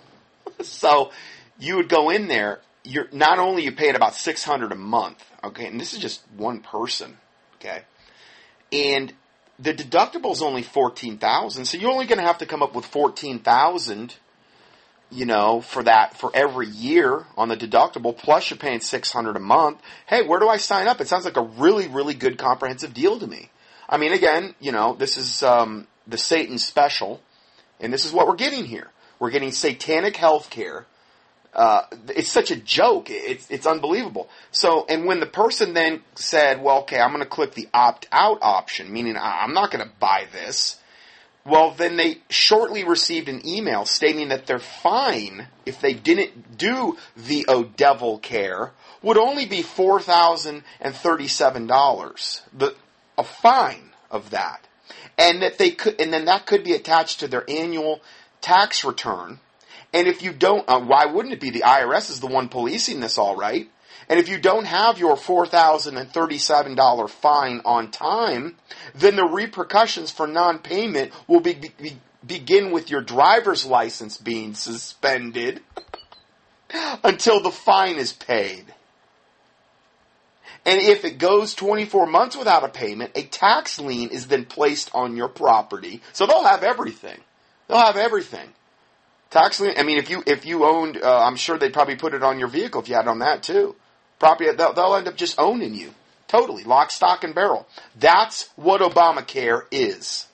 So 0.67 1.11
you 1.59 1.75
would 1.75 1.89
go 1.89 2.09
in 2.09 2.27
there, 2.27 2.61
you're 2.83 3.07
not 3.11 3.39
only 3.39 3.63
you 3.63 3.71
pay 3.71 3.89
it 3.89 3.95
about 3.95 4.15
600 4.15 4.71
a 4.71 4.75
month, 4.75 5.23
Okay, 5.43 5.67
and 5.67 5.79
this 5.79 5.93
is 5.93 5.99
just 5.99 6.21
one 6.37 6.61
person. 6.61 7.17
Okay, 7.55 7.81
and 8.71 9.13
the 9.59 9.73
deductible 9.73 10.31
is 10.31 10.41
only 10.41 10.63
fourteen 10.63 11.17
thousand, 11.17 11.65
so 11.65 11.77
you're 11.77 11.91
only 11.91 12.05
going 12.05 12.19
to 12.19 12.25
have 12.25 12.37
to 12.39 12.45
come 12.45 12.63
up 12.63 12.73
with 12.73 12.85
fourteen 12.85 13.39
thousand. 13.39 14.15
You 15.11 15.27
know, 15.27 15.61
for 15.61 15.83
that 15.83 16.17
for 16.17 16.31
every 16.33 16.67
year 16.67 17.27
on 17.37 17.47
the 17.47 17.57
deductible, 17.57 18.17
plus 18.17 18.49
you're 18.49 18.57
paying 18.57 18.79
six 18.79 19.11
hundred 19.11 19.35
a 19.35 19.39
month. 19.39 19.79
Hey, 20.07 20.25
where 20.25 20.39
do 20.39 20.47
I 20.47 20.57
sign 20.57 20.87
up? 20.87 21.01
It 21.01 21.07
sounds 21.07 21.25
like 21.25 21.37
a 21.37 21.41
really, 21.41 21.87
really 21.87 22.15
good 22.15 22.37
comprehensive 22.37 22.93
deal 22.93 23.19
to 23.19 23.27
me. 23.27 23.51
I 23.87 23.97
mean, 23.97 24.11
again, 24.11 24.55
you 24.59 24.71
know, 24.71 24.95
this 24.95 25.17
is 25.17 25.43
um, 25.43 25.87
the 26.07 26.17
Satan 26.17 26.57
special, 26.57 27.21
and 27.79 27.93
this 27.93 28.05
is 28.05 28.11
what 28.11 28.27
we're 28.27 28.35
getting 28.35 28.65
here. 28.65 28.89
We're 29.19 29.31
getting 29.31 29.51
satanic 29.51 30.17
health 30.17 30.49
care 30.49 30.85
uh, 31.53 31.85
it's 32.09 32.31
such 32.31 32.49
a 32.51 32.55
joke. 32.55 33.09
It's 33.09 33.49
it's 33.51 33.67
unbelievable. 33.67 34.27
So, 34.51 34.85
and 34.89 35.05
when 35.05 35.19
the 35.19 35.27
person 35.27 35.73
then 35.73 36.01
said, 36.15 36.61
"Well, 36.63 36.79
okay, 36.79 36.99
I'm 36.99 37.11
going 37.11 37.23
to 37.23 37.29
click 37.29 37.53
the 37.53 37.69
opt 37.73 38.07
out 38.11 38.39
option," 38.41 38.91
meaning 38.91 39.15
I'm 39.19 39.53
not 39.53 39.69
going 39.69 39.85
to 39.85 39.91
buy 39.99 40.25
this. 40.31 40.79
Well, 41.45 41.71
then 41.71 41.97
they 41.97 42.19
shortly 42.29 42.83
received 42.83 43.27
an 43.29 43.45
email 43.45 43.85
stating 43.85 44.29
that 44.29 44.47
their 44.47 44.59
fine, 44.59 45.47
if 45.65 45.81
they 45.81 45.93
didn't 45.93 46.57
do 46.57 46.97
the 47.15 47.45
O 47.47 47.65
Devil 47.65 48.17
Care, 48.17 48.71
would 49.03 49.17
only 49.17 49.45
be 49.45 49.61
four 49.61 49.99
thousand 49.99 50.63
and 50.81 50.95
thirty-seven 50.95 51.67
dollars. 51.67 52.41
The 52.51 52.75
a 53.17 53.23
fine 53.23 53.91
of 54.09 54.31
that. 54.31 54.65
and 55.17 55.41
that 55.43 55.57
they 55.57 55.71
could, 55.71 55.99
and 56.01 56.11
then 56.11 56.25
that 56.25 56.45
could 56.45 56.63
be 56.63 56.73
attached 56.73 57.19
to 57.19 57.27
their 57.27 57.47
annual 57.49 58.01
tax 58.43 58.83
return. 58.83 59.39
And 59.93 60.07
if 60.07 60.21
you 60.21 60.33
don't, 60.33 60.67
uh, 60.69 60.79
why 60.79 61.05
wouldn't 61.05 61.33
it 61.33 61.39
be? 61.39 61.49
The 61.49 61.61
IRS 61.61 62.11
is 62.11 62.19
the 62.19 62.27
one 62.27 62.49
policing 62.49 62.99
this, 62.99 63.17
all 63.17 63.35
right. 63.35 63.69
And 64.09 64.19
if 64.19 64.27
you 64.27 64.37
don't 64.37 64.65
have 64.65 64.99
your 64.99 65.15
$4,037 65.15 67.09
fine 67.09 67.61
on 67.63 67.89
time, 67.89 68.57
then 68.93 69.15
the 69.15 69.23
repercussions 69.23 70.11
for 70.11 70.27
non-payment 70.27 71.13
will 71.27 71.39
be, 71.39 71.53
be, 71.53 71.97
begin 72.25 72.71
with 72.71 72.89
your 72.89 73.01
driver's 73.01 73.65
license 73.65 74.17
being 74.17 74.55
suspended 74.55 75.61
until 77.03 77.41
the 77.41 77.51
fine 77.51 77.95
is 77.95 78.11
paid. 78.11 78.65
And 80.65 80.79
if 80.79 81.05
it 81.05 81.17
goes 81.17 81.53
24 81.55 82.07
months 82.07 82.37
without 82.37 82.63
a 82.63 82.69
payment, 82.69 83.11
a 83.15 83.23
tax 83.23 83.79
lien 83.79 84.09
is 84.09 84.27
then 84.27 84.45
placed 84.45 84.89
on 84.93 85.15
your 85.15 85.27
property. 85.27 86.01
So 86.13 86.25
they'll 86.25 86.43
have 86.43 86.63
everything. 86.63 87.19
They'll 87.67 87.77
have 87.77 87.97
everything. 87.97 88.49
Tax. 89.29 89.61
I 89.61 89.81
mean, 89.83 89.97
if 89.97 90.09
you 90.09 90.23
if 90.27 90.45
you 90.45 90.65
owned, 90.65 90.97
uh, 90.97 91.25
I'm 91.25 91.35
sure 91.35 91.57
they'd 91.57 91.73
probably 91.73 91.95
put 91.95 92.13
it 92.13 92.23
on 92.23 92.37
your 92.37 92.47
vehicle 92.47 92.81
if 92.81 92.89
you 92.89 92.95
had 92.95 93.07
on 93.07 93.19
that 93.19 93.41
too. 93.43 93.75
Property. 94.19 94.51
They'll, 94.55 94.73
they'll 94.73 94.95
end 94.95 95.07
up 95.07 95.17
just 95.17 95.39
owning 95.39 95.73
you 95.73 95.93
totally, 96.33 96.63
lock, 96.63 96.89
stock, 96.89 97.23
and 97.23 97.35
barrel. 97.35 97.67
That's 97.99 98.49
what 98.55 98.81
Obamacare 98.81 99.63
is. 99.71 100.27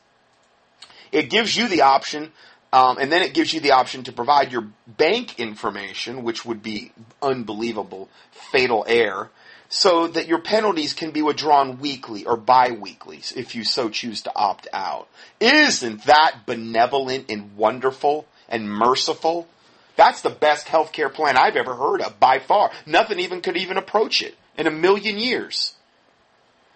It 1.11 1.29
gives 1.29 1.57
you 1.57 1.67
the 1.67 1.81
option, 1.81 2.31
um, 2.71 2.97
and 2.99 3.11
then 3.11 3.21
it 3.21 3.33
gives 3.33 3.53
you 3.53 3.59
the 3.59 3.71
option 3.71 4.03
to 4.03 4.13
provide 4.13 4.51
your 4.53 4.67
bank 4.87 5.39
information, 5.39 6.23
which 6.23 6.45
would 6.45 6.63
be 6.63 6.93
unbelievable, 7.21 8.07
fatal 8.31 8.85
error, 8.87 9.29
so 9.69 10.07
that 10.07 10.27
your 10.27 10.39
penalties 10.39 10.93
can 10.93 11.11
be 11.11 11.21
withdrawn 11.21 11.79
weekly 11.79 12.25
or 12.25 12.35
bi-weekly 12.35 13.21
if 13.35 13.53
you 13.53 13.63
so 13.63 13.87
choose 13.87 14.23
to 14.23 14.35
opt 14.35 14.67
out. 14.73 15.07
Isn't 15.39 16.03
that 16.05 16.39
benevolent 16.47 17.25
and 17.29 17.55
wonderful 17.55 18.25
and 18.49 18.67
merciful? 18.67 19.47
That's 19.95 20.21
the 20.21 20.31
best 20.31 20.65
healthcare 20.65 21.13
plan 21.13 21.37
I've 21.37 21.55
ever 21.55 21.75
heard 21.75 22.01
of 22.01 22.19
by 22.19 22.39
far. 22.39 22.71
Nothing 22.87 23.19
even 23.19 23.41
could 23.41 23.57
even 23.57 23.77
approach 23.77 24.23
it 24.23 24.35
in 24.57 24.65
a 24.65 24.71
million 24.71 25.19
years. 25.19 25.73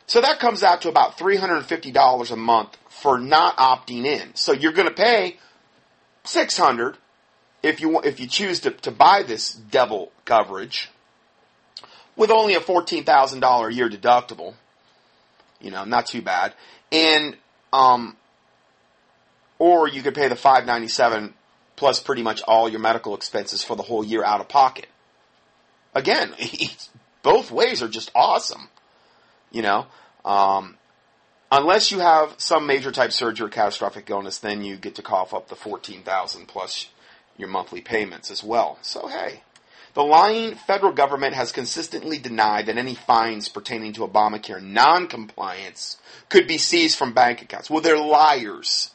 So 0.05 0.21
that 0.21 0.39
comes 0.39 0.61
out 0.61 0.81
to 0.81 0.89
about 0.89 1.17
$350 1.17 2.31
a 2.31 2.35
month 2.35 2.77
for 2.89 3.17
not 3.17 3.57
opting 3.57 4.05
in. 4.05 4.35
So 4.35 4.51
you're 4.51 4.73
going 4.73 4.87
to 4.87 4.93
pay 4.93 5.37
600 6.25 6.97
if 7.63 7.81
you 7.81 8.01
if 8.01 8.19
you 8.19 8.27
choose 8.27 8.59
to, 8.61 8.71
to 8.71 8.91
buy 8.91 9.23
this 9.23 9.53
devil 9.53 10.11
coverage 10.25 10.91
with 12.16 12.32
only 12.32 12.55
a 12.55 12.59
$14,000 12.59 13.68
a 13.68 13.74
year 13.74 13.89
deductible. 13.89 14.53
You 15.59 15.72
know, 15.72 15.86
not 15.86 16.07
too 16.07 16.22
bad. 16.22 16.53
And 16.91 17.36
um 17.72 18.18
or 19.59 19.88
you 19.88 20.01
could 20.01 20.14
pay 20.16 20.28
the 20.28 20.36
597 20.36 21.34
plus 21.76 21.99
pretty 22.01 22.22
much 22.22 22.41
all 22.43 22.68
your 22.68 22.80
medical 22.80 23.16
expenses 23.16 23.64
for 23.64 23.76
the 23.76 23.84
whole 23.84 24.03
year 24.03 24.24
out 24.24 24.41
of 24.41 24.49
pocket. 24.49 24.88
Again, 25.95 26.34
both 27.24 27.51
ways 27.51 27.82
are 27.82 27.88
just 27.88 28.11
awesome. 28.14 28.68
You 29.51 29.61
know, 29.61 29.86
um, 30.26 30.78
unless 31.51 31.91
you 31.91 31.99
have 31.99 32.36
some 32.38 32.66
major 32.66 32.91
type 32.91 33.11
surgery 33.11 33.47
or 33.47 33.49
catastrophic 33.49 34.09
illness, 34.09 34.39
then 34.39 34.64
you 34.64 34.76
get 34.76 34.95
to 34.95 35.01
cough 35.01 35.34
up 35.34 35.47
the 35.47 35.55
fourteen 35.55 36.01
thousand 36.01 36.47
plus 36.47 36.89
your 37.38 37.47
monthly 37.47 37.82
payments 37.82 38.32
as 38.32 38.43
well. 38.43 38.80
So 38.82 39.07
hey, 39.07 39.41
the 39.93 40.03
lying 40.03 40.55
federal 40.55 40.91
government 40.91 41.35
has 41.35 41.51
consistently 41.51 42.17
denied 42.17 42.65
that 42.65 42.77
any 42.77 42.95
fines 42.95 43.47
pertaining 43.47 43.93
to 43.93 44.07
Obamacare 44.07 44.61
non-compliance 44.61 45.97
could 46.29 46.47
be 46.47 46.57
seized 46.57 46.97
from 46.97 47.13
bank 47.13 47.41
accounts. 47.41 47.69
Well, 47.69 47.81
they're 47.81 47.99
liars. 47.99 48.91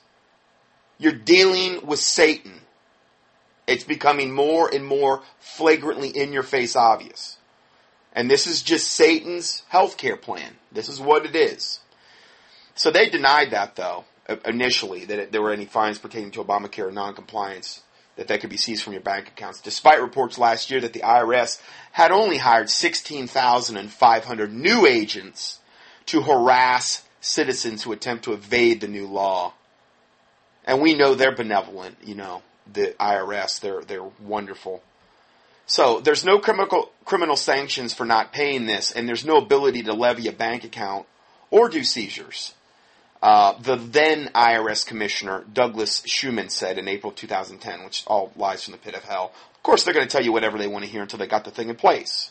You're 0.99 1.13
dealing 1.13 1.87
with 1.87 2.01
Satan. 2.01 2.63
It's 3.69 3.85
becoming 3.85 4.33
more 4.33 4.69
and 4.75 4.85
more 4.85 5.23
flagrantly 5.39 6.09
in 6.09 6.33
your 6.33 6.43
face 6.43 6.75
obvious. 6.75 7.37
And 8.13 8.29
this 8.29 8.49
is 8.49 8.63
just 8.63 8.91
Satan's 8.91 9.63
healthcare 9.73 10.21
plan. 10.21 10.57
This 10.73 10.89
is 10.89 11.01
what 11.01 11.25
it 11.25 11.37
is. 11.37 11.79
So 12.75 12.91
they 12.91 13.09
denied 13.09 13.53
that, 13.53 13.77
though, 13.77 14.05
initially, 14.45 15.05
that 15.05 15.31
there 15.31 15.43
were 15.43 15.53
any 15.53 15.67
fines 15.67 15.99
pertaining 15.99 16.33
to 16.33 16.43
Obamacare 16.43 16.93
noncompliance 16.93 17.83
that 18.19 18.27
they 18.27 18.37
could 18.37 18.51
be 18.51 18.57
seized 18.57 18.83
from 18.83 18.93
your 18.93 19.03
bank 19.03 19.29
accounts, 19.29 19.61
despite 19.61 20.03
reports 20.03 20.39
last 20.39 20.73
year 20.73 20.81
that 20.81 20.93
the 20.93 21.01
IRS 21.01 21.63
had 21.93 22.11
only 22.11 22.37
hired 22.37 22.69
16,500 22.69 24.53
new 24.53 24.87
agents 24.87 25.61
to 26.07 26.23
harass 26.23 27.05
citizens 27.21 27.85
who 27.85 27.93
attempt 27.93 28.25
to 28.25 28.33
evade 28.33 28.81
the 28.81 28.89
new 28.89 29.07
law. 29.07 29.55
And 30.65 30.83
we 30.83 30.95
know 30.95 31.15
they're 31.15 31.35
benevolent, 31.35 31.97
you 32.05 32.17
know, 32.17 32.43
the 32.71 32.95
IRS, 32.99 33.61
they're, 33.61 33.83
they're 33.83 34.11
wonderful. 34.21 34.83
So 35.67 36.01
there's 36.01 36.25
no 36.25 36.41
criminal 36.41 36.91
criminal 37.05 37.37
sanctions 37.37 37.95
for 37.95 38.05
not 38.05 38.33
paying 38.33 38.67
this, 38.67 38.91
and 38.91 39.09
there's 39.09 39.25
no 39.25 39.37
ability 39.37 39.83
to 39.85 39.93
levy 39.93 40.27
a 40.27 40.33
bank 40.33 40.65
account 40.65 41.07
or 41.51 41.69
do 41.69 41.85
seizures. 41.85 42.55
Uh, 43.21 43.59
the 43.61 43.77
then 43.77 44.31
IRS 44.35 44.87
Commissioner 44.87 45.45
Douglas 45.53 46.03
Shulman 46.03 46.51
said 46.51 46.79
in 46.79 46.87
April 46.87 47.13
2010, 47.13 47.85
which 47.85 48.05
all 48.07 48.33
lies 48.37 48.65
from 48.65 48.73
the 48.73 48.79
pit 48.79 48.95
of 48.95 49.05
hell. 49.05 49.33
Of 49.55 49.63
course, 49.63 49.83
they're 49.83 49.95
going 49.95 50.07
to 50.07 50.11
tell 50.11 50.25
you 50.25 50.33
whatever 50.33 50.57
they 50.57 50.69
want 50.69 50.85
to 50.85 50.91
hear 50.91 51.03
until 51.03 51.19
they 51.19 51.27
got 51.27 51.45
the 51.45 51.51
thing 51.51 51.69
in 51.69 51.77
place. 51.77 52.31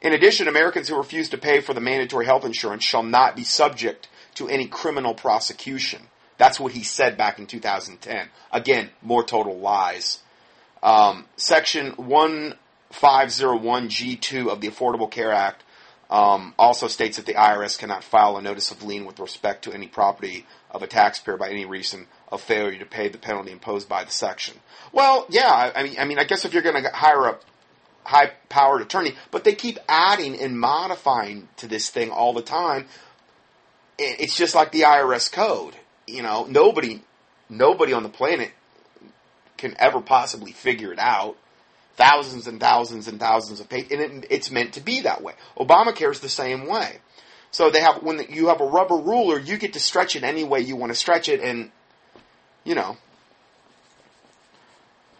In 0.00 0.12
addition, 0.12 0.46
Americans 0.48 0.88
who 0.88 0.96
refuse 0.96 1.28
to 1.30 1.38
pay 1.38 1.60
for 1.60 1.74
the 1.74 1.80
mandatory 1.80 2.26
health 2.26 2.44
insurance 2.44 2.84
shall 2.84 3.02
not 3.02 3.34
be 3.34 3.42
subject 3.42 4.08
to 4.34 4.48
any 4.48 4.66
criminal 4.66 5.14
prosecution. 5.14 6.02
That's 6.36 6.60
what 6.60 6.72
he 6.72 6.84
said 6.84 7.16
back 7.16 7.38
in 7.38 7.46
2010. 7.46 8.28
Again, 8.52 8.90
more 9.02 9.24
total 9.24 9.58
lies. 9.58 10.18
Um, 10.82 11.24
section 11.36 11.92
1501G2 11.92 14.48
of 14.48 14.60
the 14.60 14.68
Affordable 14.68 15.10
Care 15.10 15.32
Act 15.32 15.64
um, 16.10 16.54
also 16.58 16.88
states 16.88 17.16
that 17.16 17.26
the 17.26 17.34
IRS 17.34 17.78
cannot 17.78 18.02
file 18.02 18.36
a 18.36 18.42
notice 18.42 18.70
of 18.70 18.82
lien 18.82 19.04
with 19.04 19.20
respect 19.20 19.64
to 19.64 19.72
any 19.72 19.86
property 19.86 20.46
of 20.70 20.82
a 20.82 20.86
taxpayer 20.86 21.36
by 21.36 21.50
any 21.50 21.66
reason 21.66 22.06
of 22.30 22.40
failure 22.40 22.78
to 22.78 22.86
pay 22.86 23.08
the 23.08 23.18
penalty 23.18 23.52
imposed 23.52 23.88
by 23.88 24.04
the 24.04 24.10
section. 24.10 24.54
Well, 24.92 25.26
yeah, 25.28 25.72
I 25.74 25.82
mean, 25.82 25.96
I 25.98 26.04
mean, 26.04 26.18
I 26.18 26.24
guess 26.24 26.44
if 26.44 26.54
you're 26.54 26.62
going 26.62 26.82
to 26.82 26.90
hire 26.90 27.26
a 27.26 27.38
high-powered 28.08 28.80
attorney, 28.80 29.14
but 29.30 29.44
they 29.44 29.54
keep 29.54 29.78
adding 29.86 30.40
and 30.40 30.58
modifying 30.58 31.46
to 31.58 31.68
this 31.68 31.90
thing 31.90 32.10
all 32.10 32.32
the 32.32 32.42
time. 32.42 32.86
It's 33.98 34.34
just 34.34 34.54
like 34.54 34.72
the 34.72 34.82
IRS 34.82 35.30
code. 35.30 35.74
You 36.06 36.22
know, 36.22 36.46
nobody, 36.48 37.02
nobody 37.50 37.92
on 37.92 38.02
the 38.02 38.08
planet 38.08 38.52
can 39.58 39.74
ever 39.78 40.00
possibly 40.00 40.52
figure 40.52 40.90
it 40.90 40.98
out. 40.98 41.36
Thousands 41.98 42.46
and 42.46 42.60
thousands 42.60 43.08
and 43.08 43.18
thousands 43.18 43.58
of 43.60 43.68
pages, 43.68 43.90
and 43.90 44.00
it, 44.00 44.26
it's 44.30 44.50
meant 44.50 44.74
to 44.74 44.80
be 44.80 45.02
that 45.02 45.22
way. 45.22 45.34
Obamacare 45.58 46.12
is 46.12 46.20
the 46.20 46.28
same 46.28 46.66
way. 46.66 46.98
So 47.50 47.70
they 47.70 47.80
have 47.80 48.02
when 48.04 48.20
you 48.30 48.48
have 48.48 48.60
a 48.60 48.66
rubber 48.66 48.96
ruler, 48.96 49.38
you 49.38 49.58
get 49.58 49.72
to 49.72 49.80
stretch 49.80 50.14
it 50.14 50.22
any 50.22 50.44
way 50.44 50.60
you 50.60 50.76
want 50.76 50.92
to 50.92 50.98
stretch 50.98 51.28
it, 51.28 51.40
and 51.40 51.70
you 52.64 52.76
know. 52.76 52.96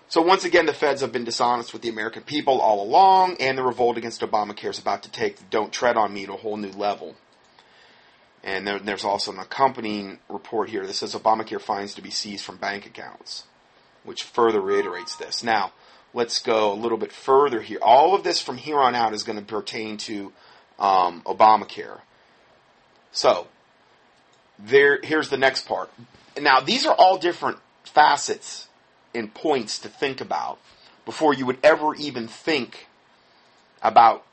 So 0.09 0.23
once 0.23 0.45
again, 0.45 0.67
the 0.67 0.73
feds 0.73 1.01
have 1.03 1.13
been 1.13 1.25
dishonest 1.25 1.73
with 1.73 1.83
the 1.83 1.89
American 1.89 2.23
people 2.23 2.61
all 2.61 2.83
along, 2.83 3.37
and 3.41 3.59
the 3.59 3.63
revolt 3.65 3.99
against 3.99 4.21
Obamacare 4.23 4.71
is 4.71 4.79
about 4.79 5.03
to 5.03 5.11
take 5.11 5.37
the 5.37 5.45
"Don't 5.51 5.73
Tread 5.73 5.97
on 5.97 6.15
Me" 6.15 6.27
to 6.27 6.35
a 6.35 6.37
whole 6.37 6.57
new 6.57 6.71
level. 6.71 7.17
And 8.45 8.65
there, 8.65 8.79
there's 8.79 9.05
also 9.05 9.33
an 9.33 9.41
accompanying 9.41 10.21
report 10.29 10.71
here 10.71 10.87
that 10.87 10.95
says 10.95 11.15
Obamacare 11.15 11.61
fines 11.61 11.95
to 11.95 12.03
be 12.03 12.11
seized 12.11 12.45
from 12.45 12.57
bank 12.57 12.87
accounts 12.87 13.45
which 14.09 14.25
further 14.25 14.61
reiterates 14.61 15.17
this. 15.17 15.45
Now, 15.45 15.73
let's 16.19 16.41
go 16.41 16.73
a 16.73 16.75
little 16.75 16.99
bit 16.99 17.13
further 17.13 17.63
here. 17.63 17.79
All 17.81 18.17
of 18.17 18.25
this 18.25 18.43
from 18.43 18.57
here 18.57 18.81
on 18.81 18.97
out 18.97 19.15
is 19.15 19.23
going 19.23 19.39
to 19.39 19.45
pertain 19.45 19.97
to 19.99 20.33
um, 20.79 21.23
Obamacare. 21.23 22.01
So, 23.13 23.47
there, 24.59 24.99
here's 25.01 25.29
the 25.31 25.39
next 25.39 25.67
part. 25.67 25.91
Now, 26.39 26.61
these 26.61 26.87
are 26.87 26.95
all 26.95 27.19
different 27.19 27.59
facets 27.85 28.67
and 29.15 29.33
points 29.33 29.79
to 29.79 29.89
think 29.89 30.21
about 30.21 30.59
before 31.07 31.35
you 31.35 31.47
would 31.47 31.59
ever 31.63 31.95
even 31.95 32.27
think 32.27 32.89
about 33.81 34.27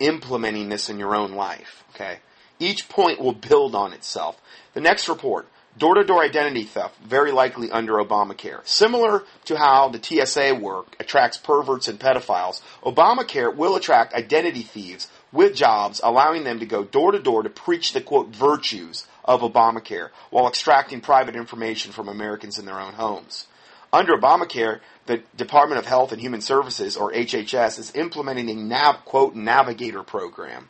implementing 0.00 0.68
this 0.68 0.90
in 0.90 0.98
your 0.98 1.14
own 1.14 1.32
life. 1.32 1.84
Okay? 1.94 2.18
Each 2.58 2.88
point 2.88 3.20
will 3.20 3.32
build 3.32 3.76
on 3.76 3.92
itself. 3.92 4.40
The 4.74 4.80
next 4.80 5.08
report 5.08 5.46
Door 5.78 5.94
to 5.94 6.04
door 6.04 6.22
identity 6.22 6.64
theft, 6.64 6.96
very 6.98 7.30
likely 7.30 7.70
under 7.70 7.94
Obamacare. 7.94 8.66
Similar 8.66 9.22
to 9.44 9.56
how 9.56 9.88
the 9.88 10.02
TSA 10.02 10.56
work 10.56 10.96
attracts 10.98 11.38
perverts 11.38 11.86
and 11.86 11.98
pedophiles, 11.98 12.60
Obamacare 12.82 13.54
will 13.54 13.76
attract 13.76 14.12
identity 14.12 14.62
thieves 14.62 15.08
with 15.32 15.54
jobs, 15.54 16.00
allowing 16.02 16.44
them 16.44 16.58
to 16.58 16.66
go 16.66 16.82
door 16.82 17.12
to 17.12 17.20
door 17.20 17.44
to 17.44 17.50
preach 17.50 17.92
the 17.92 18.00
quote 18.00 18.28
virtues 18.28 19.06
of 19.24 19.42
Obamacare 19.42 20.10
while 20.30 20.48
extracting 20.48 21.00
private 21.00 21.36
information 21.36 21.92
from 21.92 22.08
Americans 22.08 22.58
in 22.58 22.66
their 22.66 22.80
own 22.80 22.94
homes. 22.94 23.46
Under 23.92 24.16
Obamacare, 24.16 24.80
the 25.06 25.22
Department 25.36 25.78
of 25.78 25.86
Health 25.86 26.12
and 26.12 26.20
Human 26.20 26.40
Services, 26.40 26.96
or 26.96 27.12
HHS, 27.12 27.78
is 27.78 27.94
implementing 27.94 28.50
a 28.50 28.54
nav, 28.54 29.04
quote 29.04 29.34
navigator 29.34 30.02
program 30.02 30.68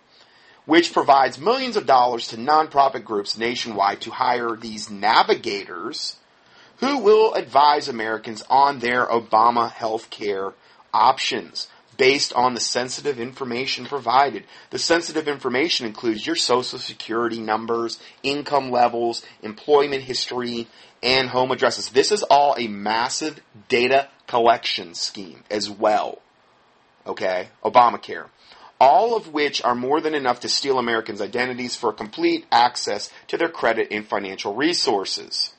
which 0.71 0.93
provides 0.93 1.37
millions 1.37 1.77
of 1.77 1.85
dollars 1.85 2.29
to 2.29 2.37
nonprofit 2.37 3.03
groups 3.03 3.37
nationwide 3.37 4.01
to 4.01 4.09
hire 4.09 4.55
these 4.55 4.89
navigators 4.89 6.14
who 6.77 6.99
will 6.99 7.35
advise 7.35 7.89
Americans 7.89 8.45
on 8.49 8.79
their 8.79 9.05
Obama 9.07 9.68
health 9.68 10.11
care 10.11 10.53
options 10.95 11.66
based 11.97 12.33
on 12.35 12.55
the 12.55 12.61
sensitive 12.61 13.18
information 13.18 13.85
provided. 13.85 14.45
The 14.71 14.79
sensitive 14.79 15.27
information 15.27 15.87
includes 15.87 16.25
your 16.25 16.37
social 16.37 16.79
security 16.79 17.41
numbers, 17.41 17.99
income 18.23 18.71
levels, 18.71 19.25
employment 19.43 20.05
history, 20.05 20.68
and 21.03 21.31
home 21.31 21.51
addresses. 21.51 21.89
This 21.89 22.12
is 22.12 22.23
all 22.23 22.55
a 22.57 22.68
massive 22.68 23.41
data 23.68 24.07
collection 24.29 24.95
scheme 24.95 25.43
as 25.51 25.68
well. 25.68 26.23
Okay? 27.09 27.49
Obamacare. 27.64 28.27
All 28.81 29.14
of 29.14 29.28
which 29.28 29.62
are 29.62 29.74
more 29.74 30.01
than 30.01 30.14
enough 30.14 30.41
to 30.41 30.49
steal 30.49 30.78
Americans' 30.78 31.20
identities 31.20 31.76
for 31.76 31.93
complete 31.93 32.47
access 32.51 33.11
to 33.28 33.37
their 33.37 33.51
credit 33.51 33.89
and 33.91 34.07
financial 34.07 34.55
resources. 34.55 35.53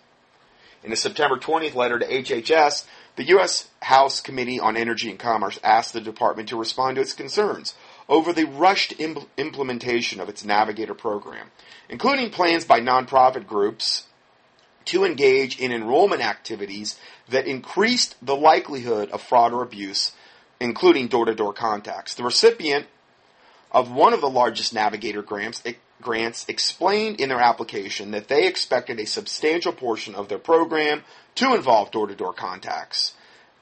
In 0.84 0.92
a 0.92 0.96
September 0.96 1.38
20th 1.38 1.76
letter 1.76 2.00
to 2.00 2.08
HHS, 2.08 2.86
the 3.16 3.26
U.S. 3.26 3.70
House 3.84 4.20
Committee 4.22 4.60
on 4.60 4.76
Energy 4.76 5.10
and 5.10 5.20
Commerce 5.20 5.60
asked 5.64 5.94
the 5.94 6.02
department 6.02 6.50
to 6.50 6.58
respond 6.58 6.96
to 6.96 7.02
its 7.02 7.14
concerns 7.14 7.76
over 8.10 8.34
the 8.34 8.46
rushed 8.46 8.98
impl- 8.98 9.28
implementation 9.38 10.20
of 10.20 10.28
its 10.28 10.44
Navigator 10.44 10.96
program, 10.96 11.52
including 11.90 12.32
plans 12.32 12.66
by 12.66 12.80
nonprofit 12.80 13.46
groups 13.46 14.06
to 14.86 15.06
engage 15.06 15.60
in 15.60 15.72
enrollment 15.72 16.22
activities 16.22 16.98
that 17.30 17.46
increased 17.46 18.16
the 18.22 18.36
likelihood 18.36 19.12
of 19.12 19.22
fraud 19.22 19.54
or 19.54 19.62
abuse, 19.62 20.14
including 20.60 21.08
door 21.08 21.26
to 21.26 21.36
door 21.36 21.54
contacts. 21.54 22.16
The 22.16 22.24
recipient 22.24 22.88
of 23.72 23.92
one 23.92 24.14
of 24.14 24.22
the 24.22 24.30
largest 24.30 24.74
Navigator 24.74 25.22
grants, 25.22 25.64
grants 26.02 26.46
explained 26.48 27.22
in 27.22 27.30
their 27.30 27.40
application 27.40 28.12
that 28.12 28.28
they 28.28 28.48
expected 28.48 29.00
a 29.00 29.06
substantial 29.06 29.72
portion 29.72 30.16
of 30.16 30.28
their 30.28 30.40
program 30.40 31.04
to 31.36 31.56
involve 31.56 31.92
door 31.92 32.08
to 32.08 32.16
door 32.16 32.34
contacts. 32.34 33.14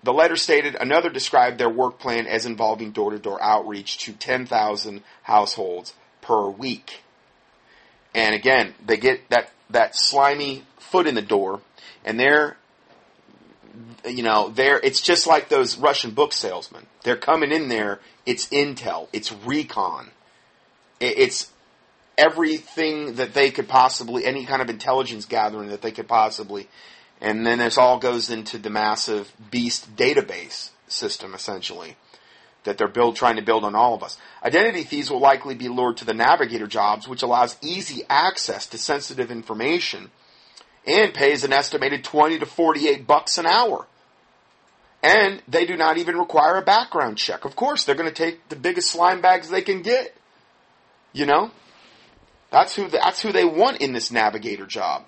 The 0.04 0.14
letter 0.14 0.38
stated 0.38 0.76
another 0.76 1.10
described 1.10 1.58
their 1.58 1.70
work 1.70 2.00
plan 2.00 2.26
as 2.26 2.46
involving 2.46 2.92
door 2.92 3.12
to 3.12 3.20
door 3.20 3.42
outreach 3.42 3.98
to 4.00 4.14
10,000 4.14 5.04
households 5.24 5.94
per 6.22 6.50
week. 6.50 7.04
And 8.16 8.34
again, 8.34 8.74
they 8.86 8.98
get 8.98 9.30
that, 9.30 9.52
that 9.70 9.96
slimy 9.96 10.64
foot 10.78 11.06
in 11.06 11.16
the 11.16 11.22
door, 11.22 11.62
and 12.06 12.20
they're, 12.20 12.58
you 14.06 14.24
know, 14.24 14.50
they're, 14.50 14.80
it's 14.80 15.02
just 15.02 15.28
like 15.28 15.50
those 15.50 15.78
Russian 15.78 16.12
book 16.12 16.34
salesmen. 16.34 16.86
They're 17.04 17.18
coming 17.18 17.52
in 17.52 17.70
there, 17.70 18.00
it's 18.26 18.48
intel, 18.50 19.08
it's 19.14 19.32
recon, 19.32 20.10
it's 21.00 21.52
everything 22.18 23.16
that 23.16 23.34
they 23.34 23.52
could 23.52 23.68
possibly, 23.68 24.26
any 24.26 24.46
kind 24.46 24.62
of 24.62 24.70
intelligence 24.70 25.26
gathering 25.26 25.70
that 25.70 25.82
they 25.82 25.92
could 25.92 26.08
possibly, 26.08 26.68
and 27.22 27.46
then 27.46 27.60
this 27.60 27.78
all 27.78 28.00
goes 28.00 28.30
into 28.30 28.58
the 28.58 28.70
massive 28.70 29.32
beast 29.52 29.96
database 29.96 30.70
system, 30.88 31.34
essentially, 31.34 31.96
that 32.64 32.78
they're 32.78 32.88
build, 32.88 33.16
trying 33.16 33.36
to 33.38 33.42
build 33.42 33.64
on 33.64 33.76
all 33.76 33.94
of 33.94 34.04
us. 34.04 34.18
Identity 34.44 34.84
thieves 34.84 35.10
will 35.10 35.20
likely 35.20 35.56
be 35.56 35.70
lured 35.70 35.98
to 35.98 36.06
the 36.06 36.14
navigator 36.14 36.68
jobs, 36.68 37.08
which 37.08 37.24
allows 37.24 37.58
easy 37.62 38.04
access 38.10 38.66
to 38.68 38.78
sensitive 38.78 39.32
information 39.32 40.12
and 40.86 41.14
pays 41.14 41.44
an 41.44 41.54
estimated 41.54 42.04
20 42.04 42.40
to 42.40 42.46
48 42.46 43.06
bucks 43.06 43.38
an 43.38 43.46
hour. 43.46 43.88
And 45.02 45.42
they 45.48 45.66
do 45.66 45.78
not 45.78 45.98
even 45.98 46.18
require 46.18 46.58
a 46.58 46.62
background 46.62 47.18
check. 47.18 47.46
Of 47.46 47.56
course, 47.56 47.86
they're 47.86 47.96
going 47.96 48.10
to 48.10 48.16
take 48.16 48.50
the 48.50 48.56
biggest 48.56 48.92
slime 48.92 49.22
bags 49.22 49.50
they 49.50 49.62
can 49.62 49.82
get. 49.82 50.16
You 51.14 51.26
know? 51.26 51.52
That's 52.52 52.76
who 52.76 52.90
that's 52.90 53.22
who 53.22 53.32
they 53.32 53.46
want 53.46 53.78
in 53.78 53.94
this 53.94 54.12
navigator 54.12 54.66
job. 54.66 55.06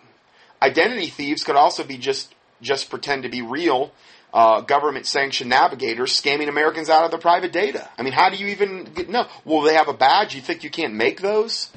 Identity 0.62 1.08
thieves 1.08 1.44
could 1.44 1.56
also 1.56 1.84
be 1.84 1.98
just 1.98 2.34
just 2.62 2.90
pretend 2.90 3.24
to 3.24 3.30
be 3.30 3.42
real 3.42 3.92
uh, 4.34 4.62
government 4.62 5.06
sanctioned 5.06 5.50
navigators 5.50 6.20
scamming 6.20 6.48
Americans 6.48 6.90
out 6.90 7.04
of 7.04 7.12
their 7.12 7.20
private 7.20 7.52
data. 7.52 7.90
I 7.98 8.04
mean, 8.04 8.14
how 8.14 8.30
do 8.30 8.38
you 8.38 8.48
even 8.48 8.86
get, 8.86 9.10
know? 9.10 9.28
Will 9.44 9.62
they 9.62 9.74
have 9.74 9.88
a 9.88 9.94
badge? 9.94 10.36
You 10.36 10.42
think 10.42 10.64
you 10.64 10.70
can't 10.70 10.94
make 10.94 11.22
those? 11.22 11.70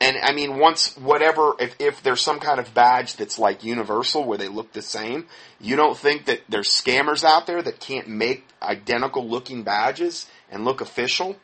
And 0.00 0.16
I 0.22 0.32
mean, 0.32 0.58
once 0.58 0.96
whatever, 0.96 1.54
if, 1.58 1.76
if 1.78 2.02
there's 2.02 2.20
some 2.20 2.40
kind 2.40 2.58
of 2.58 2.74
badge 2.74 3.16
that's 3.16 3.38
like 3.38 3.64
universal 3.64 4.24
where 4.24 4.38
they 4.38 4.48
look 4.48 4.72
the 4.72 4.82
same, 4.82 5.26
you 5.60 5.76
don't 5.76 5.96
think 5.96 6.26
that 6.26 6.42
there's 6.48 6.68
scammers 6.68 7.24
out 7.24 7.46
there 7.46 7.62
that 7.62 7.80
can't 7.80 8.08
make 8.08 8.46
identical 8.60 9.26
looking 9.26 9.62
badges 9.62 10.26
and 10.50 10.64
look 10.64 10.80
official? 10.80 11.36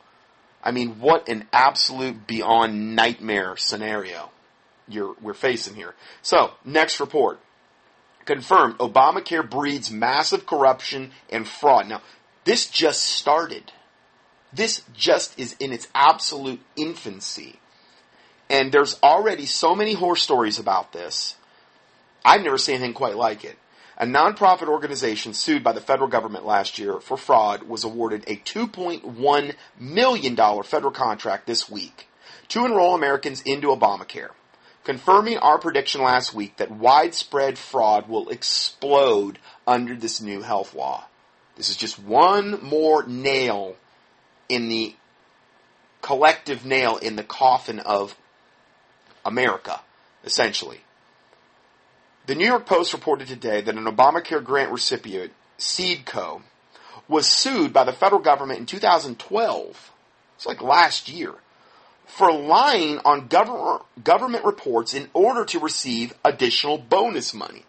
I 0.63 0.71
mean, 0.71 0.99
what 0.99 1.27
an 1.27 1.47
absolute 1.51 2.27
beyond 2.27 2.95
nightmare 2.95 3.55
scenario 3.57 4.29
you're, 4.87 5.15
we're 5.21 5.33
facing 5.33 5.75
here. 5.75 5.95
So, 6.21 6.51
next 6.65 6.99
report. 6.99 7.39
Confirmed, 8.25 8.77
Obamacare 8.77 9.49
breeds 9.49 9.89
massive 9.89 10.45
corruption 10.45 11.11
and 11.29 11.47
fraud. 11.47 11.87
Now, 11.87 12.01
this 12.43 12.67
just 12.67 13.01
started. 13.01 13.71
This 14.53 14.83
just 14.93 15.39
is 15.39 15.55
in 15.59 15.71
its 15.71 15.87
absolute 15.95 16.59
infancy. 16.75 17.59
And 18.51 18.69
there's 18.69 18.99
already 19.01 19.45
so 19.45 19.73
many 19.73 19.93
horror 19.93 20.17
stories 20.17 20.59
about 20.59 20.91
this. 20.91 21.35
I've 22.25 22.43
never 22.43 22.57
seen 22.57 22.75
anything 22.75 22.93
quite 22.93 23.15
like 23.15 23.45
it. 23.45 23.57
A 23.97 24.05
nonprofit 24.05 24.67
organization 24.67 25.33
sued 25.33 25.63
by 25.63 25.71
the 25.71 25.79
federal 25.79 26.09
government 26.09 26.45
last 26.45 26.77
year 26.77 26.99
for 26.99 27.15
fraud 27.15 27.63
was 27.63 27.85
awarded 27.85 28.25
a 28.27 28.35
$2.1 28.35 29.55
million 29.79 30.63
federal 30.63 30.91
contract 30.91 31.47
this 31.47 31.69
week 31.69 32.09
to 32.49 32.65
enroll 32.65 32.93
Americans 32.93 33.41
into 33.43 33.67
Obamacare, 33.67 34.31
confirming 34.83 35.37
our 35.37 35.57
prediction 35.57 36.01
last 36.01 36.33
week 36.33 36.57
that 36.57 36.71
widespread 36.71 37.57
fraud 37.57 38.09
will 38.09 38.27
explode 38.27 39.39
under 39.65 39.95
this 39.95 40.19
new 40.19 40.41
health 40.41 40.75
law. 40.75 41.05
This 41.55 41.69
is 41.69 41.77
just 41.77 41.97
one 41.97 42.61
more 42.61 43.07
nail 43.07 43.77
in 44.49 44.67
the 44.67 44.95
collective 46.01 46.65
nail 46.65 46.97
in 46.97 47.15
the 47.15 47.23
coffin 47.23 47.79
of 47.79 48.17
America, 49.25 49.81
essentially. 50.23 50.81
The 52.27 52.35
New 52.35 52.45
York 52.45 52.65
Post 52.65 52.93
reported 52.93 53.27
today 53.27 53.61
that 53.61 53.75
an 53.75 53.85
Obamacare 53.85 54.43
grant 54.43 54.71
recipient, 54.71 55.33
Seedco, 55.57 56.43
was 57.07 57.27
sued 57.27 57.73
by 57.73 57.83
the 57.83 57.93
federal 57.93 58.21
government 58.21 58.59
in 58.59 58.65
2012. 58.65 59.91
It's 60.35 60.45
like 60.45 60.61
last 60.61 61.09
year. 61.09 61.33
For 62.05 62.31
lying 62.31 62.99
on 62.99 63.27
government, 63.27 63.83
government 64.03 64.45
reports 64.45 64.93
in 64.93 65.09
order 65.13 65.45
to 65.45 65.59
receive 65.59 66.13
additional 66.25 66.77
bonus 66.77 67.33
money. 67.33 67.63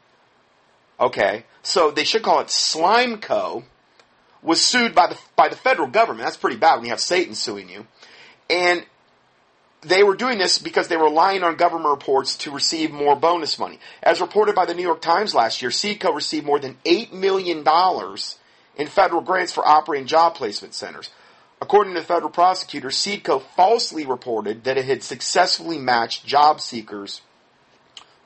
Okay, 0.99 1.45
so 1.63 1.91
they 1.91 2.05
should 2.05 2.23
call 2.23 2.41
it 2.41 2.49
Slimeco, 2.49 3.65
was 4.43 4.61
sued 4.61 4.95
by 4.95 5.07
the, 5.07 5.19
by 5.37 5.49
the 5.49 5.57
federal 5.57 5.89
government. 5.89 6.25
That's 6.25 6.37
pretty 6.37 6.57
bad 6.57 6.77
when 6.77 6.85
you 6.85 6.91
have 6.91 7.01
Satan 7.01 7.35
suing 7.35 7.69
you. 7.69 7.87
And 8.51 8.85
they 9.83 10.03
were 10.03 10.15
doing 10.17 10.39
this 10.39 10.59
because 10.59 10.89
they 10.89 10.97
were 10.97 11.05
relying 11.05 11.43
on 11.43 11.57
government 11.57 11.91
reports 11.91 12.37
to 12.39 12.51
receive 12.51 12.93
more 12.93 13.17
bonus 13.17 13.59
money. 13.59 13.81
As 14.03 14.21
reported 14.21 14.55
by 14.55 14.65
the 14.65 14.75
New 14.75 14.83
York 14.83 15.01
Times 15.01 15.35
last 15.35 15.61
year, 15.61 15.71
Seedco 15.71 16.15
received 16.15 16.47
more 16.47 16.61
than 16.61 16.77
$8 16.85 17.13
million 17.13 17.65
in 18.77 18.87
federal 18.87 19.21
grants 19.21 19.53
for 19.53 19.67
operating 19.67 20.07
job 20.07 20.35
placement 20.35 20.75
centers. 20.75 21.11
According 21.61 21.95
to 21.95 22.03
federal 22.03 22.31
prosecutor, 22.31 22.89
Seedco 22.89 23.43
falsely 23.57 24.07
reported 24.07 24.65
that 24.65 24.79
it 24.79 24.85
had 24.85 25.03
successfully 25.03 25.79
matched 25.79 26.27
job 26.27 26.61
seekers 26.61 27.23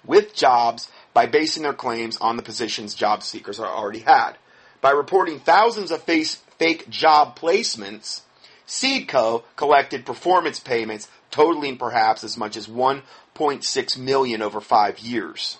with 0.04 0.34
jobs 0.34 0.90
by 1.12 1.26
basing 1.26 1.62
their 1.62 1.72
claims 1.72 2.16
on 2.18 2.36
the 2.36 2.42
positions 2.42 2.94
job 2.94 3.22
seekers 3.22 3.58
already 3.58 4.00
had. 4.00 4.32
By 4.80 4.90
reporting 4.90 5.40
thousands 5.40 5.90
of 5.90 6.02
fake 6.02 6.88
job 6.88 7.38
placements, 7.38 8.20
Seedco 8.66 9.44
collected 9.56 10.04
performance 10.04 10.58
payments 10.58 11.08
totaling 11.36 11.76
perhaps 11.76 12.24
as 12.24 12.38
much 12.38 12.56
as 12.56 12.66
1.6 12.66 13.98
million 13.98 14.40
over 14.40 14.58
5 14.58 14.98
years. 15.00 15.58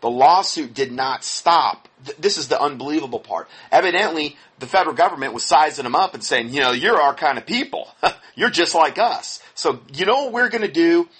The 0.00 0.08
lawsuit 0.08 0.72
did 0.72 0.90
not 0.90 1.22
stop. 1.22 1.86
This 2.18 2.38
is 2.38 2.48
the 2.48 2.58
unbelievable 2.58 3.20
part. 3.20 3.48
Evidently, 3.70 4.36
the 4.58 4.66
federal 4.66 4.94
government 4.94 5.34
was 5.34 5.44
sizing 5.44 5.82
them 5.84 5.94
up 5.94 6.14
and 6.14 6.24
saying, 6.24 6.54
you 6.54 6.62
know, 6.62 6.72
you're 6.72 6.98
our 6.98 7.14
kind 7.14 7.36
of 7.36 7.44
people. 7.44 7.88
you're 8.36 8.48
just 8.48 8.74
like 8.74 8.96
us. 8.96 9.42
So, 9.54 9.80
you 9.92 10.06
know 10.06 10.24
what 10.24 10.32
we're 10.32 10.48
going 10.48 10.62
to 10.62 10.72
do? 10.72 11.10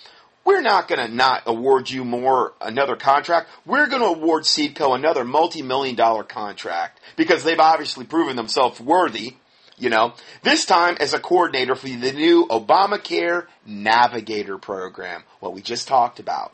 We're 0.47 0.63
not 0.63 0.89
going 0.89 1.07
to 1.07 1.15
not 1.15 1.43
award 1.45 1.91
you 1.91 2.07
more, 2.07 2.55
another 2.63 2.97
contract. 2.97 3.51
We're 3.67 3.89
going 3.89 4.01
to 4.01 4.09
award 4.09 4.45
Seedco 4.45 4.95
another 4.95 5.23
multi-million 5.23 5.97
dollar 5.97 6.23
contract 6.25 7.01
because 7.17 7.45
they've 7.45 7.61
obviously 7.61 8.07
proven 8.07 8.37
themselves 8.37 8.81
worthy 8.81 9.35
you 9.79 9.91
know, 9.91 10.15
this 10.43 10.65
time 10.65 10.97
as 11.01 11.15
a 11.15 11.21
coordinator 11.21 11.75
for 11.75 11.89
the 11.89 12.13
new 12.13 12.47
Obamacare 12.49 13.47
Navigator 13.67 14.59
program, 14.59 15.25
what 15.41 15.55
we 15.55 15.63
just 15.63 15.89
talked 15.89 16.21
about. 16.21 16.53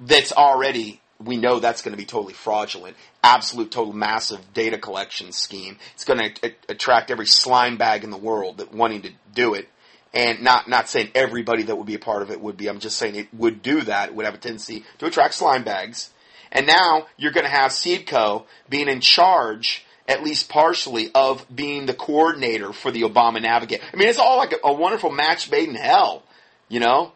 That's 0.00 0.32
already 0.32 1.00
we 1.22 1.36
know 1.36 1.58
that's 1.58 1.82
going 1.82 1.92
to 1.92 1.98
be 1.98 2.04
totally 2.04 2.34
fraudulent. 2.34 2.96
Absolute, 3.22 3.70
total, 3.70 3.92
massive 3.92 4.52
data 4.52 4.78
collection 4.78 5.32
scheme. 5.32 5.78
It's 5.94 6.04
going 6.04 6.34
to 6.34 6.52
attract 6.68 7.10
every 7.10 7.26
slime 7.26 7.76
bag 7.76 8.04
in 8.04 8.10
the 8.10 8.16
world 8.16 8.58
that 8.58 8.74
wanting 8.74 9.02
to 9.02 9.10
do 9.34 9.54
it. 9.54 9.68
And 10.14 10.42
not 10.42 10.68
not 10.68 10.88
saying 10.88 11.10
everybody 11.14 11.64
that 11.64 11.76
would 11.76 11.86
be 11.86 11.94
a 11.94 11.98
part 11.98 12.22
of 12.22 12.30
it 12.30 12.40
would 12.40 12.56
be. 12.56 12.68
I'm 12.68 12.80
just 12.80 12.96
saying 12.96 13.16
it 13.16 13.32
would 13.34 13.60
do 13.62 13.82
that. 13.82 14.10
It 14.10 14.14
would 14.14 14.24
have 14.24 14.34
a 14.34 14.38
tendency 14.38 14.84
to 14.98 15.06
attract 15.06 15.34
slime 15.34 15.62
bags. 15.62 16.10
And 16.52 16.66
now 16.66 17.06
you're 17.18 17.32
going 17.32 17.44
to 17.44 17.50
have 17.50 17.72
Seedco 17.72 18.44
being 18.68 18.88
in 18.88 19.00
charge, 19.00 19.84
at 20.08 20.22
least 20.22 20.48
partially, 20.48 21.10
of 21.14 21.44
being 21.54 21.86
the 21.86 21.94
coordinator 21.94 22.72
for 22.72 22.90
the 22.90 23.02
Obama 23.02 23.42
Navigator. 23.42 23.84
I 23.92 23.96
mean, 23.96 24.08
it's 24.08 24.18
all 24.18 24.36
like 24.36 24.52
a, 24.52 24.58
a 24.64 24.72
wonderful 24.72 25.10
match 25.10 25.50
made 25.50 25.68
in 25.68 25.74
hell. 25.74 26.22
You 26.68 26.80
know, 26.80 27.12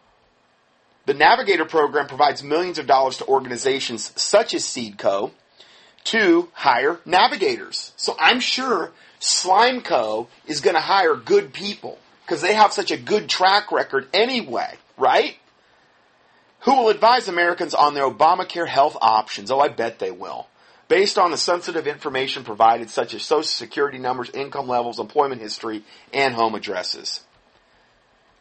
the 1.05 1.13
Navigator 1.13 1.65
program 1.65 2.07
provides 2.07 2.43
millions 2.43 2.77
of 2.77 2.87
dollars 2.87 3.17
to 3.17 3.25
organizations 3.27 4.11
such 4.15 4.53
as 4.53 4.63
Seedco 4.63 5.31
to 6.05 6.49
hire 6.53 6.99
navigators. 7.05 7.93
So 7.95 8.15
I'm 8.19 8.39
sure 8.39 8.91
Slimeco 9.19 10.27
is 10.45 10.61
going 10.61 10.75
to 10.75 10.81
hire 10.81 11.15
good 11.15 11.53
people 11.53 11.97
because 12.25 12.41
they 12.41 12.53
have 12.53 12.73
such 12.73 12.91
a 12.91 12.97
good 12.97 13.29
track 13.29 13.71
record 13.71 14.07
anyway, 14.13 14.75
right? 14.97 15.35
Who 16.61 16.75
will 16.75 16.89
advise 16.89 17.27
Americans 17.27 17.73
on 17.73 17.93
their 17.93 18.09
Obamacare 18.09 18.67
health 18.67 18.95
options? 19.01 19.51
Oh, 19.51 19.59
I 19.59 19.67
bet 19.67 19.99
they 19.99 20.11
will. 20.11 20.47
Based 20.91 21.17
on 21.17 21.31
the 21.31 21.37
sensitive 21.37 21.87
information 21.87 22.43
provided, 22.43 22.89
such 22.89 23.13
as 23.13 23.23
social 23.23 23.43
security 23.43 23.97
numbers, 23.97 24.29
income 24.31 24.67
levels, 24.67 24.99
employment 24.99 25.39
history, 25.39 25.83
and 26.13 26.33
home 26.33 26.53
addresses. 26.53 27.21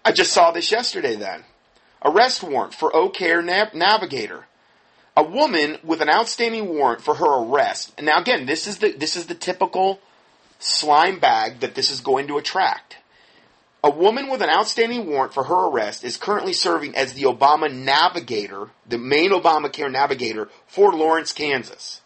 I 0.04 0.10
just 0.10 0.32
saw 0.32 0.50
this 0.50 0.72
yesterday 0.72 1.14
then 1.14 1.44
arrest 2.04 2.42
warrant 2.42 2.74
for 2.74 2.94
O'Care 2.94 3.40
Nav- 3.42 3.74
Navigator. 3.74 4.46
A 5.16 5.22
woman 5.22 5.78
with 5.84 6.00
an 6.00 6.10
outstanding 6.10 6.70
warrant 6.70 7.02
for 7.02 7.14
her 7.14 7.40
arrest. 7.40 7.92
And 7.96 8.06
now 8.06 8.20
again, 8.20 8.46
this 8.46 8.66
is 8.66 8.78
the 8.78 8.90
this 8.90 9.14
is 9.14 9.26
the 9.26 9.36
typical 9.36 10.00
slime 10.58 11.20
bag 11.20 11.60
that 11.60 11.76
this 11.76 11.92
is 11.92 12.00
going 12.00 12.26
to 12.26 12.36
attract. 12.36 12.96
A 13.84 13.90
woman 13.90 14.28
with 14.28 14.42
an 14.42 14.50
outstanding 14.50 15.06
warrant 15.06 15.34
for 15.34 15.44
her 15.44 15.68
arrest 15.68 16.02
is 16.02 16.16
currently 16.16 16.52
serving 16.52 16.96
as 16.96 17.12
the 17.12 17.26
Obama 17.32 17.72
navigator, 17.72 18.70
the 18.88 18.98
main 18.98 19.30
Obamacare 19.30 19.92
navigator 19.92 20.48
for 20.66 20.92
Lawrence, 20.92 21.32
Kansas. 21.32 21.99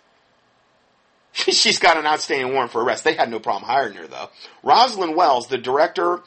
She's 1.53 1.81
got 1.81 1.97
an 1.97 2.07
outstanding 2.07 2.53
warrant 2.53 2.71
for 2.71 2.83
arrest. 2.83 3.03
They 3.03 3.15
had 3.15 3.31
no 3.31 3.41
problem 3.41 3.69
hiring 3.69 3.95
her 3.95 4.07
though. 4.07 4.31
Rosalind 4.63 5.17
Wells, 5.17 5.49
the 5.49 5.59
director 5.59 6.23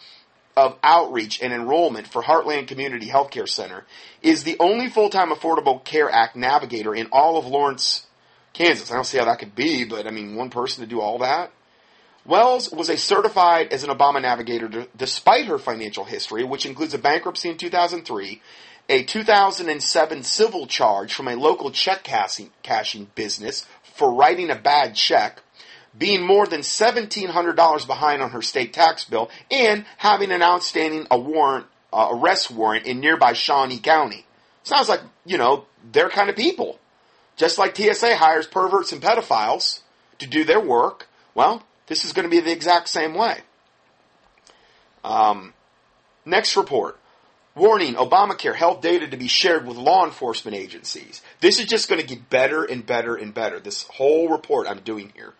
of 0.57 0.77
Outreach 0.83 1.41
and 1.41 1.53
Enrollment 1.53 2.07
for 2.07 2.21
Heartland 2.21 2.67
Community 2.67 3.07
Healthcare 3.07 3.47
Center, 3.47 3.85
is 4.21 4.43
the 4.43 4.57
only 4.59 4.89
full-time 4.89 5.29
Affordable 5.29 5.83
Care 5.83 6.09
Act 6.09 6.35
navigator 6.35 6.95
in 6.95 7.07
all 7.11 7.37
of 7.37 7.45
Lawrence, 7.45 8.07
Kansas. 8.53 8.91
I 8.91 8.95
don't 8.95 9.05
see 9.05 9.19
how 9.19 9.25
that 9.25 9.39
could 9.39 9.55
be, 9.55 9.85
but 9.85 10.07
I 10.07 10.11
mean, 10.11 10.35
one 10.35 10.49
person 10.49 10.83
to 10.83 10.89
do 10.89 10.99
all 10.99 11.19
that? 11.19 11.51
Wells 12.25 12.71
was 12.71 12.89
a 12.89 12.97
certified 12.97 13.71
as 13.71 13.85
an 13.85 13.89
Obama 13.89 14.21
navigator 14.21 14.87
despite 14.97 15.45
her 15.45 15.57
financial 15.57 16.03
history, 16.03 16.43
which 16.43 16.65
includes 16.65 16.93
a 16.93 16.97
bankruptcy 16.97 17.49
in 17.49 17.57
2003, 17.57 18.41
a 18.89 19.03
2007 19.03 20.23
civil 20.23 20.67
charge 20.67 21.13
from 21.13 21.27
a 21.27 21.35
local 21.35 21.71
check 21.71 22.03
cashing, 22.03 22.51
cashing 22.63 23.09
business 23.15 23.65
for 23.97 24.13
writing 24.13 24.49
a 24.49 24.55
bad 24.55 24.95
check, 24.95 25.41
being 25.97 26.25
more 26.25 26.45
than 26.45 26.61
$1,700 26.61 27.87
behind 27.87 28.21
on 28.21 28.31
her 28.31 28.41
state 28.41 28.73
tax 28.73 29.05
bill, 29.05 29.29
and 29.49 29.85
having 29.97 30.31
an 30.31 30.41
outstanding 30.41 31.07
a 31.09 31.17
warrant, 31.17 31.65
uh, 31.91 32.09
arrest 32.11 32.51
warrant 32.51 32.85
in 32.85 32.99
nearby 32.99 33.33
Shawnee 33.33 33.79
County. 33.79 34.25
Sounds 34.63 34.89
like, 34.89 35.01
you 35.25 35.37
know, 35.37 35.65
they're 35.91 36.09
kind 36.09 36.29
of 36.29 36.35
people. 36.35 36.79
Just 37.35 37.57
like 37.57 37.75
TSA 37.75 38.15
hires 38.17 38.47
perverts 38.47 38.91
and 38.91 39.01
pedophiles 39.01 39.81
to 40.19 40.27
do 40.27 40.43
their 40.43 40.59
work, 40.59 41.07
well, 41.33 41.63
this 41.87 42.03
is 42.03 42.13
going 42.13 42.23
to 42.23 42.29
be 42.29 42.39
the 42.39 42.51
exact 42.51 42.89
same 42.89 43.13
way. 43.13 43.39
Um, 45.03 45.53
next 46.25 46.57
report. 46.57 46.99
Warning, 47.57 47.95
Obamacare 47.95 48.53
health 48.53 48.81
data 48.81 49.07
to 49.07 49.17
be 49.17 49.27
shared 49.27 49.65
with 49.65 49.77
law 49.77 50.05
enforcement 50.05 50.55
agencies. 50.55 51.23
This 51.39 51.59
is 51.59 51.65
just 51.65 51.89
going 51.89 51.99
to 51.99 52.05
get 52.05 52.29
better 52.29 52.63
and 52.63 52.85
better 52.85 53.15
and 53.15 53.33
better. 53.33 53.59
This 53.59 53.83
whole 53.83 54.29
report 54.29 54.67
I'm 54.67 54.81
doing 54.81 55.11
here. 55.15 55.33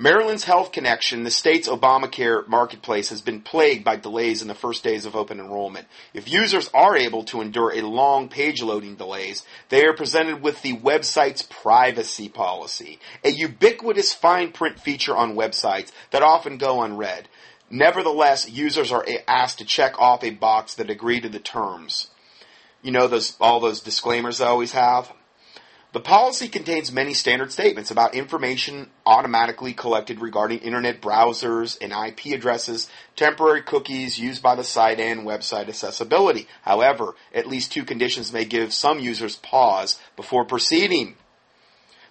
Maryland's 0.00 0.44
Health 0.44 0.70
Connection, 0.70 1.24
the 1.24 1.30
state's 1.32 1.68
Obamacare 1.68 2.46
marketplace, 2.46 3.08
has 3.08 3.20
been 3.20 3.40
plagued 3.40 3.82
by 3.82 3.96
delays 3.96 4.40
in 4.40 4.46
the 4.46 4.54
first 4.54 4.84
days 4.84 5.04
of 5.04 5.16
open 5.16 5.40
enrollment. 5.40 5.88
If 6.14 6.30
users 6.30 6.70
are 6.72 6.96
able 6.96 7.24
to 7.24 7.40
endure 7.40 7.72
a 7.74 7.82
long 7.82 8.28
page 8.28 8.62
loading 8.62 8.94
delays, 8.94 9.42
they 9.68 9.84
are 9.84 9.96
presented 9.96 10.40
with 10.40 10.62
the 10.62 10.76
website's 10.76 11.42
privacy 11.42 12.28
policy, 12.28 13.00
a 13.24 13.30
ubiquitous 13.30 14.14
fine 14.14 14.52
print 14.52 14.78
feature 14.78 15.16
on 15.16 15.34
websites 15.34 15.90
that 16.12 16.22
often 16.22 16.58
go 16.58 16.80
unread. 16.82 17.28
Nevertheless, 17.70 18.48
users 18.48 18.92
are 18.92 19.06
asked 19.26 19.58
to 19.58 19.64
check 19.64 19.98
off 19.98 20.24
a 20.24 20.30
box 20.30 20.74
that 20.74 20.90
agree 20.90 21.20
to 21.20 21.28
the 21.28 21.38
terms. 21.38 22.08
You 22.82 22.92
know 22.92 23.08
those 23.08 23.36
all 23.40 23.60
those 23.60 23.80
disclaimers 23.80 24.40
I 24.40 24.46
always 24.46 24.72
have? 24.72 25.12
The 25.92 26.00
policy 26.00 26.48
contains 26.48 26.92
many 26.92 27.14
standard 27.14 27.50
statements 27.50 27.90
about 27.90 28.14
information 28.14 28.90
automatically 29.06 29.72
collected 29.72 30.20
regarding 30.20 30.58
internet 30.58 31.00
browsers 31.00 31.78
and 31.80 31.92
IP 31.92 32.34
addresses, 32.34 32.90
temporary 33.16 33.62
cookies 33.62 34.18
used 34.18 34.42
by 34.42 34.54
the 34.54 34.64
site, 34.64 35.00
and 35.00 35.26
website 35.26 35.68
accessibility. 35.68 36.46
However, 36.60 37.14
at 37.32 37.46
least 37.46 37.72
two 37.72 37.84
conditions 37.84 38.34
may 38.34 38.44
give 38.44 38.74
some 38.74 39.00
users 39.00 39.36
pause 39.36 39.98
before 40.14 40.44
proceeding. 40.44 41.16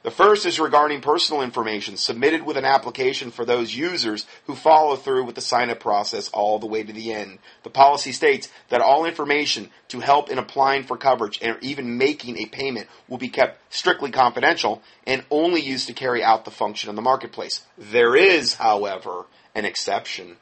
The 0.08 0.12
first 0.12 0.46
is 0.46 0.58
regarding 0.58 1.02
personal 1.02 1.42
information 1.42 1.98
submitted 1.98 2.44
with 2.44 2.56
an 2.56 2.64
application 2.64 3.30
for 3.30 3.44
those 3.44 3.76
users 3.76 4.26
who 4.46 4.56
follow 4.56 4.96
through 4.96 5.26
with 5.26 5.36
the 5.36 5.42
sign 5.42 5.70
up 5.70 5.82
process 5.82 6.30
all 6.30 6.60
the 6.60 6.66
way 6.66 6.82
to 6.82 6.94
the 6.94 7.12
end. 7.12 7.40
The 7.64 7.70
policy 7.70 8.14
states 8.14 8.48
that 8.70 8.80
all 8.80 9.04
information 9.04 9.70
to 9.90 10.00
help 10.00 10.30
in 10.30 10.38
applying 10.38 10.84
for 10.84 10.96
coverage 10.96 11.40
and 11.42 11.58
even 11.62 11.98
making 11.98 12.38
a 12.38 12.46
payment 12.46 12.88
will 13.10 13.18
be 13.18 13.28
kept 13.28 13.60
strictly 13.70 14.10
confidential 14.10 14.82
and 15.06 15.26
only 15.30 15.60
used 15.60 15.88
to 15.88 15.94
carry 15.94 16.24
out 16.24 16.46
the 16.46 16.52
function 16.52 16.90
of 16.90 16.96
the 16.96 17.02
marketplace. 17.02 17.66
There 17.78 18.16
is, 18.16 18.54
however, 18.54 19.26
an 19.56 19.66
exception. 19.66 20.38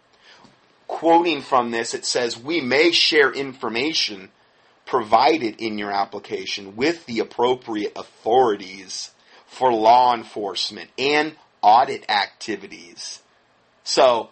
Quoting 0.86 1.42
from 1.42 1.72
this, 1.72 1.96
it 1.96 2.06
says, 2.06 2.38
We 2.38 2.62
may 2.62 2.92
share 2.92 3.32
information 3.32 4.30
provided 4.86 5.60
in 5.60 5.80
your 5.80 5.92
application 5.92 6.76
with 6.76 7.08
the 7.08 7.18
appropriate 7.18 7.94
authorities 7.96 9.10
for 9.56 9.72
law 9.72 10.14
enforcement 10.14 10.90
and 10.98 11.34
audit 11.62 12.10
activities. 12.10 13.22
So 13.86 14.30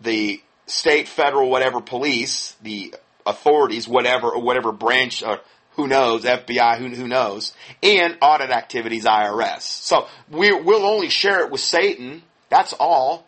the 0.00 0.40
state, 0.66 1.08
federal, 1.08 1.50
whatever 1.50 1.80
police, 1.80 2.54
the 2.62 2.94
authorities, 3.26 3.88
whatever, 3.88 4.38
whatever 4.38 4.70
branch, 4.70 5.24
or 5.24 5.40
who 5.72 5.88
knows, 5.88 6.24
FBI, 6.24 6.78
who, 6.78 6.88
who 6.88 7.08
knows, 7.08 7.54
and 7.82 8.16
audit 8.22 8.50
activities, 8.50 9.04
IRS. 9.04 9.62
So 9.62 10.06
we, 10.30 10.52
we'll 10.52 10.86
only 10.86 11.10
share 11.10 11.44
it 11.44 11.50
with 11.50 11.60
Satan. 11.60 12.22
That's 12.48 12.72
all. 12.72 13.26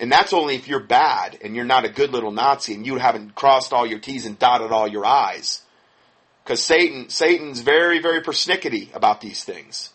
And 0.00 0.10
that's 0.10 0.32
only 0.32 0.56
if 0.56 0.66
you're 0.66 0.80
bad 0.80 1.38
and 1.42 1.54
you're 1.54 1.64
not 1.64 1.84
a 1.84 1.88
good 1.88 2.10
little 2.10 2.32
Nazi 2.32 2.74
and 2.74 2.84
you 2.84 2.96
haven't 2.96 3.36
crossed 3.36 3.72
all 3.72 3.86
your 3.86 4.00
T's 4.00 4.26
and 4.26 4.38
dotted 4.38 4.72
all 4.72 4.88
your 4.88 5.06
I's. 5.06 5.62
Because 6.42 6.62
Satan, 6.62 7.10
Satan's 7.10 7.60
very, 7.60 8.00
very 8.00 8.22
persnickety 8.22 8.94
about 8.94 9.20
these 9.20 9.44
things. 9.44 9.92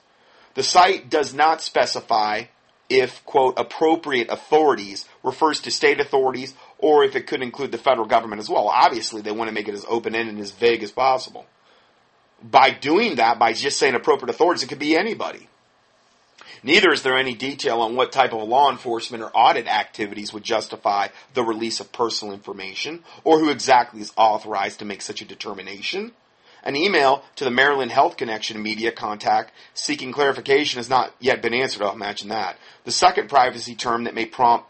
The 0.56 0.64
site 0.64 1.10
does 1.10 1.34
not 1.34 1.62
specify 1.62 2.46
if, 2.90 3.26
quote, 3.26 3.58
appropriate 3.58 4.30
authorities 4.30 5.08
refers 5.24 5.62
to 5.62 5.72
state 5.72 6.00
authorities 6.00 6.54
or 6.78 7.04
if 7.04 7.16
it 7.16 7.28
could 7.28 7.42
include 7.42 7.72
the 7.72 7.78
federal 7.78 8.08
government 8.08 8.40
as 8.40 8.50
well. 8.50 8.68
Obviously, 8.68 9.22
they 9.22 9.32
want 9.32 9.48
to 9.48 9.54
make 9.54 9.68
it 9.68 9.74
as 9.74 9.86
open 9.88 10.16
ended 10.16 10.36
and 10.36 10.44
as 10.44 10.52
vague 10.52 10.84
as 10.84 10.92
possible. 10.92 11.46
By 12.44 12.72
doing 12.72 13.16
that, 13.16 13.40
by 13.40 13.54
just 13.54 13.80
saying 13.80 13.96
appropriate 13.96 14.30
authorities, 14.30 14.64
it 14.64 14.68
could 14.68 14.80
be 14.80 14.98
anybody. 14.98 15.48
Neither 16.62 16.92
is 16.92 17.04
there 17.04 17.18
any 17.18 17.34
detail 17.34 17.82
on 17.82 17.96
what 17.96 18.12
type 18.12 18.34
of 18.34 18.48
law 18.48 18.72
enforcement 18.72 19.24
or 19.24 19.32
audit 19.36 19.68
activities 19.68 20.34
would 20.34 20.44
justify 20.44 21.08
the 21.34 21.44
release 21.44 21.82
of 21.82 21.92
personal 21.92 22.34
information 22.34 23.04
or 23.26 23.40
who 23.40 23.50
exactly 23.50 24.02
is 24.02 24.14
authorized 24.16 24.80
to 24.80 24.86
make 24.86 25.02
such 25.02 25.22
a 25.22 25.26
determination. 25.26 26.14
An 26.64 26.76
email 26.76 27.24
to 27.36 27.44
the 27.44 27.52
Maryland 27.52 27.92
Health 27.92 28.16
Connection 28.16 28.62
media 28.62 28.92
contact 28.92 29.52
seeking 29.74 30.14
clarification 30.14 30.78
has 30.78 30.90
not 30.90 31.14
yet 31.20 31.42
been 31.42 31.54
answered. 31.54 31.84
I'll 31.84 31.94
imagine 31.94 32.30
that. 32.30 32.58
The 32.86 32.92
second 32.92 33.30
privacy 33.30 33.76
term 33.76 34.06
that 34.06 34.16
may 34.16 34.26
prompt 34.26 34.68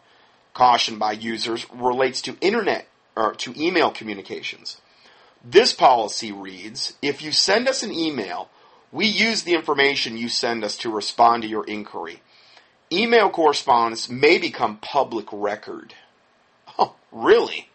caution 0.54 0.98
by 0.98 1.12
users 1.12 1.66
relates 1.72 2.22
to 2.24 2.38
internet 2.42 2.88
or 3.16 3.36
to 3.36 3.54
email 3.62 3.92
communications. 3.92 4.78
This 5.44 5.74
policy 5.74 6.32
reads, 6.32 6.94
if 7.02 7.22
you 7.22 7.32
send 7.32 7.68
us 7.68 7.84
an 7.84 7.92
email, 7.92 8.50
we 8.92 9.06
use 9.06 9.44
the 9.44 9.54
information 9.54 10.18
you 10.18 10.30
send 10.30 10.64
us 10.64 10.78
to 10.78 10.90
respond 10.90 11.44
to 11.44 11.50
your 11.50 11.66
inquiry. 11.66 12.22
Email 12.92 13.30
correspondence 13.30 14.08
may 14.10 14.38
become 14.38 14.78
public 14.78 15.28
record. 15.32 15.94
Oh, 16.80 16.96
really? 17.12 17.70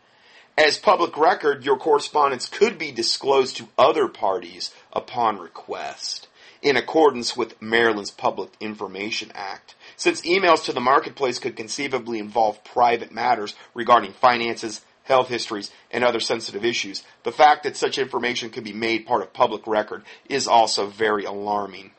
As 0.58 0.76
public 0.76 1.16
record, 1.16 1.64
your 1.64 1.78
correspondence 1.78 2.48
could 2.48 2.78
be 2.78 2.90
disclosed 2.90 3.58
to 3.58 3.68
other 3.78 4.08
parties 4.08 4.74
upon 4.92 5.38
request. 5.38 6.26
in 6.60 6.76
accordance 6.76 7.36
with 7.36 7.62
Maryland's 7.62 8.10
Public 8.10 8.50
Information 8.58 9.30
Act. 9.34 9.76
Since 9.96 10.22
emails 10.22 10.64
to 10.64 10.72
the 10.72 10.80
marketplace 10.80 11.38
could 11.38 11.54
conceivably 11.54 12.18
involve 12.18 12.64
private 12.64 13.12
matters 13.12 13.54
regarding 13.74 14.12
finances, 14.12 14.80
health 15.04 15.28
histories, 15.28 15.70
and 15.92 16.02
other 16.02 16.18
sensitive 16.18 16.64
issues, 16.64 17.04
the 17.22 17.30
fact 17.30 17.62
that 17.62 17.76
such 17.76 17.96
information 17.96 18.50
could 18.50 18.64
be 18.64 18.72
made 18.72 19.06
part 19.06 19.22
of 19.22 19.32
public 19.32 19.68
record 19.68 20.02
is 20.28 20.48
also 20.48 20.88
very 20.88 21.24
alarming. 21.24 21.92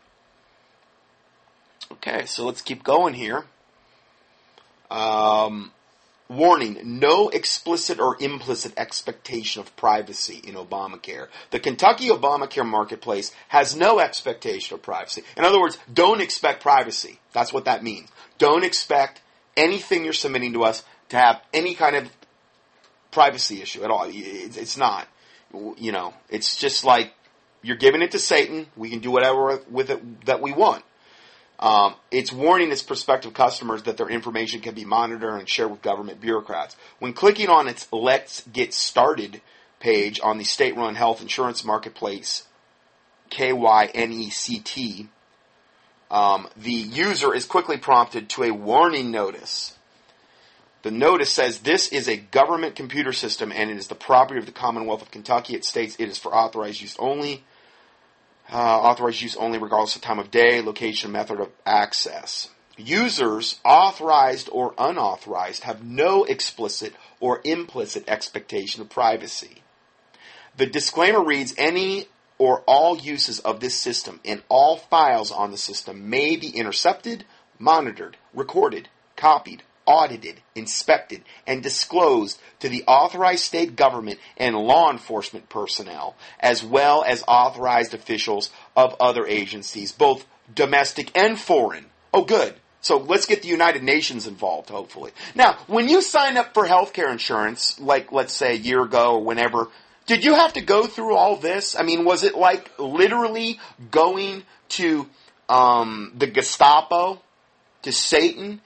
Okay, 1.93 2.25
so 2.25 2.45
let's 2.45 2.61
keep 2.61 2.83
going 2.83 3.13
here. 3.13 3.45
Um, 4.91 5.71
warning, 6.29 6.79
no 6.99 7.29
explicit 7.29 7.99
or 7.99 8.15
implicit 8.19 8.71
expectation 8.77 9.61
of 9.61 9.75
privacy 9.75 10.39
in 10.45 10.53
Obamacare. 10.53 11.27
The 11.49 11.59
Kentucky 11.59 12.09
Obamacare 12.09 12.65
marketplace 12.65 13.33
has 13.47 13.75
no 13.75 13.99
expectation 13.99 14.75
of 14.75 14.83
privacy. 14.83 15.23
In 15.35 15.43
other 15.43 15.59
words, 15.59 15.79
don't 15.91 16.21
expect 16.21 16.61
privacy. 16.61 17.19
That's 17.33 17.51
what 17.51 17.65
that 17.65 17.83
means. 17.83 18.09
Don't 18.37 18.63
expect 18.63 19.21
anything 19.57 20.03
you're 20.03 20.13
submitting 20.13 20.53
to 20.53 20.63
us 20.63 20.83
to 21.09 21.17
have 21.17 21.41
any 21.51 21.73
kind 21.73 21.95
of 21.95 22.09
privacy 23.11 23.61
issue 23.61 23.83
at 23.83 23.89
all. 23.89 24.05
It's 24.07 24.77
not. 24.77 25.07
You 25.51 25.91
know, 25.91 26.13
it's 26.29 26.55
just 26.57 26.85
like 26.85 27.11
you're 27.63 27.75
giving 27.75 28.03
it 28.03 28.11
to 28.11 28.19
Satan. 28.19 28.67
We 28.77 28.91
can 28.91 28.99
do 28.99 29.09
whatever 29.09 29.61
with 29.69 29.89
it 29.89 30.25
that 30.27 30.41
we 30.41 30.53
want. 30.53 30.83
Um, 31.59 31.95
it's 32.09 32.31
warning 32.31 32.71
its 32.71 32.81
prospective 32.81 33.33
customers 33.33 33.83
that 33.83 33.97
their 33.97 34.09
information 34.09 34.61
can 34.61 34.73
be 34.73 34.85
monitored 34.85 35.39
and 35.39 35.49
shared 35.49 35.71
with 35.71 35.81
government 35.81 36.21
bureaucrats. 36.21 36.77
When 36.99 37.11
clicking 37.11 37.49
on 37.49 37.67
its 37.67 37.87
Let's 37.91 38.47
Get 38.47 38.73
Started 38.73 39.41
page 39.81 40.21
on 40.23 40.37
the 40.37 40.45
state 40.45 40.75
run 40.77 40.95
health 40.95 41.21
insurance 41.21 41.65
marketplace, 41.65 42.47
KYNECT, 43.29 45.07
um, 46.09 46.47
the 46.55 46.71
user 46.71 47.35
is 47.35 47.45
quickly 47.45 47.77
prompted 47.77 48.29
to 48.29 48.43
a 48.43 48.51
warning 48.51 49.11
notice. 49.11 49.77
The 50.81 50.91
notice 50.91 51.29
says 51.29 51.59
this 51.59 51.89
is 51.89 52.07
a 52.07 52.15
government 52.15 52.75
computer 52.75 53.11
system 53.11 53.51
and 53.51 53.69
it 53.69 53.75
is 53.75 53.87
the 53.87 53.95
property 53.95 54.39
of 54.39 54.45
the 54.45 54.53
Commonwealth 54.53 55.01
of 55.01 55.11
Kentucky. 55.11 55.55
It 55.55 55.65
states 55.65 55.97
it 55.99 56.07
is 56.07 56.17
for 56.17 56.33
authorized 56.33 56.81
use 56.81 56.95
only 56.99 57.43
uh, 58.51 58.57
authorized 58.57 59.21
use 59.21 59.35
only 59.35 59.57
regardless 59.59 59.95
of 59.95 60.01
time 60.01 60.19
of 60.19 60.31
day, 60.31 60.61
location, 60.61 61.11
method 61.11 61.39
of 61.39 61.49
access. 61.65 62.49
Users, 62.77 63.59
authorized 63.65 64.49
or 64.51 64.73
unauthorized, 64.77 65.63
have 65.63 65.83
no 65.83 66.23
explicit 66.23 66.93
or 67.19 67.41
implicit 67.43 68.07
expectation 68.07 68.81
of 68.81 68.89
privacy. 68.89 69.61
The 70.57 70.65
disclaimer 70.65 71.23
reads 71.23 71.53
any 71.57 72.07
or 72.37 72.61
all 72.65 72.97
uses 72.97 73.39
of 73.39 73.59
this 73.59 73.75
system 73.75 74.19
and 74.23 74.41
all 74.49 74.77
files 74.77 75.31
on 75.31 75.51
the 75.51 75.57
system 75.57 76.09
may 76.09 76.37
be 76.37 76.49
intercepted, 76.49 77.25
monitored, 77.59 78.17
recorded, 78.33 78.87
copied, 79.15 79.63
audited, 79.89 80.39
inspected, 80.53 81.23
and 81.47 81.63
disclosed 81.63 82.39
to 82.59 82.69
the 82.69 82.83
authorized 82.85 83.43
state 83.43 83.75
government 83.75 84.19
and 84.37 84.55
law 84.55 84.91
enforcement 84.91 85.49
personnel, 85.49 86.15
as 86.39 86.63
well 86.63 87.03
as 87.03 87.23
authorized 87.27 87.95
officials 87.95 88.51
of 88.75 88.95
other 88.99 89.25
agencies, 89.25 89.91
both 89.91 90.27
domestic 90.53 91.11
and 91.17 91.39
foreign. 91.39 91.87
Oh, 92.13 92.23
good. 92.23 92.53
So 92.81 92.97
let's 92.97 93.25
get 93.25 93.41
the 93.41 93.47
United 93.47 93.81
Nations 93.83 94.27
involved, 94.27 94.69
hopefully. 94.69 95.11
Now, 95.33 95.57
when 95.65 95.89
you 95.89 96.03
sign 96.03 96.37
up 96.37 96.53
for 96.53 96.67
healthcare 96.67 97.11
insurance, 97.11 97.79
like 97.79 98.11
let's 98.11 98.33
say 98.33 98.53
a 98.53 98.59
year 98.59 98.83
ago 98.83 99.15
or 99.15 99.23
whenever, 99.23 99.69
did 100.05 100.23
you 100.23 100.35
have 100.35 100.53
to 100.53 100.61
go 100.61 100.85
through 100.85 101.15
all 101.15 101.35
this? 101.35 101.75
I 101.75 101.81
mean, 101.81 102.05
was 102.05 102.23
it 102.23 102.37
like 102.37 102.71
literally 102.77 103.59
going 103.89 104.43
to 104.69 105.07
um, 105.49 106.13
the 106.15 106.27
Gestapo, 106.27 107.21
to 107.81 107.91
Satan, 107.91 108.61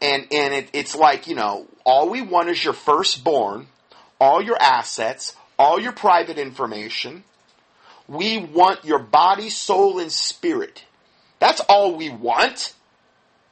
and 0.00 0.26
and 0.32 0.54
it, 0.54 0.70
it's 0.72 0.94
like 0.94 1.26
you 1.26 1.34
know 1.34 1.66
all 1.84 2.08
we 2.08 2.22
want 2.22 2.48
is 2.48 2.62
your 2.62 2.74
firstborn, 2.74 3.68
all 4.20 4.42
your 4.42 4.60
assets, 4.60 5.34
all 5.58 5.80
your 5.80 5.92
private 5.92 6.38
information. 6.38 7.24
We 8.06 8.38
want 8.38 8.84
your 8.84 8.98
body, 8.98 9.50
soul, 9.50 9.98
and 9.98 10.10
spirit. 10.10 10.84
That's 11.40 11.60
all 11.60 11.94
we 11.96 12.08
want. 12.08 12.74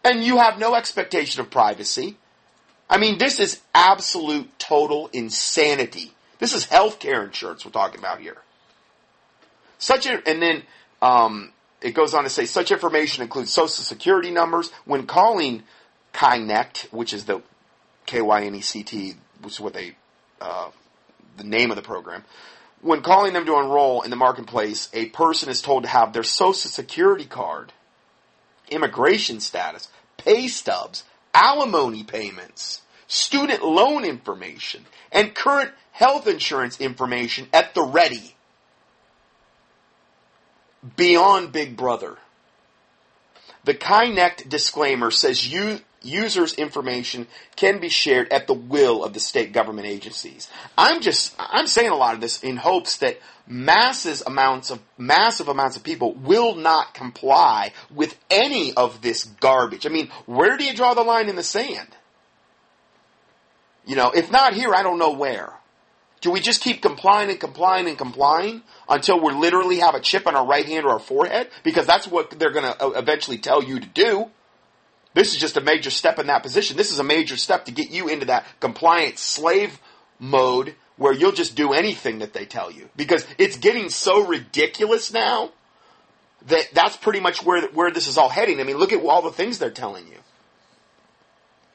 And 0.03 0.25
you 0.25 0.39
have 0.39 0.59
no 0.59 0.75
expectation 0.75 1.41
of 1.41 1.51
privacy. 1.51 2.17
I 2.89 2.99
mean, 2.99 3.19
this 3.19 3.41
is 3.41 3.61
absolute 3.75 4.59
total 4.59 5.09
insanity. 5.13 6.13
This 6.39 6.55
is 6.55 6.67
healthcare 6.67 7.25
insurance 7.25 7.65
we're 7.65 7.73
talking 7.73 7.99
about 7.99 8.21
here. 8.21 8.37
Such 9.79 10.07
a, 10.07 10.27
and 10.29 10.41
then 10.41 10.63
um, 11.03 11.53
it 11.81 11.93
goes 11.93 12.15
on 12.15 12.25
to 12.25 12.31
say 12.31 12.47
such 12.47 12.71
information 12.71 13.23
includes 13.23 13.53
social 13.53 13.85
security 13.85 14.31
numbers. 14.31 14.71
When 14.85 15.07
calling 15.07 15.65
KYNECT, 16.17 16.93
which 16.93 17.13
is 17.13 17.27
the 17.27 17.43
K-Y-N-E-C-T, 18.07 19.15
which 19.43 19.53
is 19.53 19.61
what 19.61 19.75
they, 19.75 19.97
uh, 20.41 20.71
the 21.37 21.45
name 21.45 21.71
of 21.71 21.77
the 21.77 21.83
program. 21.83 22.25
When 22.81 23.03
calling 23.03 23.35
them 23.35 23.45
to 23.45 23.59
enroll 23.59 24.01
in 24.01 24.11
the 24.11 24.17
marketplace, 24.17 24.89
a 24.95 25.07
person 25.07 25.51
is 25.51 25.61
told 25.61 25.83
to 25.83 25.91
have 25.91 26.13
their 26.13 26.23
social 26.23 26.71
security 26.71 27.27
card, 27.27 27.75
immigration 28.71 29.41
status, 29.41 29.89
pay 30.17 30.49
stubs, 30.49 31.05
alimony 31.35 32.03
payments, 32.03 32.81
student 33.07 33.63
loan 33.63 34.05
information, 34.05 34.87
and 35.13 35.35
current 35.35 35.73
health 35.93 36.27
insurance 36.27 36.81
information 36.81 37.47
at 37.53 37.75
the 37.75 37.83
ready. 37.83 38.37
Beyond 40.97 41.53
Big 41.53 41.77
Brother. 41.77 42.17
The 43.65 43.75
KYNECT 43.75 44.49
disclaimer 44.49 45.11
says 45.11 45.53
you 45.53 45.81
users' 46.07 46.55
information 46.55 47.27
can 47.57 47.81
be 47.81 47.89
shared 47.89 48.33
at 48.33 48.47
the 48.47 48.55
will 48.55 49.05
of 49.05 49.13
the 49.13 49.21
state 49.21 49.53
government 49.53 49.87
agencies. 49.87 50.49
I'm 50.79 51.01
just, 51.01 51.35
I'm 51.39 51.67
saying 51.67 51.91
a 51.91 51.97
lot 51.97 52.15
of 52.15 52.21
this 52.21 52.43
in 52.43 52.57
hopes 52.57 52.99
that 52.99 53.19
masses 53.47 54.23
amounts 54.27 54.71
of, 54.71 54.81
massive 54.99 55.49
amounts 55.49 55.77
of 55.77 55.83
people 55.83 56.15
will 56.15 56.55
not 56.55 56.95
comply 56.95 57.73
with 57.95 58.17
any 58.31 58.73
of 58.75 59.03
this 59.03 59.25
garbage. 59.25 59.87
I 59.87 59.91
mean, 59.91 60.11
where 60.27 60.57
do 60.57 60.65
you 60.65 60.75
draw 60.75 60.95
the 60.95 61.03
line 61.03 61.29
in 61.29 61.37
the 61.37 61.43
sand? 61.43 61.89
You 63.85 63.97
know, 63.97 64.11
if 64.11 64.31
not 64.31 64.55
here, 64.55 64.75
I 64.75 64.83
don't 64.83 64.99
know 64.99 65.13
where. 65.13 65.53
Do 66.21 66.31
we 66.31 66.41
just 66.41 66.61
keep 66.61 66.83
complying 66.83 67.31
and 67.31 67.39
complying 67.39 67.87
and 67.89 67.97
complying 67.97 68.63
until 68.89 69.21
we 69.21 69.33
literally 69.33 69.79
have 69.79 69.95
a 69.95 70.01
chip 70.01 70.27
on 70.27 70.35
our 70.35 70.47
right 70.47 70.67
hand 70.67 70.85
or 70.85 70.91
our 70.91 70.99
forehead? 70.99 71.51
Because 71.63 71.87
that's 71.87 72.09
what 72.09 72.31
they're 72.31 72.51
going 72.51 72.65
to 72.65 72.85
uh, 72.85 72.91
eventually 72.97 73.39
tell 73.39 73.63
you 73.63 73.79
to 73.79 73.87
do. 73.87 74.31
This 75.17 75.33
is 75.33 75.41
just 75.41 75.57
a 75.57 75.63
major 75.63 75.89
step 75.89 76.19
in 76.19 76.27
that 76.27 76.43
position. 76.43 76.77
This 76.77 76.93
is 76.93 76.99
a 76.99 77.03
major 77.03 77.39
step 77.39 77.65
to 77.65 77.73
get 77.73 77.91
you 77.91 78.09
into 78.09 78.27
that 78.27 78.45
compliant 78.61 79.19
slave 79.19 79.81
mode 80.19 80.75
where 80.99 81.15
you'll 81.15 81.33
just 81.33 81.57
do 81.57 81.73
anything 81.73 82.19
that 82.19 82.35
they 82.35 82.45
tell 82.45 82.71
you. 82.71 82.91
Because 82.97 83.27
it's 83.39 83.57
getting 83.57 83.89
so 83.89 84.27
ridiculous 84.27 85.11
now 85.11 85.53
that 86.49 86.69
that's 86.75 86.99
pretty 86.99 87.21
much 87.21 87.43
where, 87.43 87.67
where 87.69 87.91
this 87.91 88.09
is 88.09 88.19
all 88.19 88.29
heading. 88.29 88.61
I 88.61 88.65
mean, 88.65 88.77
look 88.77 88.93
at 88.93 89.03
all 89.03 89.23
the 89.23 89.31
things 89.31 89.59
they're 89.59 89.71
telling 89.71 90.07
you. 90.07 90.19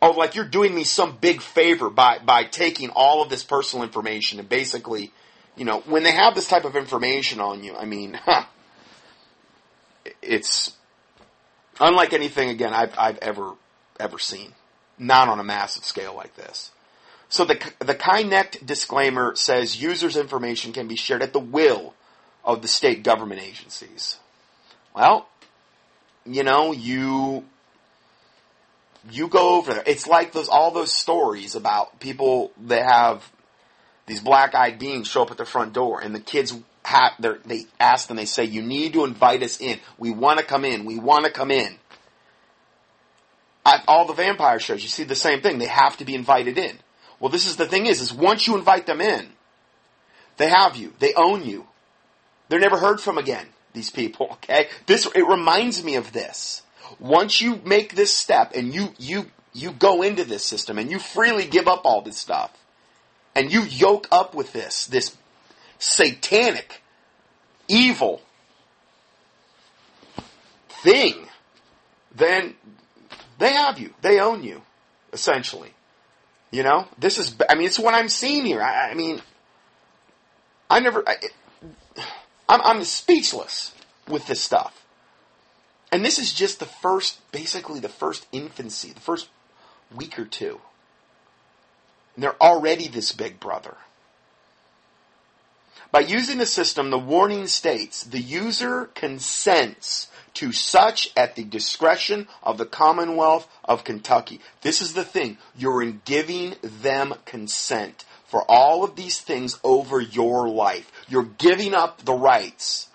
Oh, 0.04 0.12
like 0.12 0.36
you're 0.36 0.46
doing 0.46 0.76
me 0.76 0.84
some 0.84 1.18
big 1.18 1.42
favor 1.42 1.90
by, 1.90 2.20
by 2.20 2.44
taking 2.44 2.92
all 2.92 3.24
of 3.24 3.32
this 3.32 3.44
personal 3.44 3.84
information 3.84 4.38
and 4.38 4.48
basically, 4.48 5.12
you 5.58 5.66
know, 5.66 5.80
when 5.88 6.04
they 6.04 6.12
have 6.12 6.36
this 6.36 6.48
type 6.48 6.64
of 6.64 6.76
information 6.76 7.40
on 7.40 7.64
you, 7.64 7.76
I 7.76 7.86
mean, 7.86 8.14
huh, 8.24 8.46
it's, 10.22 10.78
Unlike 11.82 12.14
anything 12.14 12.50
again 12.50 12.74
I've, 12.74 12.98
I've 12.98 13.18
ever 13.18 13.54
ever 14.00 14.20
seen, 14.20 14.54
not 15.00 15.28
on 15.28 15.40
a 15.40 15.44
massive 15.44 15.84
scale 15.84 16.14
like 16.16 16.36
this. 16.36 16.72
So 17.28 17.44
the 17.44 17.60
the 17.80 17.96
KYNECT 17.96 18.66
disclaimer 18.66 19.36
says 19.36 19.82
users' 19.82 20.16
information 20.16 20.74
can 20.74 20.88
be 20.88 20.96
shared 20.96 21.24
at 21.24 21.34
the 21.34 21.40
will 21.40 21.96
of 22.46 22.62
the 22.62 22.68
state 22.68 23.04
government 23.04 23.42
agencies. 23.42 24.20
Well, 24.96 25.28
you 26.26 26.44
know, 26.44 26.72
you 26.72 27.46
you 29.10 29.28
go 29.28 29.56
over 29.56 29.74
there. 29.74 29.84
It's 29.88 30.06
like 30.06 30.34
those 30.34 30.50
all 30.50 30.70
those 30.72 30.92
stories 30.92 31.56
about 31.56 32.00
people 32.00 32.52
that 32.66 32.84
have 32.84 33.32
these 34.06 34.22
black 34.22 34.54
eyed 34.54 34.78
beings 34.78 35.08
show 35.08 35.24
up 35.24 35.32
at 35.32 35.38
the 35.38 35.46
front 35.46 35.74
door, 35.74 36.00
and 36.00 36.14
the 36.14 36.20
kids 36.20 36.54
they 37.46 37.66
ask 37.80 38.08
them, 38.08 38.18
they 38.18 38.26
say, 38.26 38.46
you 38.46 38.62
need 38.62 38.94
to 38.94 39.06
invite 39.06 39.44
us 39.44 39.60
in. 39.60 39.80
We 39.98 40.12
want 40.12 40.40
to 40.40 40.46
come 40.46 40.66
in. 40.66 40.86
We 40.86 41.00
want 41.00 41.26
to 41.26 41.32
come 41.32 41.52
in. 41.52 41.76
At 43.66 43.84
all 43.88 44.06
the 44.06 44.14
vampire 44.14 44.60
shows, 44.60 44.82
you 44.82 44.90
see 44.90 45.04
the 45.04 45.16
same 45.16 45.42
thing. 45.42 45.60
They 45.60 45.68
have 45.68 45.98
to 45.98 46.06
be 46.06 46.16
invited 46.16 46.58
in. 46.58 46.80
Well, 47.20 47.30
this 47.30 47.46
is 47.46 47.56
the 47.56 47.68
thing 47.68 47.86
is, 47.86 48.02
is 48.02 48.14
once 48.14 48.48
you 48.48 48.58
invite 48.58 48.88
them 48.88 49.00
in, 49.02 49.30
they 50.38 50.50
have 50.50 50.76
you. 50.76 50.94
They 51.00 51.14
own 51.14 51.46
you. 51.46 51.68
They're 52.50 52.60
never 52.60 52.78
heard 52.78 53.00
from 53.00 53.18
again, 53.18 53.48
these 53.74 53.92
people, 53.92 54.30
okay? 54.34 54.68
This, 54.88 55.06
it 55.16 55.28
reminds 55.28 55.84
me 55.84 55.96
of 55.96 56.12
this. 56.12 56.64
Once 57.00 57.40
you 57.40 57.62
make 57.64 57.96
this 57.96 58.14
step 58.14 58.52
and 58.56 58.74
you, 58.74 58.90
you, 58.98 59.28
you 59.54 59.72
go 59.72 60.02
into 60.02 60.26
this 60.26 60.44
system 60.44 60.78
and 60.78 60.90
you 60.90 61.00
freely 61.00 61.46
give 61.46 61.68
up 61.68 61.82
all 61.86 62.02
this 62.02 62.18
stuff 62.18 62.52
and 63.36 63.52
you 63.52 63.62
yoke 63.62 64.08
up 64.12 64.36
with 64.36 64.52
this, 64.52 64.88
this 64.88 65.16
satanic, 65.80 66.81
evil 67.72 68.22
thing, 70.84 71.28
then 72.14 72.56
they 73.40 73.54
have 73.54 73.80
you. 73.80 73.94
They 74.02 74.20
own 74.20 74.44
you, 74.44 74.62
essentially. 75.14 75.74
You 76.52 76.64
know, 76.64 76.88
this 77.00 77.18
is, 77.18 77.36
I 77.50 77.56
mean, 77.56 77.66
it's 77.66 77.80
what 77.80 77.94
I'm 77.94 78.10
seeing 78.10 78.46
here. 78.46 78.62
I, 78.62 78.92
I 78.92 78.94
mean, 78.94 79.22
I 80.70 80.82
never, 80.82 81.08
I, 81.08 81.16
I'm, 82.50 82.62
I'm 82.62 82.84
speechless 82.84 83.74
with 84.08 84.28
this 84.28 84.42
stuff. 84.42 84.86
And 85.94 86.04
this 86.04 86.20
is 86.20 86.34
just 86.34 86.60
the 86.60 86.66
first, 86.66 87.20
basically 87.32 87.80
the 87.80 87.90
first 87.90 88.28
infancy, 88.32 88.92
the 88.92 89.00
first 89.00 89.30
week 89.96 90.20
or 90.20 90.26
two. 90.26 90.60
And 92.16 92.24
they're 92.24 92.42
already 92.42 92.88
this 92.88 93.14
big 93.14 93.40
brother. 93.40 93.78
By 95.92 96.02
using 96.02 96.38
the 96.38 96.46
system, 96.46 96.90
the 96.90 96.98
warning 96.98 97.48
states 97.48 98.04
the 98.04 98.22
user 98.22 98.86
consents 98.96 100.08
to 100.36 100.54
such 100.54 101.12
at 101.18 101.36
the 101.36 101.44
discretion 101.44 102.28
of 102.42 102.58
the 102.58 102.66
Commonwealth 102.66 103.48
of 103.66 103.84
Kentucky. 103.84 104.40
This 104.62 104.82
is 104.82 104.94
the 104.94 105.04
thing. 105.04 105.38
You're 105.58 105.84
in 105.84 106.02
giving 106.06 106.56
them 106.62 107.16
consent 107.26 108.06
for 108.26 108.50
all 108.50 108.86
of 108.86 108.96
these 108.96 109.20
things 109.20 109.60
over 109.64 110.00
your 110.00 110.48
life. 110.48 110.90
You're 111.10 111.24
giving 111.24 111.74
up 111.74 112.06
the 112.06 112.14
rights 112.14 112.88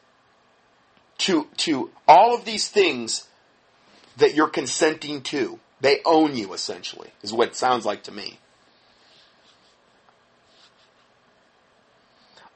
to, 1.18 1.46
to 1.58 1.90
all 2.08 2.34
of 2.34 2.46
these 2.46 2.68
things 2.68 3.28
that 4.16 4.34
you're 4.34 4.48
consenting 4.48 5.20
to. 5.22 5.58
They 5.82 6.00
own 6.06 6.34
you, 6.34 6.54
essentially, 6.54 7.10
is 7.22 7.34
what 7.34 7.48
it 7.48 7.56
sounds 7.56 7.84
like 7.84 8.04
to 8.04 8.12
me. 8.12 8.38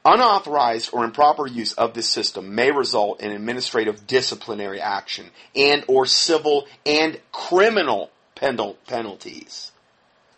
Unauthorized 0.03 0.89
or 0.93 1.03
improper 1.03 1.45
use 1.45 1.73
of 1.73 1.93
this 1.93 2.09
system 2.09 2.55
may 2.55 2.71
result 2.71 3.21
in 3.21 3.31
administrative 3.31 4.07
disciplinary 4.07 4.81
action 4.81 5.29
and 5.55 5.83
or 5.87 6.07
civil 6.07 6.65
and 6.87 7.19
criminal 7.31 8.09
penalties. 8.35 9.71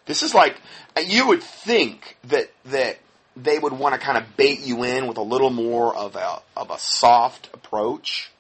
This 0.05 0.21
is 0.21 0.33
like 0.33 0.57
you 1.05 1.27
would 1.27 1.41
think 1.41 2.17
that 2.25 2.51
that 2.65 2.99
they 3.37 3.57
would 3.57 3.73
want 3.73 3.95
to 3.95 4.01
kind 4.01 4.17
of 4.17 4.35
bait 4.35 4.59
you 4.59 4.83
in 4.83 5.07
with 5.07 5.17
a 5.17 5.23
little 5.23 5.49
more 5.49 5.95
of 5.95 6.17
a 6.17 6.41
of 6.57 6.69
a 6.69 6.77
soft 6.77 7.49
approach. 7.53 8.31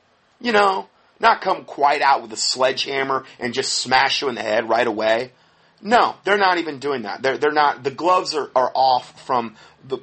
You 0.41 0.51
know, 0.51 0.87
not 1.21 1.39
come 1.39 1.63
quite 1.63 2.01
out 2.01 2.21
with 2.21 2.33
a 2.33 2.37
sledgehammer 2.37 3.23
and 3.39 3.53
just 3.53 3.75
smash 3.75 4.21
you 4.21 4.27
in 4.27 4.35
the 4.35 4.41
head 4.41 4.67
right 4.67 4.85
away. 4.85 5.31
No, 5.81 6.15
they're 6.23 6.37
not 6.37 6.57
even 6.57 6.79
doing 6.79 7.03
that. 7.03 7.21
They're 7.21 7.37
they're 7.37 7.51
not 7.51 7.83
the 7.83 7.91
gloves 7.91 8.35
are, 8.35 8.51
are 8.55 8.71
off 8.75 9.25
from 9.25 9.55
the 9.87 9.99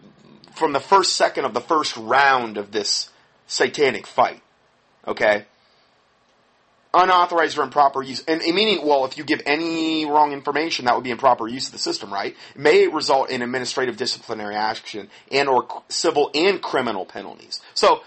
from 0.61 0.73
the 0.75 0.79
first 0.79 1.17
second 1.17 1.47
of 1.47 1.55
the 1.55 1.61
first 1.61 1.97
round 1.97 2.59
of 2.59 2.71
this 2.71 3.09
satanic 3.47 4.07
fight. 4.07 4.43
Okay? 5.09 5.47
Unauthorized 6.93 7.57
or 7.57 7.63
improper 7.63 8.03
use, 8.03 8.23
and, 8.29 8.43
and 8.43 8.55
meaning, 8.55 8.87
well, 8.87 9.07
if 9.07 9.17
you 9.17 9.25
give 9.25 9.41
any 9.47 10.05
wrong 10.05 10.33
information, 10.33 10.85
that 10.85 10.95
would 10.95 11.05
be 11.05 11.11
improper 11.11 11.49
use 11.49 11.67
of 11.67 11.73
the 11.73 11.79
system, 11.79 12.13
right? 12.13 12.37
May 12.55 12.89
result 12.89 13.31
in 13.31 13.43
administrative 13.43 13.97
disciplinary 13.97 14.55
action 14.55 15.09
and 15.33 15.49
or 15.49 15.67
civil 15.89 16.31
and 16.35 16.61
criminal 16.61 17.07
penalties. 17.07 17.61
So, 17.75 18.03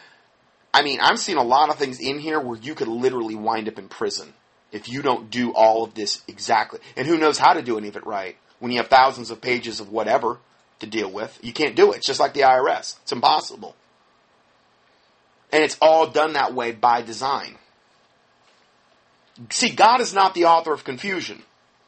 I 0.73 0.83
mean, 0.83 0.99
I'm 1.01 1.17
seeing 1.17 1.39
a 1.39 1.43
lot 1.43 1.69
of 1.69 1.77
things 1.77 1.99
in 1.99 2.19
here 2.19 2.39
where 2.39 2.57
you 2.57 2.75
could 2.75 2.87
literally 2.87 3.35
wind 3.35 3.67
up 3.67 3.79
in 3.79 3.87
prison 3.87 4.33
if 4.71 4.89
you 4.89 5.01
don't 5.01 5.31
do 5.31 5.53
all 5.53 5.83
of 5.83 5.95
this 5.95 6.21
exactly. 6.27 6.79
And 6.95 7.07
who 7.07 7.17
knows 7.17 7.39
how 7.39 7.53
to 7.53 7.63
do 7.63 7.79
any 7.79 7.87
of 7.87 7.95
it 7.95 8.05
right 8.05 8.37
when 8.59 8.71
you 8.71 8.77
have 8.77 8.89
thousands 8.89 9.31
of 9.31 9.41
pages 9.41 9.79
of 9.79 9.89
whatever 9.89 10.39
to 10.83 10.89
deal 10.89 11.09
with. 11.09 11.39
You 11.41 11.53
can't 11.53 11.75
do 11.75 11.91
it. 11.91 11.97
It's 11.97 12.07
just 12.07 12.19
like 12.19 12.33
the 12.33 12.41
IRS. 12.41 12.97
It's 13.01 13.11
impossible. 13.11 13.75
And 15.51 15.63
it's 15.63 15.77
all 15.81 16.07
done 16.07 16.33
that 16.33 16.53
way 16.53 16.71
by 16.71 17.01
design. 17.01 17.57
See, 19.49 19.69
God 19.69 20.01
is 20.01 20.13
not 20.13 20.33
the 20.33 20.45
author 20.45 20.73
of 20.73 20.83
confusion. 20.83 21.43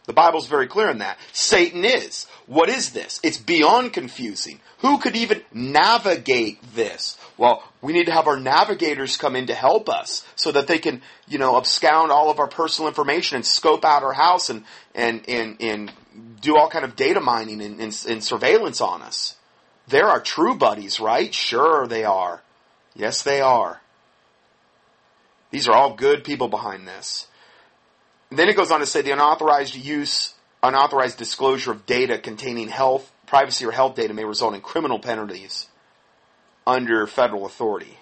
The 0.05 0.13
Bible's 0.13 0.47
very 0.47 0.67
clear 0.67 0.89
in 0.89 0.99
that. 0.99 1.17
Satan 1.31 1.83
is. 1.83 2.27
What 2.45 2.69
is 2.69 2.91
this? 2.91 3.19
It's 3.23 3.37
beyond 3.37 3.93
confusing. 3.93 4.59
Who 4.79 4.99
could 4.99 5.15
even 5.15 5.41
navigate 5.51 6.59
this? 6.75 7.17
Well, 7.37 7.63
we 7.81 7.93
need 7.93 8.05
to 8.05 8.11
have 8.11 8.27
our 8.27 8.39
navigators 8.39 9.17
come 9.17 9.35
in 9.35 9.47
to 9.47 9.55
help 9.55 9.89
us 9.89 10.23
so 10.35 10.51
that 10.51 10.67
they 10.67 10.77
can, 10.77 11.01
you 11.27 11.39
know, 11.39 11.57
abscond 11.57 12.11
all 12.11 12.29
of 12.29 12.39
our 12.39 12.47
personal 12.47 12.87
information 12.87 13.35
and 13.35 13.45
scope 13.45 13.83
out 13.83 14.03
our 14.03 14.13
house 14.13 14.49
and, 14.49 14.63
and, 14.93 15.27
and, 15.27 15.57
and 15.59 15.91
do 16.41 16.57
all 16.57 16.69
kind 16.69 16.85
of 16.85 16.95
data 16.95 17.19
mining 17.19 17.61
and, 17.61 17.79
and, 17.79 18.05
and 18.09 18.23
surveillance 18.23 18.81
on 18.81 19.01
us. 19.01 19.35
They're 19.87 20.07
our 20.07 20.21
true 20.21 20.55
buddies, 20.55 20.99
right? 20.99 21.33
Sure 21.33 21.87
they 21.87 22.03
are. 22.03 22.41
Yes, 22.95 23.23
they 23.23 23.41
are. 23.41 23.81
These 25.51 25.67
are 25.67 25.73
all 25.73 25.93
good 25.93 26.23
people 26.23 26.47
behind 26.47 26.87
this. 26.87 27.27
And 28.29 28.39
then 28.39 28.49
it 28.49 28.55
goes 28.55 28.71
on 28.71 28.79
to 28.79 28.85
say 28.85 29.01
the 29.01 29.11
unauthorized 29.11 29.75
use, 29.75 30.33
unauthorized 30.63 31.17
disclosure 31.17 31.71
of 31.71 31.85
data 31.85 32.17
containing 32.17 32.67
health, 32.67 33.11
privacy 33.27 33.65
or 33.65 33.71
health 33.71 33.95
data 33.95 34.13
may 34.13 34.25
result 34.25 34.55
in 34.55 34.61
criminal 34.61 34.99
penalties 34.99 35.67
under 36.65 37.05
federal 37.07 37.45
authority. 37.45 37.97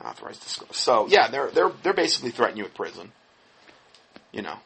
Unauthorized 0.00 0.42
disclosure. 0.42 0.74
So 0.74 1.06
yeah, 1.08 1.28
they're 1.28 1.50
they're 1.50 1.72
they're 1.82 1.94
basically 1.94 2.30
threatening 2.30 2.58
you 2.58 2.64
with 2.64 2.74
prison. 2.74 3.12
You 4.32 4.42
know. 4.42 4.58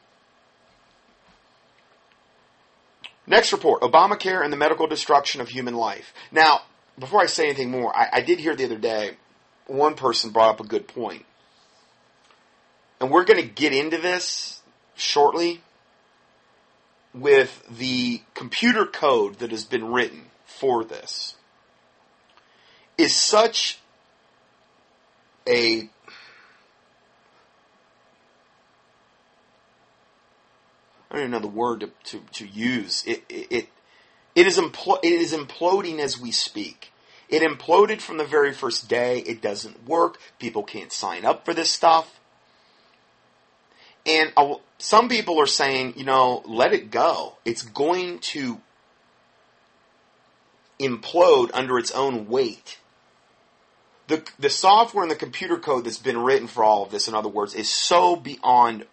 Next 3.31 3.53
report 3.53 3.83
Obamacare 3.83 4.43
and 4.43 4.53
the 4.53 4.57
medical 4.57 4.89
destruction 4.89 5.41
of 5.41 5.49
human 5.49 5.75
life. 5.75 6.13
Now, 6.33 6.63
before 6.99 7.21
I 7.21 7.27
say 7.27 7.45
anything 7.45 7.71
more, 7.71 7.97
I, 7.97 8.09
I 8.15 8.21
did 8.23 8.41
hear 8.41 8.57
the 8.57 8.65
other 8.65 8.77
day 8.77 9.13
one 9.69 9.95
person 9.95 10.31
brought 10.31 10.51
up 10.51 10.59
a 10.59 10.67
good 10.67 10.89
point. 10.89 11.25
And 13.01 13.09
we're 13.09 13.25
going 13.25 13.41
to 13.41 13.47
get 13.47 13.73
into 13.73 13.99
this 13.99 14.63
shortly 14.97 15.61
with 17.15 17.65
the 17.71 18.21
computer 18.35 18.85
code 18.85 19.37
that 19.37 19.53
has 19.53 19.65
been 19.65 19.93
written 19.93 20.25
for 20.45 20.83
this 20.83 21.37
is 22.99 23.15
such 23.15 23.79
a 25.47 25.89
I 31.11 31.15
don't 31.15 31.23
even 31.23 31.31
know 31.33 31.41
the 31.41 31.49
word 31.49 31.81
to, 31.81 31.91
to, 32.05 32.21
to 32.35 32.47
use. 32.47 33.03
It, 33.07 33.25
it, 33.29 33.69
it, 34.35 34.47
is 34.47 34.59
impl- 34.59 35.01
it 35.03 35.13
is 35.13 35.33
imploding 35.33 35.99
as 35.99 36.21
we 36.21 36.31
speak. 36.31 36.93
It 37.29 37.43
imploded 37.43 38.01
from 38.01 38.17
the 38.17 38.25
very 38.25 38.53
first 38.53 38.89
day. 38.89 39.19
It 39.19 39.43
doesn't 39.43 39.89
work. 39.89 40.19
People 40.39 40.63
can't 40.63 40.93
sign 40.93 41.25
up 41.25 41.45
for 41.45 41.53
this 41.53 41.71
stuff. 41.71 42.21
And 44.07 44.33
some 44.79 45.09
people 45.09 45.41
are 45.41 45.47
saying, 45.47 45.95
you 45.97 46.05
know, 46.05 46.43
let 46.47 46.73
it 46.73 46.91
go. 46.91 47.37
It's 47.45 47.63
going 47.63 48.21
to 48.21 48.61
implode 50.79 51.51
under 51.53 51.79
its 51.79 51.91
own 51.91 52.29
weight. 52.29 52.79
The, 54.07 54.27
the 54.39 54.51
software 54.51 55.05
and 55.05 55.11
the 55.11 55.17
computer 55.17 55.59
code 55.59 55.85
that's 55.85 55.99
been 55.99 56.19
written 56.19 56.49
for 56.49 56.65
all 56.65 56.85
of 56.85 56.91
this, 56.91 57.07
in 57.09 57.15
other 57.15 57.29
words, 57.29 57.55
is 57.55 57.69
so 57.69 58.17
beyond 58.17 58.87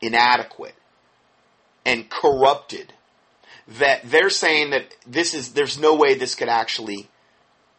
inadequate 0.00 0.74
and 1.84 2.08
corrupted 2.08 2.92
that 3.66 4.02
they're 4.04 4.30
saying 4.30 4.70
that 4.70 4.94
this 5.06 5.34
is 5.34 5.52
there's 5.52 5.78
no 5.78 5.94
way 5.94 6.14
this 6.14 6.34
could 6.34 6.48
actually 6.48 7.08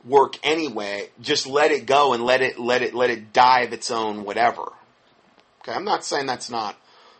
work 0.05 0.37
anyway. 0.43 1.09
Just 1.21 1.47
let 1.47 1.71
it 1.71 1.85
go 1.85 2.13
and 2.13 2.23
let 2.23 2.41
it 2.41 2.59
let 2.59 2.81
it 2.81 2.93
let 2.93 3.09
it 3.09 3.33
die 3.33 3.61
of 3.61 3.73
its 3.73 3.91
own 3.91 4.23
whatever. 4.23 4.63
Okay, 5.61 5.73
I'm 5.73 5.85
not 5.85 6.03
saying 6.03 6.25
that's 6.25 6.49
not 6.49 6.75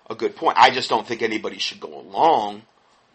a 0.10 0.16
good 0.16 0.36
point. 0.36 0.58
I 0.58 0.70
just 0.70 0.90
don't 0.90 1.08
think 1.08 1.22
anybody 1.22 1.58
should 1.60 1.80
go 1.80 2.00
along 2.00 2.64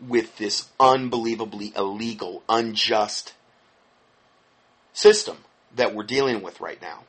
with 0.01 0.37
this 0.39 0.69
unbelievably 0.79 1.73
illegal, 1.77 2.43
unjust 2.49 3.35
system 4.93 5.39
that 5.77 5.95
we're 5.95 6.05
dealing 6.05 6.41
with 6.41 6.61
right 6.61 6.81
now, 6.81 7.05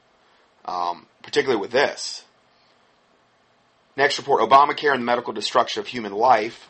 um, 0.66 1.06
particularly 1.24 1.62
with 1.62 1.72
this. 1.72 2.24
Next 4.00 4.18
report 4.18 4.42
Obamacare 4.50 4.94
and 4.94 5.02
the 5.02 5.06
medical 5.06 5.34
destruction 5.34 5.82
of 5.82 5.88
human 5.88 6.14
life. 6.14 6.70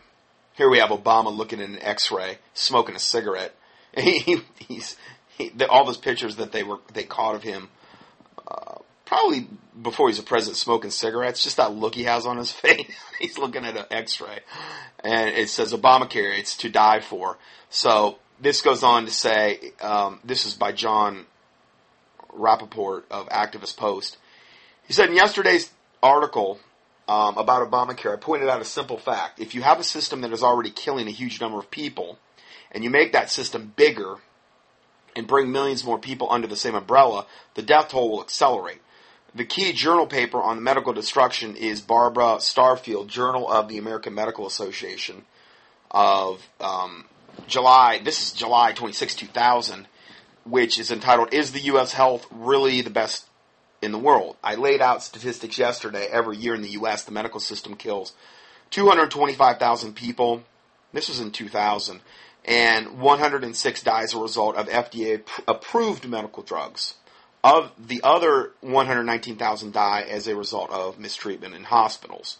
Here 0.55 0.67
we 0.67 0.79
have 0.79 0.89
Obama 0.89 1.31
looking 1.31 1.61
at 1.61 1.69
an 1.69 1.77
x 1.79 2.11
ray, 2.11 2.39
smoking 2.55 2.95
a 2.95 2.99
cigarette. 2.99 3.53
He, 3.95 4.41
he's, 4.67 4.97
he, 5.37 5.49
the, 5.49 5.67
all 5.67 5.85
those 5.85 5.97
pictures 5.97 6.37
that 6.37 6.51
they 6.51 6.63
were 6.63 6.79
they 6.91 7.03
caught 7.03 7.35
of 7.35 7.43
him, 7.43 7.69
uh, 8.47 8.79
probably 9.05 9.47
before 9.79 10.09
he's 10.09 10.17
a 10.17 10.23
president, 10.23 10.57
smoking 10.57 10.89
cigarettes. 10.89 11.43
Just 11.43 11.57
that 11.57 11.75
look 11.75 11.93
he 11.93 12.05
has 12.05 12.25
on 12.25 12.37
his 12.37 12.51
face. 12.63 12.91
he's 13.19 13.37
looking 13.37 13.63
at 13.63 13.77
an 13.77 13.85
X-ray, 13.91 14.39
and 15.03 15.29
it 15.29 15.49
says 15.49 15.71
Obamacare. 15.71 16.37
It's 16.37 16.57
to 16.57 16.69
die 16.69 16.99
for. 16.99 17.37
So 17.69 18.17
this 18.39 18.63
goes 18.63 18.81
on 18.81 19.05
to 19.05 19.11
say, 19.11 19.73
um, 19.81 20.19
this 20.23 20.47
is 20.47 20.55
by 20.55 20.71
Jon 20.71 21.25
Rappoport 22.35 23.03
of 23.11 23.29
Activist 23.29 23.77
Post. 23.77 24.17
He 24.87 24.93
said 24.93 25.09
in 25.09 25.15
yesterday's 25.15 25.69
article, 26.01 26.59
um, 27.09 27.37
about 27.39 27.69
Obamacare, 27.69 28.13
I 28.13 28.17
pointed 28.17 28.49
out 28.49 28.61
a 28.61 28.65
simple 28.65 28.99
fact. 28.99 29.39
If 29.39 29.55
you 29.55 29.63
have 29.63 29.79
a 29.79 29.83
system 29.83 30.21
that 30.21 30.31
is 30.31 30.43
already 30.43 30.69
killing 30.69 31.07
a 31.07 31.11
huge 31.11 31.41
number 31.41 31.57
of 31.57 31.71
people, 31.71 32.19
and 32.71 32.83
you 32.83 32.91
make 32.91 33.13
that 33.13 33.31
system 33.31 33.73
bigger 33.75 34.17
and 35.15 35.27
bring 35.27 35.51
millions 35.51 35.83
more 35.83 35.97
people 35.97 36.27
under 36.29 36.45
the 36.45 36.55
same 36.55 36.75
umbrella, 36.75 37.25
the 37.55 37.63
death 37.63 37.89
toll 37.89 38.11
will 38.11 38.21
accelerate. 38.21 38.81
the 39.33 39.45
key 39.45 39.73
journal 39.73 40.07
paper 40.07 40.41
on 40.41 40.63
medical 40.63 40.93
destruction 40.93 41.55
is 41.55 41.81
Barbara 41.81 42.37
Starfield, 42.37 43.07
Journal 43.07 43.49
of 43.49 43.67
the 43.69 43.77
American 43.79 44.13
Medical 44.13 44.45
Association, 44.47 45.25
of 45.91 46.47
um, 46.59 47.05
July. 47.47 47.99
This 48.03 48.21
is 48.21 48.33
July 48.33 48.73
26, 48.73 49.15
2000, 49.15 49.87
which 50.45 50.79
is 50.79 50.91
entitled 50.91 51.33
"Is 51.33 51.51
the 51.53 51.61
U.S. 51.61 51.93
Health 51.93 52.27
Really 52.31 52.81
the 52.81 52.89
Best 52.91 53.28
in 53.81 53.91
the 53.91 53.97
World?" 53.97 54.37
I 54.43 54.55
laid 54.55 54.81
out 54.81 55.03
statistics 55.03 55.57
yesterday. 55.57 56.07
Every 56.07 56.37
year 56.37 56.55
in 56.55 56.61
the 56.61 56.71
U.S., 56.71 57.03
the 57.03 57.11
medical 57.11 57.39
system 57.39 57.75
kills 57.75 58.13
225,000 58.71 59.95
people. 59.95 60.43
This 60.93 61.07
was 61.07 61.19
in 61.19 61.31
2000, 61.31 62.01
and 62.45 62.99
106 62.99 63.83
die 63.83 64.03
as 64.03 64.13
a 64.13 64.19
result 64.19 64.55
of 64.55 64.67
FDA 64.67 65.21
approved 65.47 66.07
medical 66.07 66.43
drugs. 66.43 66.95
Of 67.43 67.71
the 67.77 68.01
other 68.03 68.51
119,000 68.61 69.71
die 69.71 70.01
as 70.01 70.27
a 70.27 70.35
result 70.35 70.71
of 70.71 70.99
mistreatment 70.99 71.55
in 71.55 71.63
hospitals. 71.63 72.37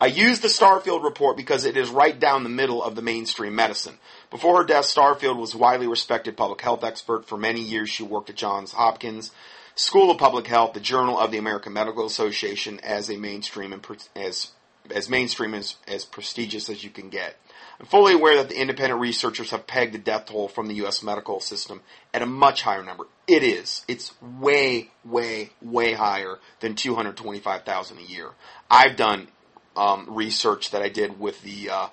I 0.00 0.06
use 0.06 0.40
the 0.40 0.48
Starfield 0.48 1.02
report 1.02 1.36
because 1.36 1.64
it 1.64 1.76
is 1.76 1.90
right 1.90 2.18
down 2.18 2.42
the 2.42 2.48
middle 2.48 2.82
of 2.82 2.94
the 2.94 3.02
mainstream 3.02 3.54
medicine. 3.54 3.98
Before 4.30 4.58
her 4.58 4.64
death, 4.64 4.84
Starfield 4.84 5.36
was 5.36 5.54
a 5.54 5.58
widely 5.58 5.86
respected 5.86 6.36
public 6.36 6.60
health 6.60 6.84
expert. 6.84 7.26
For 7.26 7.36
many 7.36 7.60
years, 7.60 7.90
she 7.90 8.02
worked 8.02 8.30
at 8.30 8.36
Johns 8.36 8.72
Hopkins 8.72 9.32
School 9.78 10.10
of 10.10 10.18
Public 10.18 10.48
Health, 10.48 10.72
the 10.72 10.80
Journal 10.80 11.16
of 11.16 11.30
the 11.30 11.38
American 11.38 11.72
Medical 11.72 12.04
Association, 12.04 12.80
as 12.80 13.08
a 13.08 13.16
mainstream 13.16 13.72
and 13.72 13.86
as 14.16 14.50
as 14.90 15.08
mainstream 15.08 15.54
as, 15.54 15.76
as 15.86 16.04
prestigious 16.04 16.68
as 16.68 16.82
you 16.82 16.90
can 16.90 17.10
get. 17.10 17.36
I'm 17.78 17.86
fully 17.86 18.14
aware 18.14 18.38
that 18.38 18.48
the 18.48 18.60
independent 18.60 19.00
researchers 19.00 19.50
have 19.50 19.68
pegged 19.68 19.94
the 19.94 19.98
death 19.98 20.26
toll 20.26 20.48
from 20.48 20.66
the 20.66 20.74
U.S. 20.76 21.04
medical 21.04 21.38
system 21.38 21.82
at 22.12 22.22
a 22.22 22.26
much 22.26 22.62
higher 22.62 22.82
number. 22.82 23.04
It 23.28 23.44
is. 23.44 23.84
It's 23.86 24.20
way, 24.20 24.90
way, 25.04 25.50
way 25.62 25.92
higher 25.92 26.40
than 26.58 26.74
225,000 26.74 27.98
a 27.98 28.02
year. 28.02 28.30
I've 28.68 28.96
done 28.96 29.28
um, 29.76 30.06
research 30.08 30.72
that 30.72 30.82
I 30.82 30.88
did 30.88 31.20
with 31.20 31.42
the 31.42 31.70
uh, 31.70 31.88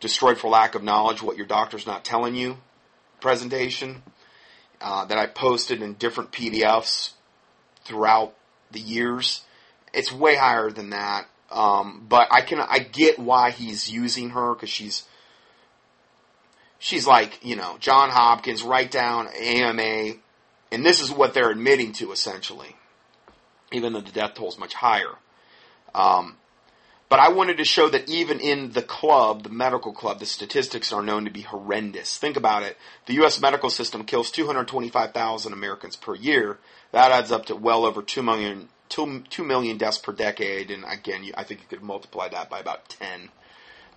Destroyed 0.00 0.38
for 0.38 0.48
Lack 0.48 0.74
of 0.74 0.82
Knowledge, 0.82 1.22
What 1.22 1.36
Your 1.36 1.46
Doctor's 1.46 1.86
Not 1.86 2.04
Telling 2.04 2.34
You 2.34 2.56
presentation 3.20 4.02
uh, 4.80 5.04
that 5.04 5.18
I 5.18 5.26
posted 5.26 5.82
in 5.82 5.94
different 5.94 6.32
PDFs 6.32 7.12
throughout 7.88 8.34
the 8.70 8.80
years. 8.80 9.42
It's 9.92 10.12
way 10.12 10.36
higher 10.36 10.70
than 10.70 10.90
that. 10.90 11.26
Um, 11.50 12.06
but 12.08 12.28
I 12.30 12.42
can 12.42 12.60
I 12.60 12.78
get 12.78 13.18
why 13.18 13.50
he's 13.50 13.90
using 13.90 14.30
her 14.30 14.54
because 14.54 14.68
she's 14.68 15.04
she's 16.78 17.06
like 17.06 17.40
you 17.42 17.56
know 17.56 17.76
John 17.80 18.10
Hopkins, 18.10 18.62
right 18.62 18.90
down 18.90 19.28
AMA, 19.28 20.18
and 20.70 20.84
this 20.84 21.00
is 21.00 21.10
what 21.10 21.32
they're 21.32 21.50
admitting 21.50 21.92
to 21.94 22.12
essentially, 22.12 22.76
even 23.72 23.94
though 23.94 24.02
the 24.02 24.12
death 24.12 24.34
toll 24.34 24.50
is 24.50 24.58
much 24.58 24.74
higher. 24.74 25.14
Um, 25.94 26.36
but 27.08 27.20
I 27.20 27.30
wanted 27.30 27.56
to 27.56 27.64
show 27.64 27.88
that 27.88 28.08
even 28.10 28.38
in 28.38 28.72
the 28.72 28.82
club, 28.82 29.42
the 29.42 29.48
medical 29.48 29.92
club, 29.92 30.18
the 30.18 30.26
statistics 30.26 30.92
are 30.92 31.02
known 31.02 31.24
to 31.24 31.30
be 31.30 31.40
horrendous. 31.40 32.18
Think 32.18 32.36
about 32.36 32.62
it. 32.62 32.76
The 33.06 33.14
U.S. 33.14 33.40
medical 33.40 33.70
system 33.70 34.04
kills 34.04 34.30
225,000 34.30 35.52
Americans 35.54 35.96
per 35.96 36.14
year. 36.14 36.58
That 36.92 37.10
adds 37.10 37.30
up 37.30 37.46
to 37.46 37.56
well 37.56 37.84
over 37.84 38.02
2 38.02 38.22
million, 38.22 38.68
2, 38.88 39.24
2 39.28 39.44
million 39.44 39.76
deaths 39.76 39.98
per 39.98 40.12
decade. 40.12 40.70
And 40.70 40.84
again, 40.86 41.30
I 41.36 41.44
think 41.44 41.60
you 41.60 41.66
could 41.68 41.82
multiply 41.82 42.28
that 42.28 42.48
by 42.48 42.60
about 42.60 42.88
10. 42.88 43.28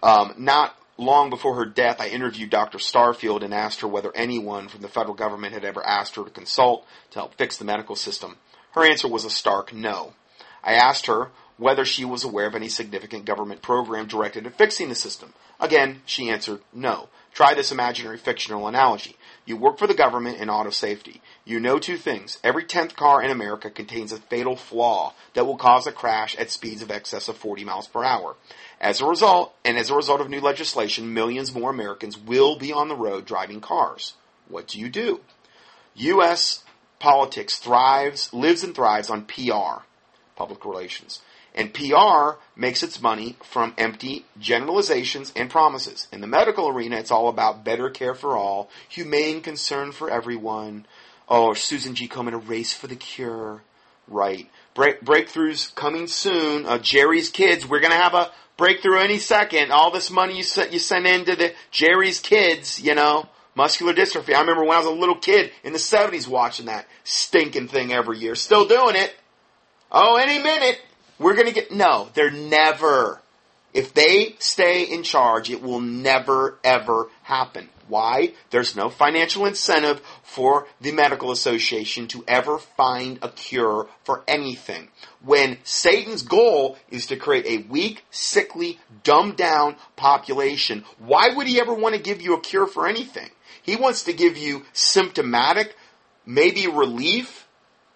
Um, 0.04 0.34
not 0.38 0.76
long 0.98 1.30
before 1.30 1.56
her 1.56 1.66
death, 1.66 2.02
I 2.02 2.08
interviewed 2.08 2.50
Dr. 2.50 2.78
Starfield 2.78 3.44
and 3.44 3.54
asked 3.54 3.82
her 3.82 3.88
whether 3.88 4.16
anyone 4.16 4.68
from 4.68 4.82
the 4.82 4.88
federal 4.88 5.16
government 5.16 5.54
had 5.54 5.66
ever 5.66 5.86
asked 5.86 6.16
her 6.16 6.24
to 6.24 6.30
consult 6.30 6.86
to 7.12 7.20
help 7.20 7.36
fix 7.36 7.58
the 7.58 7.66
medical 7.66 7.96
system. 7.96 8.38
Her 8.72 8.86
answer 8.86 9.08
was 9.08 9.26
a 9.26 9.30
stark 9.30 9.74
no. 9.74 10.14
I 10.64 10.74
asked 10.74 11.08
her 11.08 11.32
whether 11.58 11.86
she 11.86 12.06
was 12.06 12.24
aware 12.24 12.48
of 12.48 12.56
any 12.56 12.70
significant 12.70 13.26
government 13.26 13.62
program 13.62 14.08
directed 14.08 14.46
at 14.46 14.58
fixing 14.58 14.90
the 14.90 14.96
system. 14.96 15.34
Again, 15.60 16.02
she 16.06 16.30
answered 16.30 16.62
no. 16.74 17.10
Try 17.34 17.54
this 17.54 17.72
imaginary 17.72 18.18
fictional 18.18 18.68
analogy. 18.68 19.16
You 19.46 19.58
work 19.58 19.80
for 19.80 19.88
the 19.88 19.94
government 19.94 20.38
in 20.38 20.50
auto 20.50 20.70
safety. 20.70 21.22
You 21.46 21.60
know 21.60 21.80
two 21.80 21.98
things. 21.98 22.38
Every 22.44 22.64
10th 22.64 22.96
car 22.96 23.24
in 23.24 23.32
America 23.32 23.70
contains 23.70 24.12
a 24.12 24.18
fatal 24.18 24.56
flaw 24.56 25.14
that 25.34 25.46
will 25.46 25.58
cause 25.58 25.88
a 25.88 25.92
crash 25.92 26.36
at 26.36 26.52
speeds 26.52 26.82
of 26.82 26.92
excess 26.92 27.28
of 27.28 27.38
40 27.38 27.64
miles 27.66 27.88
per 27.88 28.04
hour. 28.04 28.36
As 28.80 29.02
a 29.02 29.06
result, 29.06 29.54
and 29.66 29.78
as 29.78 29.90
a 29.90 29.96
result 29.96 30.22
of 30.22 30.30
new 30.30 30.42
legislation, 30.42 31.14
millions 31.14 31.54
more 31.54 31.72
Americans 31.72 32.18
will 32.18 32.58
be 32.58 32.72
on 32.72 32.88
the 32.88 32.96
road 32.96 33.26
driving 33.26 33.62
cars. 33.62 34.14
What 34.48 34.68
do 34.68 34.80
you 34.80 34.90
do? 34.90 35.22
U.S. 35.96 36.64
politics 37.00 37.58
thrives, 37.58 38.32
lives 38.34 38.64
and 38.64 38.76
thrives 38.76 39.10
on 39.10 39.26
PR, 39.26 39.84
public 40.36 40.64
relations. 40.66 41.22
And 41.54 41.74
PR 41.74 42.40
makes 42.56 42.82
its 42.82 43.02
money 43.02 43.36
from 43.44 43.74
empty 43.78 44.26
generalizations 44.40 45.34
and 45.36 45.50
promises. 45.50 46.08
In 46.12 46.22
the 46.22 46.28
medical 46.28 46.70
arena, 46.70 46.98
it's 46.98 47.12
all 47.12 47.28
about 47.28 47.66
better 47.66 47.90
care 47.90 48.16
for 48.16 48.38
all, 48.38 48.70
humane 48.88 49.42
concern 49.42 49.92
for 49.92 50.10
everyone. 50.10 50.86
Oh, 51.28 51.54
Susan 51.54 51.96
G. 51.96 52.08
Komen, 52.08 52.34
a 52.34 52.38
race 52.38 52.74
for 52.74 52.88
the 52.88 52.96
cure. 52.96 53.62
Right. 54.08 54.50
Break, 54.74 55.02
breakthroughs 55.02 55.74
coming 55.76 56.08
soon. 56.08 56.66
Uh, 56.66 56.78
Jerry's 56.78 57.30
kids, 57.30 57.68
we're 57.68 57.80
going 57.80 57.92
to 57.92 57.98
have 57.98 58.14
a 58.14 58.32
breakthrough 58.58 59.00
any 59.00 59.18
second. 59.18 59.72
All 59.72 59.92
this 59.92 60.10
money 60.10 60.38
you, 60.38 60.46
you 60.70 60.80
send 60.80 61.08
into 61.08 61.36
the 61.36 61.54
Jerry's 61.72 62.20
kids, 62.20 62.80
you 62.80 62.96
know, 62.96 63.28
muscular 63.56 63.94
dystrophy. 63.94 64.36
I 64.36 64.42
remember 64.42 64.64
when 64.64 64.76
I 64.76 64.80
was 64.80 64.88
a 64.88 64.92
little 64.92 65.16
kid 65.16 65.52
in 65.64 65.74
the 65.74 65.80
70s 65.80 66.28
watching 66.28 66.68
that 66.68 66.88
stinking 67.04 67.68
thing 67.68 67.92
every 67.92 68.20
year. 68.20 68.36
Still 68.36 68.68
doing 68.68 68.96
it. 68.96 69.14
Oh, 69.92 70.16
any 70.16 70.42
minute. 70.42 70.80
We're 71.22 71.36
going 71.36 71.48
to 71.48 71.54
get, 71.54 71.72
no, 71.72 72.10
they're 72.16 72.32
never. 72.32 73.22
If 73.74 73.94
they 73.94 74.36
stay 74.40 74.84
in 74.84 75.04
charge, 75.04 75.52
it 75.52 75.62
will 75.62 75.80
never, 75.80 76.58
ever 76.64 77.10
happen. 77.24 77.70
Why? 77.88 78.34
There's 78.50 78.76
no 78.76 78.90
financial 78.90 79.46
incentive 79.46 80.02
for 80.24 80.66
the 80.80 80.92
medical 80.92 81.32
association 81.32 82.08
to 82.08 82.24
ever 82.28 82.58
find 82.58 83.20
a 83.22 83.30
cure 83.30 83.88
for 84.04 84.24
anything. 84.28 84.88
When 85.24 85.60
Satan's 85.64 86.24
goal 86.24 86.78
is 86.90 87.06
to 87.08 87.18
create 87.18 87.46
a 87.46 87.68
weak, 87.70 88.04
sickly, 88.10 88.80
dumbed 89.04 89.38
down 89.38 89.76
population, 89.96 90.86
why 90.98 91.30
would 91.36 91.46
he 91.46 91.62
ever 91.62 91.74
want 91.74 91.94
to 91.94 92.02
give 92.02 92.22
you 92.22 92.34
a 92.34 92.42
cure 92.42 92.66
for 92.66 92.88
anything? 92.88 93.30
He 93.62 93.76
wants 93.76 94.04
to 94.04 94.14
give 94.14 94.38
you 94.38 94.64
symptomatic, 94.74 95.76
maybe 96.26 96.66
relief, 96.66 97.46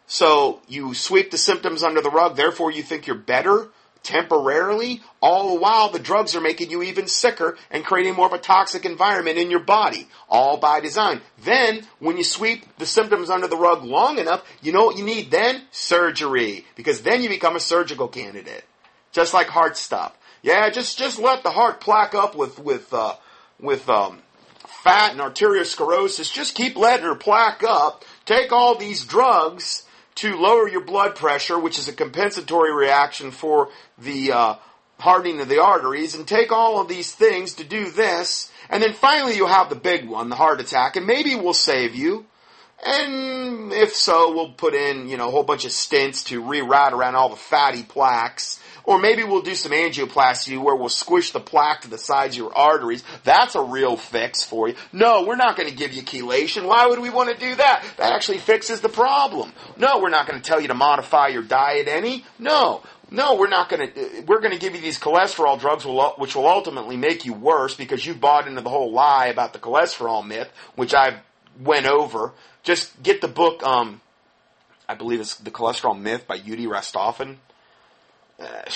so 0.07 0.61
you 0.67 0.93
sweep 0.93 1.31
the 1.31 1.37
symptoms 1.37 1.83
under 1.83 2.01
the 2.01 2.09
rug, 2.09 2.35
therefore 2.35 2.71
you 2.71 2.83
think 2.83 3.07
you're 3.07 3.15
better 3.15 3.69
temporarily, 4.05 5.01
all 5.19 5.55
the 5.55 5.59
while 5.59 5.89
the 5.89 5.99
drugs 5.99 6.35
are 6.35 6.41
making 6.41 6.69
you 6.69 6.83
even 6.83 7.07
sicker 7.07 7.57
and 7.71 7.83
creating 7.83 8.13
more 8.13 8.27
of 8.27 8.33
a 8.33 8.37
toxic 8.37 8.85
environment 8.85 9.37
in 9.37 9.49
your 9.49 9.59
body, 9.59 10.07
all 10.29 10.57
by 10.57 10.79
design. 10.79 11.21
Then, 11.43 11.85
when 11.99 12.15
you 12.15 12.23
sweep 12.23 12.65
the 12.77 12.85
symptoms 12.85 13.29
under 13.29 13.47
the 13.47 13.57
rug 13.57 13.83
long 13.83 14.19
enough, 14.19 14.47
you 14.61 14.71
know 14.71 14.85
what 14.85 14.97
you 14.97 15.03
need 15.03 15.31
then? 15.31 15.63
Surgery. 15.71 16.65
Because 16.75 17.01
then 17.01 17.23
you 17.23 17.29
become 17.29 17.55
a 17.55 17.59
surgical 17.59 18.07
candidate. 18.07 18.63
Just 19.11 19.33
like 19.33 19.47
heart 19.47 19.75
stuff. 19.75 20.15
Yeah, 20.43 20.69
just, 20.69 20.99
just 20.99 21.17
let 21.17 21.41
the 21.41 21.51
heart 21.51 21.81
plaque 21.81 22.13
up 22.13 22.35
with, 22.35 22.59
with, 22.59 22.93
uh, 22.93 23.15
with, 23.59 23.89
um, 23.89 24.19
fat 24.83 25.13
and 25.13 25.19
arteriosclerosis. 25.19 26.31
Just 26.31 26.53
keep 26.53 26.77
letting 26.77 27.05
her 27.05 27.15
plaque 27.15 27.63
up. 27.63 28.05
Take 28.25 28.51
all 28.51 28.75
these 28.77 29.03
drugs 29.03 29.84
to 30.15 30.35
lower 30.35 30.67
your 30.67 30.81
blood 30.81 31.15
pressure, 31.15 31.59
which 31.59 31.77
is 31.77 31.87
a 31.87 31.93
compensatory 31.93 32.73
reaction 32.73 33.31
for 33.31 33.69
the 33.97 34.31
uh, 34.31 34.55
hardening 34.99 35.41
of 35.41 35.49
the 35.49 35.61
arteries, 35.61 36.15
and 36.15 36.27
take 36.27 36.51
all 36.51 36.79
of 36.79 36.87
these 36.87 37.13
things 37.13 37.55
to 37.55 37.63
do 37.63 37.89
this, 37.89 38.51
and 38.69 38.81
then 38.81 38.93
finally 38.93 39.35
you'll 39.35 39.47
have 39.47 39.69
the 39.69 39.75
big 39.75 40.07
one, 40.07 40.29
the 40.29 40.35
heart 40.35 40.61
attack, 40.61 40.95
and 40.95 41.05
maybe 41.05 41.35
we'll 41.35 41.53
save 41.53 41.95
you. 41.95 42.25
And 42.85 43.71
if 43.71 43.95
so, 43.95 44.33
we'll 44.33 44.51
put 44.51 44.73
in, 44.73 45.07
you 45.07 45.17
know, 45.17 45.29
a 45.29 45.31
whole 45.31 45.43
bunch 45.43 45.65
of 45.65 45.71
stents 45.71 46.25
to 46.27 46.41
reroute 46.41 46.91
around 46.91 47.15
all 47.15 47.29
the 47.29 47.35
fatty 47.35 47.83
plaques 47.83 48.59
or 48.85 48.99
maybe 48.99 49.23
we'll 49.23 49.41
do 49.41 49.55
some 49.55 49.71
angioplasty 49.71 50.61
where 50.61 50.75
we'll 50.75 50.89
squish 50.89 51.31
the 51.31 51.39
plaque 51.39 51.81
to 51.81 51.89
the 51.89 51.97
sides 51.97 52.35
of 52.35 52.39
your 52.39 52.57
arteries. 52.57 53.03
That's 53.23 53.55
a 53.55 53.61
real 53.61 53.97
fix 53.97 54.43
for 54.43 54.67
you. 54.67 54.75
No, 54.93 55.25
we're 55.25 55.35
not 55.35 55.55
going 55.55 55.69
to 55.69 55.75
give 55.75 55.93
you 55.93 56.03
chelation. 56.03 56.67
Why 56.67 56.87
would 56.87 56.99
we 56.99 57.09
want 57.09 57.29
to 57.29 57.37
do 57.37 57.55
that? 57.55 57.85
That 57.97 58.13
actually 58.13 58.39
fixes 58.39 58.81
the 58.81 58.89
problem. 58.89 59.53
No, 59.77 59.99
we're 59.99 60.09
not 60.09 60.27
going 60.27 60.39
to 60.39 60.47
tell 60.47 60.61
you 60.61 60.67
to 60.67 60.73
modify 60.73 61.27
your 61.27 61.43
diet 61.43 61.87
any. 61.87 62.25
No. 62.39 62.83
No, 63.11 63.35
we're 63.35 63.49
not 63.49 63.69
going 63.69 63.91
to. 63.91 64.21
We're 64.25 64.39
going 64.39 64.53
to 64.53 64.59
give 64.59 64.73
you 64.73 64.81
these 64.81 64.99
cholesterol 64.99 65.59
drugs, 65.59 65.85
which 66.17 66.35
will 66.35 66.47
ultimately 66.47 66.97
make 66.97 67.23
you 67.23 67.33
worse 67.33 67.75
because 67.75 68.03
you've 68.03 68.19
bought 68.19 68.47
into 68.47 68.61
the 68.61 68.69
whole 68.69 68.91
lie 68.91 69.27
about 69.27 69.53
the 69.53 69.59
cholesterol 69.59 70.25
myth, 70.25 70.51
which 70.75 70.93
I 70.93 71.19
went 71.59 71.85
over. 71.85 72.33
Just 72.63 73.01
get 73.03 73.21
the 73.21 73.27
book. 73.27 73.61
Um, 73.63 74.01
I 74.89 74.95
believe 74.95 75.19
it's 75.19 75.35
the 75.35 75.51
cholesterol 75.51 75.99
myth 75.99 76.25
by 76.27 76.39
Uffe 76.39 76.65
Ravnskov 76.65 77.37
uh, 78.39 78.69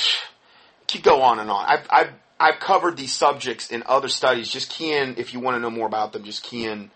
keep 0.88 1.03
go 1.03 1.22
on 1.22 1.40
and 1.40 1.49
on. 1.49 1.65
I've, 1.65 1.88
I've, 1.90 2.11
I've 2.40 2.60
covered 2.60 2.98
these 2.98 3.14
subjects 3.14 3.72
in 3.72 3.84
other 3.86 4.07
studies. 4.07 4.49
Just 4.49 4.69
key 4.69 4.94
in, 4.94 5.15
if 5.18 5.34
you 5.34 5.40
want 5.40 5.56
to 5.56 5.60
know 5.60 5.69
more 5.69 5.88
about 5.88 6.14
them, 6.14 6.23
just 6.23 6.44
key 6.44 6.65
in 6.65 6.91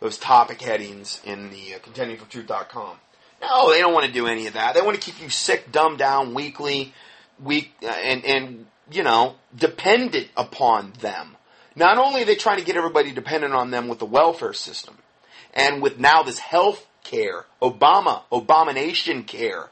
those 0.00 0.18
topic 0.18 0.60
headings 0.60 1.20
in 1.24 1.50
the 1.50 1.74
uh, 1.74 1.78
contendingfortruth.com. 1.78 2.96
No, 3.40 3.70
they 3.70 3.80
don't 3.80 3.94
want 3.94 4.06
to 4.06 4.12
do 4.12 4.26
any 4.26 4.46
of 4.46 4.54
that. 4.54 4.74
They 4.74 4.80
want 4.80 5.00
to 5.00 5.00
keep 5.00 5.22
you 5.22 5.30
sick, 5.30 5.70
dumbed 5.70 5.98
down, 5.98 6.34
weakly, 6.34 6.92
weak, 7.42 7.72
uh, 7.82 7.86
and 7.86 8.24
and 8.24 8.66
you 8.90 9.02
know 9.02 9.36
dependent 9.56 10.28
upon 10.36 10.92
them. 11.00 11.36
Not 11.76 11.98
only 11.98 12.22
are 12.22 12.24
they 12.24 12.34
trying 12.34 12.58
to 12.58 12.64
get 12.64 12.76
everybody 12.76 13.12
dependent 13.12 13.54
on 13.54 13.70
them 13.70 13.86
with 13.86 14.00
the 14.00 14.06
welfare 14.06 14.52
system, 14.52 14.98
and 15.54 15.80
with 15.80 16.00
now 16.00 16.24
this 16.24 16.40
health 16.40 16.86
care, 17.04 17.46
Obama, 17.62 18.22
abomination 18.32 19.22
care, 19.22 19.70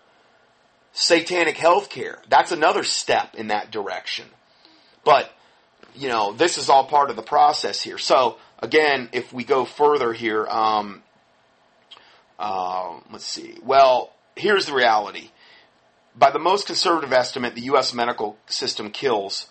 satanic 0.96 1.58
health 1.58 1.90
care. 1.90 2.18
That's 2.28 2.52
another 2.52 2.82
step 2.82 3.34
in 3.34 3.48
that 3.48 3.70
direction. 3.70 4.24
But, 5.04 5.30
you 5.94 6.08
know, 6.08 6.32
this 6.32 6.56
is 6.56 6.70
all 6.70 6.86
part 6.86 7.10
of 7.10 7.16
the 7.16 7.22
process 7.22 7.82
here. 7.82 7.98
So, 7.98 8.38
again, 8.60 9.10
if 9.12 9.30
we 9.32 9.44
go 9.44 9.66
further 9.66 10.14
here, 10.14 10.46
um, 10.46 11.02
uh, 12.38 12.98
let's 13.12 13.26
see. 13.26 13.58
Well, 13.62 14.12
here's 14.34 14.66
the 14.66 14.72
reality. 14.72 15.30
By 16.18 16.30
the 16.30 16.38
most 16.38 16.66
conservative 16.66 17.12
estimate, 17.12 17.54
the 17.54 17.62
U.S. 17.62 17.92
medical 17.92 18.38
system 18.46 18.90
kills, 18.90 19.48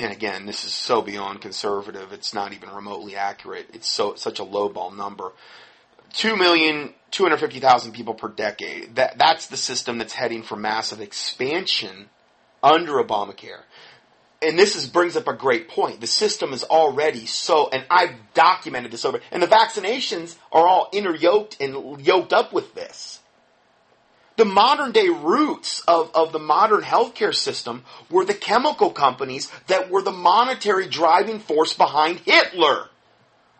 and 0.00 0.12
again, 0.12 0.44
this 0.44 0.64
is 0.64 0.72
so 0.72 1.02
beyond 1.02 1.40
conservative, 1.40 2.12
it's 2.12 2.34
not 2.34 2.52
even 2.52 2.68
remotely 2.70 3.14
accurate. 3.14 3.68
It's 3.72 3.88
so 3.88 4.16
such 4.16 4.40
a 4.40 4.44
lowball 4.44 4.96
number. 4.96 5.30
Two 6.12 6.36
million 6.36 6.94
two 7.10 7.22
hundred 7.24 7.38
fifty 7.38 7.60
thousand 7.60 7.92
people 7.92 8.14
per 8.14 8.28
decade. 8.28 8.96
That 8.96 9.18
that's 9.18 9.48
the 9.48 9.56
system 9.56 9.98
that's 9.98 10.14
heading 10.14 10.42
for 10.42 10.56
massive 10.56 11.00
expansion 11.00 12.10
under 12.62 12.92
Obamacare 12.94 13.62
and 14.42 14.58
this 14.58 14.76
is, 14.76 14.86
brings 14.86 15.16
up 15.16 15.28
a 15.28 15.34
great 15.34 15.68
point. 15.68 16.00
The 16.00 16.06
system 16.06 16.52
is 16.52 16.64
already 16.64 17.26
so, 17.26 17.68
and 17.70 17.84
I've 17.90 18.14
documented 18.34 18.90
this 18.90 19.04
over, 19.04 19.20
and 19.30 19.42
the 19.42 19.46
vaccinations 19.46 20.36
are 20.50 20.66
all 20.66 20.88
interyoked 20.92 21.60
and 21.60 22.04
yoked 22.04 22.32
up 22.32 22.52
with 22.52 22.74
this. 22.74 23.20
The 24.36 24.44
modern 24.46 24.92
day 24.92 25.08
roots 25.08 25.82
of, 25.86 26.10
of 26.14 26.32
the 26.32 26.38
modern 26.38 26.80
healthcare 26.80 27.34
system 27.34 27.84
were 28.10 28.24
the 28.24 28.32
chemical 28.32 28.90
companies 28.90 29.50
that 29.66 29.90
were 29.90 30.00
the 30.00 30.12
monetary 30.12 30.88
driving 30.88 31.40
force 31.40 31.74
behind 31.74 32.20
Hitler. 32.20 32.88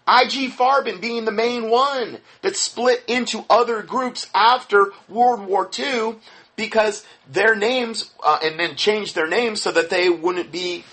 IG 0.09 0.51
Farben 0.53 1.01
being 1.01 1.25
the 1.25 1.33
main 1.33 1.71
one 1.71 2.19
that 2.43 2.57
split 2.57 3.05
into 3.07 3.45
other 3.49 3.83
groups 3.83 4.29
after 4.35 4.93
World 5.09 5.47
War 5.47 5.71
II 5.79 6.17
because 6.57 7.05
their 7.31 7.55
names, 7.55 8.11
uh, 8.25 8.39
and 8.43 8.59
then 8.59 8.77
changed 8.77 9.15
their 9.15 9.29
names 9.29 9.63
so 9.63 9.71
that 9.73 9.89
they 9.91 10.11
wouldn't 10.11 10.51
be 10.51 10.85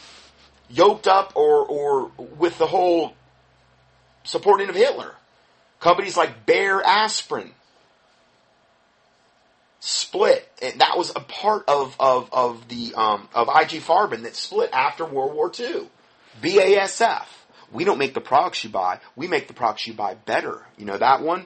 yoked 0.70 1.08
up 1.08 1.34
or, 1.36 1.66
or 1.66 2.12
with 2.38 2.58
the 2.58 2.68
whole 2.68 3.14
supporting 4.24 4.70
of 4.70 4.76
Hitler. 4.76 5.16
Companies 5.80 6.18
like 6.18 6.46
Bayer 6.46 6.82
Aspirin 6.82 7.52
split. 9.80 10.48
And 10.62 10.80
that 10.82 10.98
was 10.98 11.12
a 11.16 11.20
part 11.20 11.64
of, 11.68 11.96
of, 12.00 12.30
of 12.32 12.68
the 12.68 12.94
um, 12.96 13.28
of 13.34 13.48
IG 13.48 13.82
Farben 13.82 14.24
that 14.24 14.36
split 14.36 14.70
after 14.74 15.06
World 15.06 15.34
War 15.34 15.52
II. 15.58 15.88
BASF. 16.42 17.26
We 17.72 17.84
don't 17.84 17.98
make 17.98 18.14
the 18.14 18.22
products 18.22 18.64
you 18.64 18.70
buy. 18.70 19.00
We 19.16 19.28
make 19.28 19.48
the 19.48 19.54
products 19.54 19.88
you 19.88 19.94
buy 19.94 20.16
better. 20.16 20.66
You 20.78 20.86
know 20.86 20.98
that 20.98 21.22
one? 21.22 21.46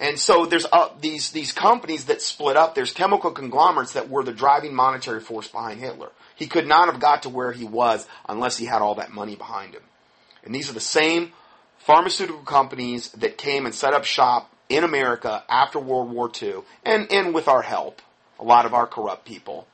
And 0.00 0.18
so 0.18 0.46
there's 0.46 0.66
uh, 0.70 0.90
these 1.00 1.32
these 1.32 1.52
companies 1.52 2.04
that 2.04 2.22
split 2.22 2.56
up. 2.56 2.74
There's 2.74 2.92
chemical 2.92 3.32
conglomerates 3.32 3.94
that 3.94 4.08
were 4.08 4.22
the 4.22 4.32
driving 4.32 4.74
monetary 4.74 5.20
force 5.20 5.48
behind 5.48 5.80
Hitler. 5.80 6.10
He 6.36 6.46
could 6.46 6.66
not 6.66 6.90
have 6.90 7.00
got 7.00 7.24
to 7.24 7.28
where 7.28 7.52
he 7.52 7.64
was 7.64 8.06
unless 8.28 8.56
he 8.56 8.66
had 8.66 8.80
all 8.80 8.94
that 8.96 9.10
money 9.10 9.34
behind 9.34 9.74
him. 9.74 9.82
And 10.44 10.54
these 10.54 10.70
are 10.70 10.74
the 10.74 10.80
same 10.80 11.32
pharmaceutical 11.78 12.42
companies 12.42 13.10
that 13.12 13.38
came 13.38 13.66
and 13.66 13.74
set 13.74 13.92
up 13.92 14.04
shop 14.04 14.52
in 14.68 14.84
America 14.84 15.42
after 15.48 15.78
World 15.78 16.10
War 16.10 16.30
II, 16.40 16.62
and, 16.84 17.10
and 17.10 17.34
with 17.34 17.48
our 17.48 17.62
help, 17.62 18.02
a 18.38 18.44
lot 18.44 18.66
of 18.66 18.74
our 18.74 18.86
corrupt 18.86 19.24
people, 19.24 19.66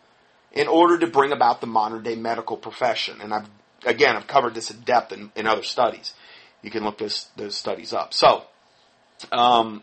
in 0.52 0.68
order 0.68 0.98
to 0.98 1.06
bring 1.06 1.32
about 1.32 1.60
the 1.60 1.66
modern 1.66 2.02
day 2.02 2.14
medical 2.14 2.56
profession. 2.56 3.20
And 3.20 3.34
I've 3.34 3.48
again 3.86 4.16
I've 4.16 4.26
covered 4.26 4.54
this 4.54 4.70
in 4.70 4.80
depth 4.80 5.12
in, 5.12 5.30
in 5.36 5.46
other 5.46 5.62
studies. 5.62 6.14
You 6.62 6.70
can 6.70 6.84
look 6.84 6.98
this, 6.98 7.28
those 7.36 7.56
studies 7.56 7.92
up. 7.92 8.14
So. 8.14 8.44
Um, 9.30 9.82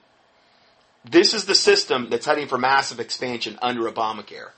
this 1.04 1.34
is 1.34 1.46
the 1.46 1.56
system 1.56 2.10
that's 2.10 2.26
heading 2.26 2.48
for 2.48 2.58
massive 2.58 3.00
expansion 3.00 3.58
under 3.62 3.90
Obamacare. 3.90 4.52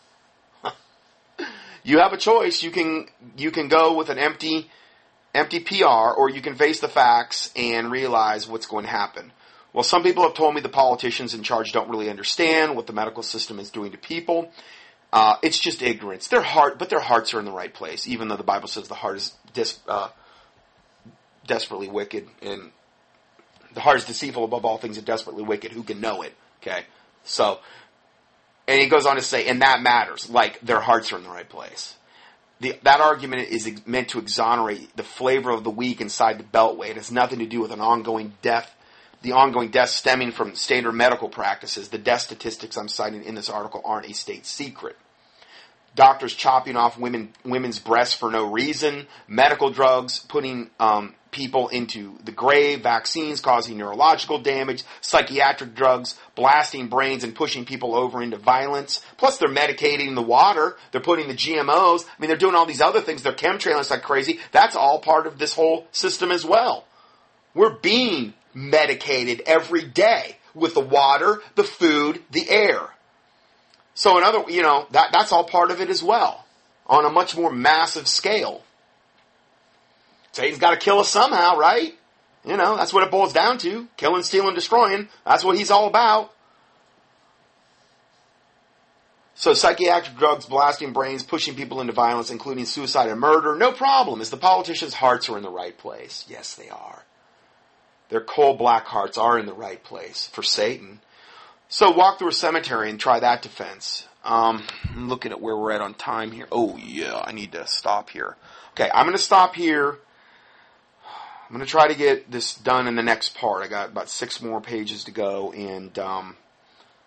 you 1.83 1.99
have 1.99 2.11
a 2.11 2.17
choice. 2.17 2.63
You 2.63 2.71
can 2.71 3.07
you 3.37 3.51
can 3.51 3.69
go 3.69 3.95
with 3.95 4.09
an 4.09 4.17
empty 4.17 4.69
empty 5.33 5.61
PR 5.61 5.85
or 5.85 6.29
you 6.29 6.41
can 6.41 6.55
face 6.55 6.79
the 6.79 6.89
facts 6.89 7.51
and 7.55 7.91
realize 7.91 8.47
what's 8.47 8.65
going 8.65 8.83
to 8.83 8.91
happen. 8.91 9.31
Well, 9.71 9.83
some 9.83 10.03
people 10.03 10.23
have 10.23 10.35
told 10.35 10.53
me 10.53 10.61
the 10.61 10.69
politicians 10.69 11.33
in 11.33 11.41
charge 11.41 11.71
don't 11.71 11.89
really 11.89 12.09
understand 12.09 12.75
what 12.75 12.85
the 12.85 12.93
medical 12.93 13.23
system 13.23 13.57
is 13.57 13.71
doing 13.71 13.91
to 13.91 13.97
people. 13.97 14.51
Uh, 15.13 15.37
it's 15.43 15.59
just 15.59 15.83
ignorance. 15.83 16.27
Their 16.27 16.41
heart, 16.41 16.79
but 16.79 16.89
their 16.89 16.99
hearts 16.99 17.35
are 17.35 17.39
in 17.39 17.45
the 17.45 17.51
right 17.51 17.71
place, 17.71 18.07
even 18.07 18.29
though 18.29 18.35
the 18.35 18.41
Bible 18.41 18.67
says 18.67 18.87
the 18.87 18.95
heart 18.95 19.17
is 19.17 19.35
dis, 19.53 19.77
uh, 19.87 20.09
desperately 21.45 21.87
wicked 21.87 22.27
and 22.41 22.71
the 23.75 23.79
heart 23.79 23.97
is 23.99 24.05
deceitful 24.05 24.43
above 24.43 24.65
all 24.65 24.79
things 24.79 24.97
and 24.97 25.05
desperately 25.05 25.43
wicked. 25.43 25.71
Who 25.71 25.83
can 25.83 26.01
know 26.01 26.23
it? 26.23 26.33
Okay. 26.63 26.85
So, 27.25 27.59
and 28.67 28.81
he 28.81 28.87
goes 28.87 29.05
on 29.05 29.17
to 29.17 29.21
say, 29.21 29.45
and 29.47 29.61
that 29.61 29.83
matters. 29.83 30.31
Like, 30.31 30.59
their 30.61 30.79
hearts 30.79 31.13
are 31.13 31.17
in 31.17 31.23
the 31.23 31.29
right 31.29 31.47
place. 31.47 31.95
The, 32.59 32.79
that 32.81 32.99
argument 32.99 33.49
is 33.49 33.67
ex- 33.67 33.85
meant 33.85 34.09
to 34.09 34.19
exonerate 34.19 34.97
the 34.97 35.03
flavor 35.03 35.51
of 35.51 35.63
the 35.63 35.69
week 35.69 36.01
inside 36.01 36.39
the 36.39 36.43
beltway. 36.43 36.89
It 36.89 36.95
has 36.95 37.11
nothing 37.11 37.37
to 37.37 37.45
do 37.45 37.61
with 37.61 37.71
an 37.71 37.81
ongoing 37.81 38.33
death, 38.41 38.73
the 39.21 39.33
ongoing 39.33 39.69
death 39.69 39.89
stemming 39.89 40.31
from 40.31 40.55
standard 40.55 40.93
medical 40.93 41.29
practices. 41.29 41.89
The 41.89 41.99
death 41.99 42.21
statistics 42.21 42.77
I'm 42.77 42.87
citing 42.87 43.23
in 43.23 43.35
this 43.35 43.49
article 43.49 43.81
aren't 43.85 44.09
a 44.09 44.13
state 44.13 44.47
secret 44.47 44.97
doctors 45.95 46.33
chopping 46.33 46.75
off 46.75 46.97
women 46.97 47.33
women's 47.43 47.79
breasts 47.79 48.15
for 48.15 48.31
no 48.31 48.51
reason, 48.51 49.07
medical 49.27 49.69
drugs 49.69 50.19
putting 50.19 50.69
um, 50.79 51.15
people 51.31 51.67
into 51.67 52.17
the 52.23 52.31
grave, 52.31 52.81
vaccines 52.81 53.41
causing 53.41 53.77
neurological 53.77 54.39
damage, 54.39 54.83
psychiatric 55.01 55.75
drugs 55.75 56.15
blasting 56.35 56.87
brains 56.87 57.23
and 57.23 57.35
pushing 57.35 57.65
people 57.65 57.95
over 57.95 58.21
into 58.21 58.37
violence. 58.37 59.01
Plus, 59.17 59.37
they're 59.37 59.49
medicating 59.49 60.15
the 60.15 60.21
water. 60.21 60.77
They're 60.91 61.01
putting 61.01 61.27
the 61.27 61.33
GMOs. 61.33 62.05
I 62.05 62.21
mean, 62.21 62.29
they're 62.29 62.37
doing 62.37 62.55
all 62.55 62.65
these 62.65 62.81
other 62.81 63.01
things. 63.01 63.23
They're 63.23 63.33
chemtrailing 63.33 63.89
like 63.89 64.03
crazy. 64.03 64.39
That's 64.51 64.75
all 64.75 64.99
part 64.99 65.27
of 65.27 65.37
this 65.37 65.53
whole 65.53 65.87
system 65.91 66.31
as 66.31 66.45
well. 66.45 66.85
We're 67.53 67.77
being 67.77 68.33
medicated 68.53 69.41
every 69.45 69.83
day 69.83 70.37
with 70.53 70.73
the 70.73 70.81
water, 70.81 71.41
the 71.55 71.63
food, 71.63 72.21
the 72.31 72.49
air. 72.49 72.89
So 73.95 74.17
in 74.17 74.23
other, 74.23 74.43
you 74.49 74.61
know, 74.61 74.87
that, 74.91 75.09
that's 75.11 75.31
all 75.31 75.43
part 75.43 75.71
of 75.71 75.81
it 75.81 75.89
as 75.89 76.01
well, 76.01 76.45
on 76.87 77.05
a 77.05 77.09
much 77.09 77.37
more 77.37 77.51
massive 77.51 78.07
scale. 78.07 78.63
Satan's 80.31 80.59
got 80.59 80.71
to 80.71 80.77
kill 80.77 80.99
us 80.99 81.09
somehow, 81.09 81.57
right? 81.57 81.93
You 82.43 82.57
know, 82.57 82.75
that's 82.75 82.91
what 82.91 83.03
it 83.03 83.11
boils 83.11 83.33
down 83.33 83.59
to. 83.59 83.87
Killing, 83.97 84.23
stealing, 84.23 84.55
destroying. 84.55 85.07
That's 85.25 85.43
what 85.43 85.57
he's 85.57 85.71
all 85.71 85.87
about. 85.87 86.33
So 89.35 89.53
psychiatric 89.53 90.17
drugs, 90.17 90.45
blasting 90.45 90.93
brains, 90.93 91.23
pushing 91.23 91.55
people 91.55 91.81
into 91.81 91.93
violence, 91.93 92.31
including 92.31 92.65
suicide 92.65 93.09
and 93.09 93.19
murder, 93.19 93.55
no 93.55 93.71
problem, 93.71 94.21
as 94.21 94.29
the 94.29 94.37
politicians' 94.37 94.93
hearts 94.93 95.29
are 95.29 95.37
in 95.37 95.43
the 95.43 95.49
right 95.49 95.77
place. 95.77 96.25
Yes, 96.27 96.55
they 96.55 96.69
are. 96.69 97.03
Their 98.09 98.21
cold 98.21 98.57
black 98.57 98.85
hearts 98.85 99.17
are 99.17 99.39
in 99.39 99.45
the 99.45 99.53
right 99.53 99.83
place 99.83 100.27
for 100.27 100.43
Satan. 100.43 100.99
So 101.73 101.89
walk 101.89 102.19
through 102.19 102.27
a 102.27 102.33
cemetery 102.33 102.91
and 102.91 102.99
try 102.99 103.19
that 103.19 103.41
defense. 103.41 104.07
Um, 104.23 104.63
I'm 104.95 105.09
looking 105.09 105.31
at 105.31 105.41
where 105.41 105.57
we're 105.57 105.71
at 105.71 105.81
on 105.81 105.95
time 105.95 106.31
here. 106.31 106.45
Oh 106.51 106.77
yeah, 106.77 107.19
I 107.25 107.31
need 107.31 107.53
to 107.53 107.65
stop 107.65 108.11
here. 108.11 108.37
Okay, 108.73 108.91
I'm 108.93 109.07
going 109.07 109.17
to 109.17 109.23
stop 109.23 109.55
here. 109.55 109.97
I'm 111.03 111.55
going 111.55 111.65
to 111.65 111.65
try 111.65 111.87
to 111.87 111.95
get 111.95 112.29
this 112.29 112.53
done 112.53 112.87
in 112.87 112.95
the 112.95 113.01
next 113.01 113.33
part. 113.33 113.63
I 113.63 113.69
got 113.69 113.89
about 113.89 114.07
six 114.07 114.39
more 114.39 114.61
pages 114.61 115.05
to 115.05 115.11
go, 115.11 115.51
and 115.51 115.97
um, 115.97 116.35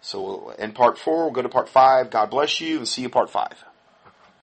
so 0.01 0.20
we'll, 0.20 0.51
in 0.59 0.72
part 0.72 0.98
four, 0.98 1.26
we'll 1.26 1.30
go 1.30 1.43
to 1.43 1.48
part 1.48 1.68
five. 1.68 2.10
God 2.10 2.30
bless 2.30 2.60
you, 2.60 2.78
and 2.78 2.88
see 2.88 3.02
you 3.02 3.09
part 3.09 3.30
five. 3.30 3.64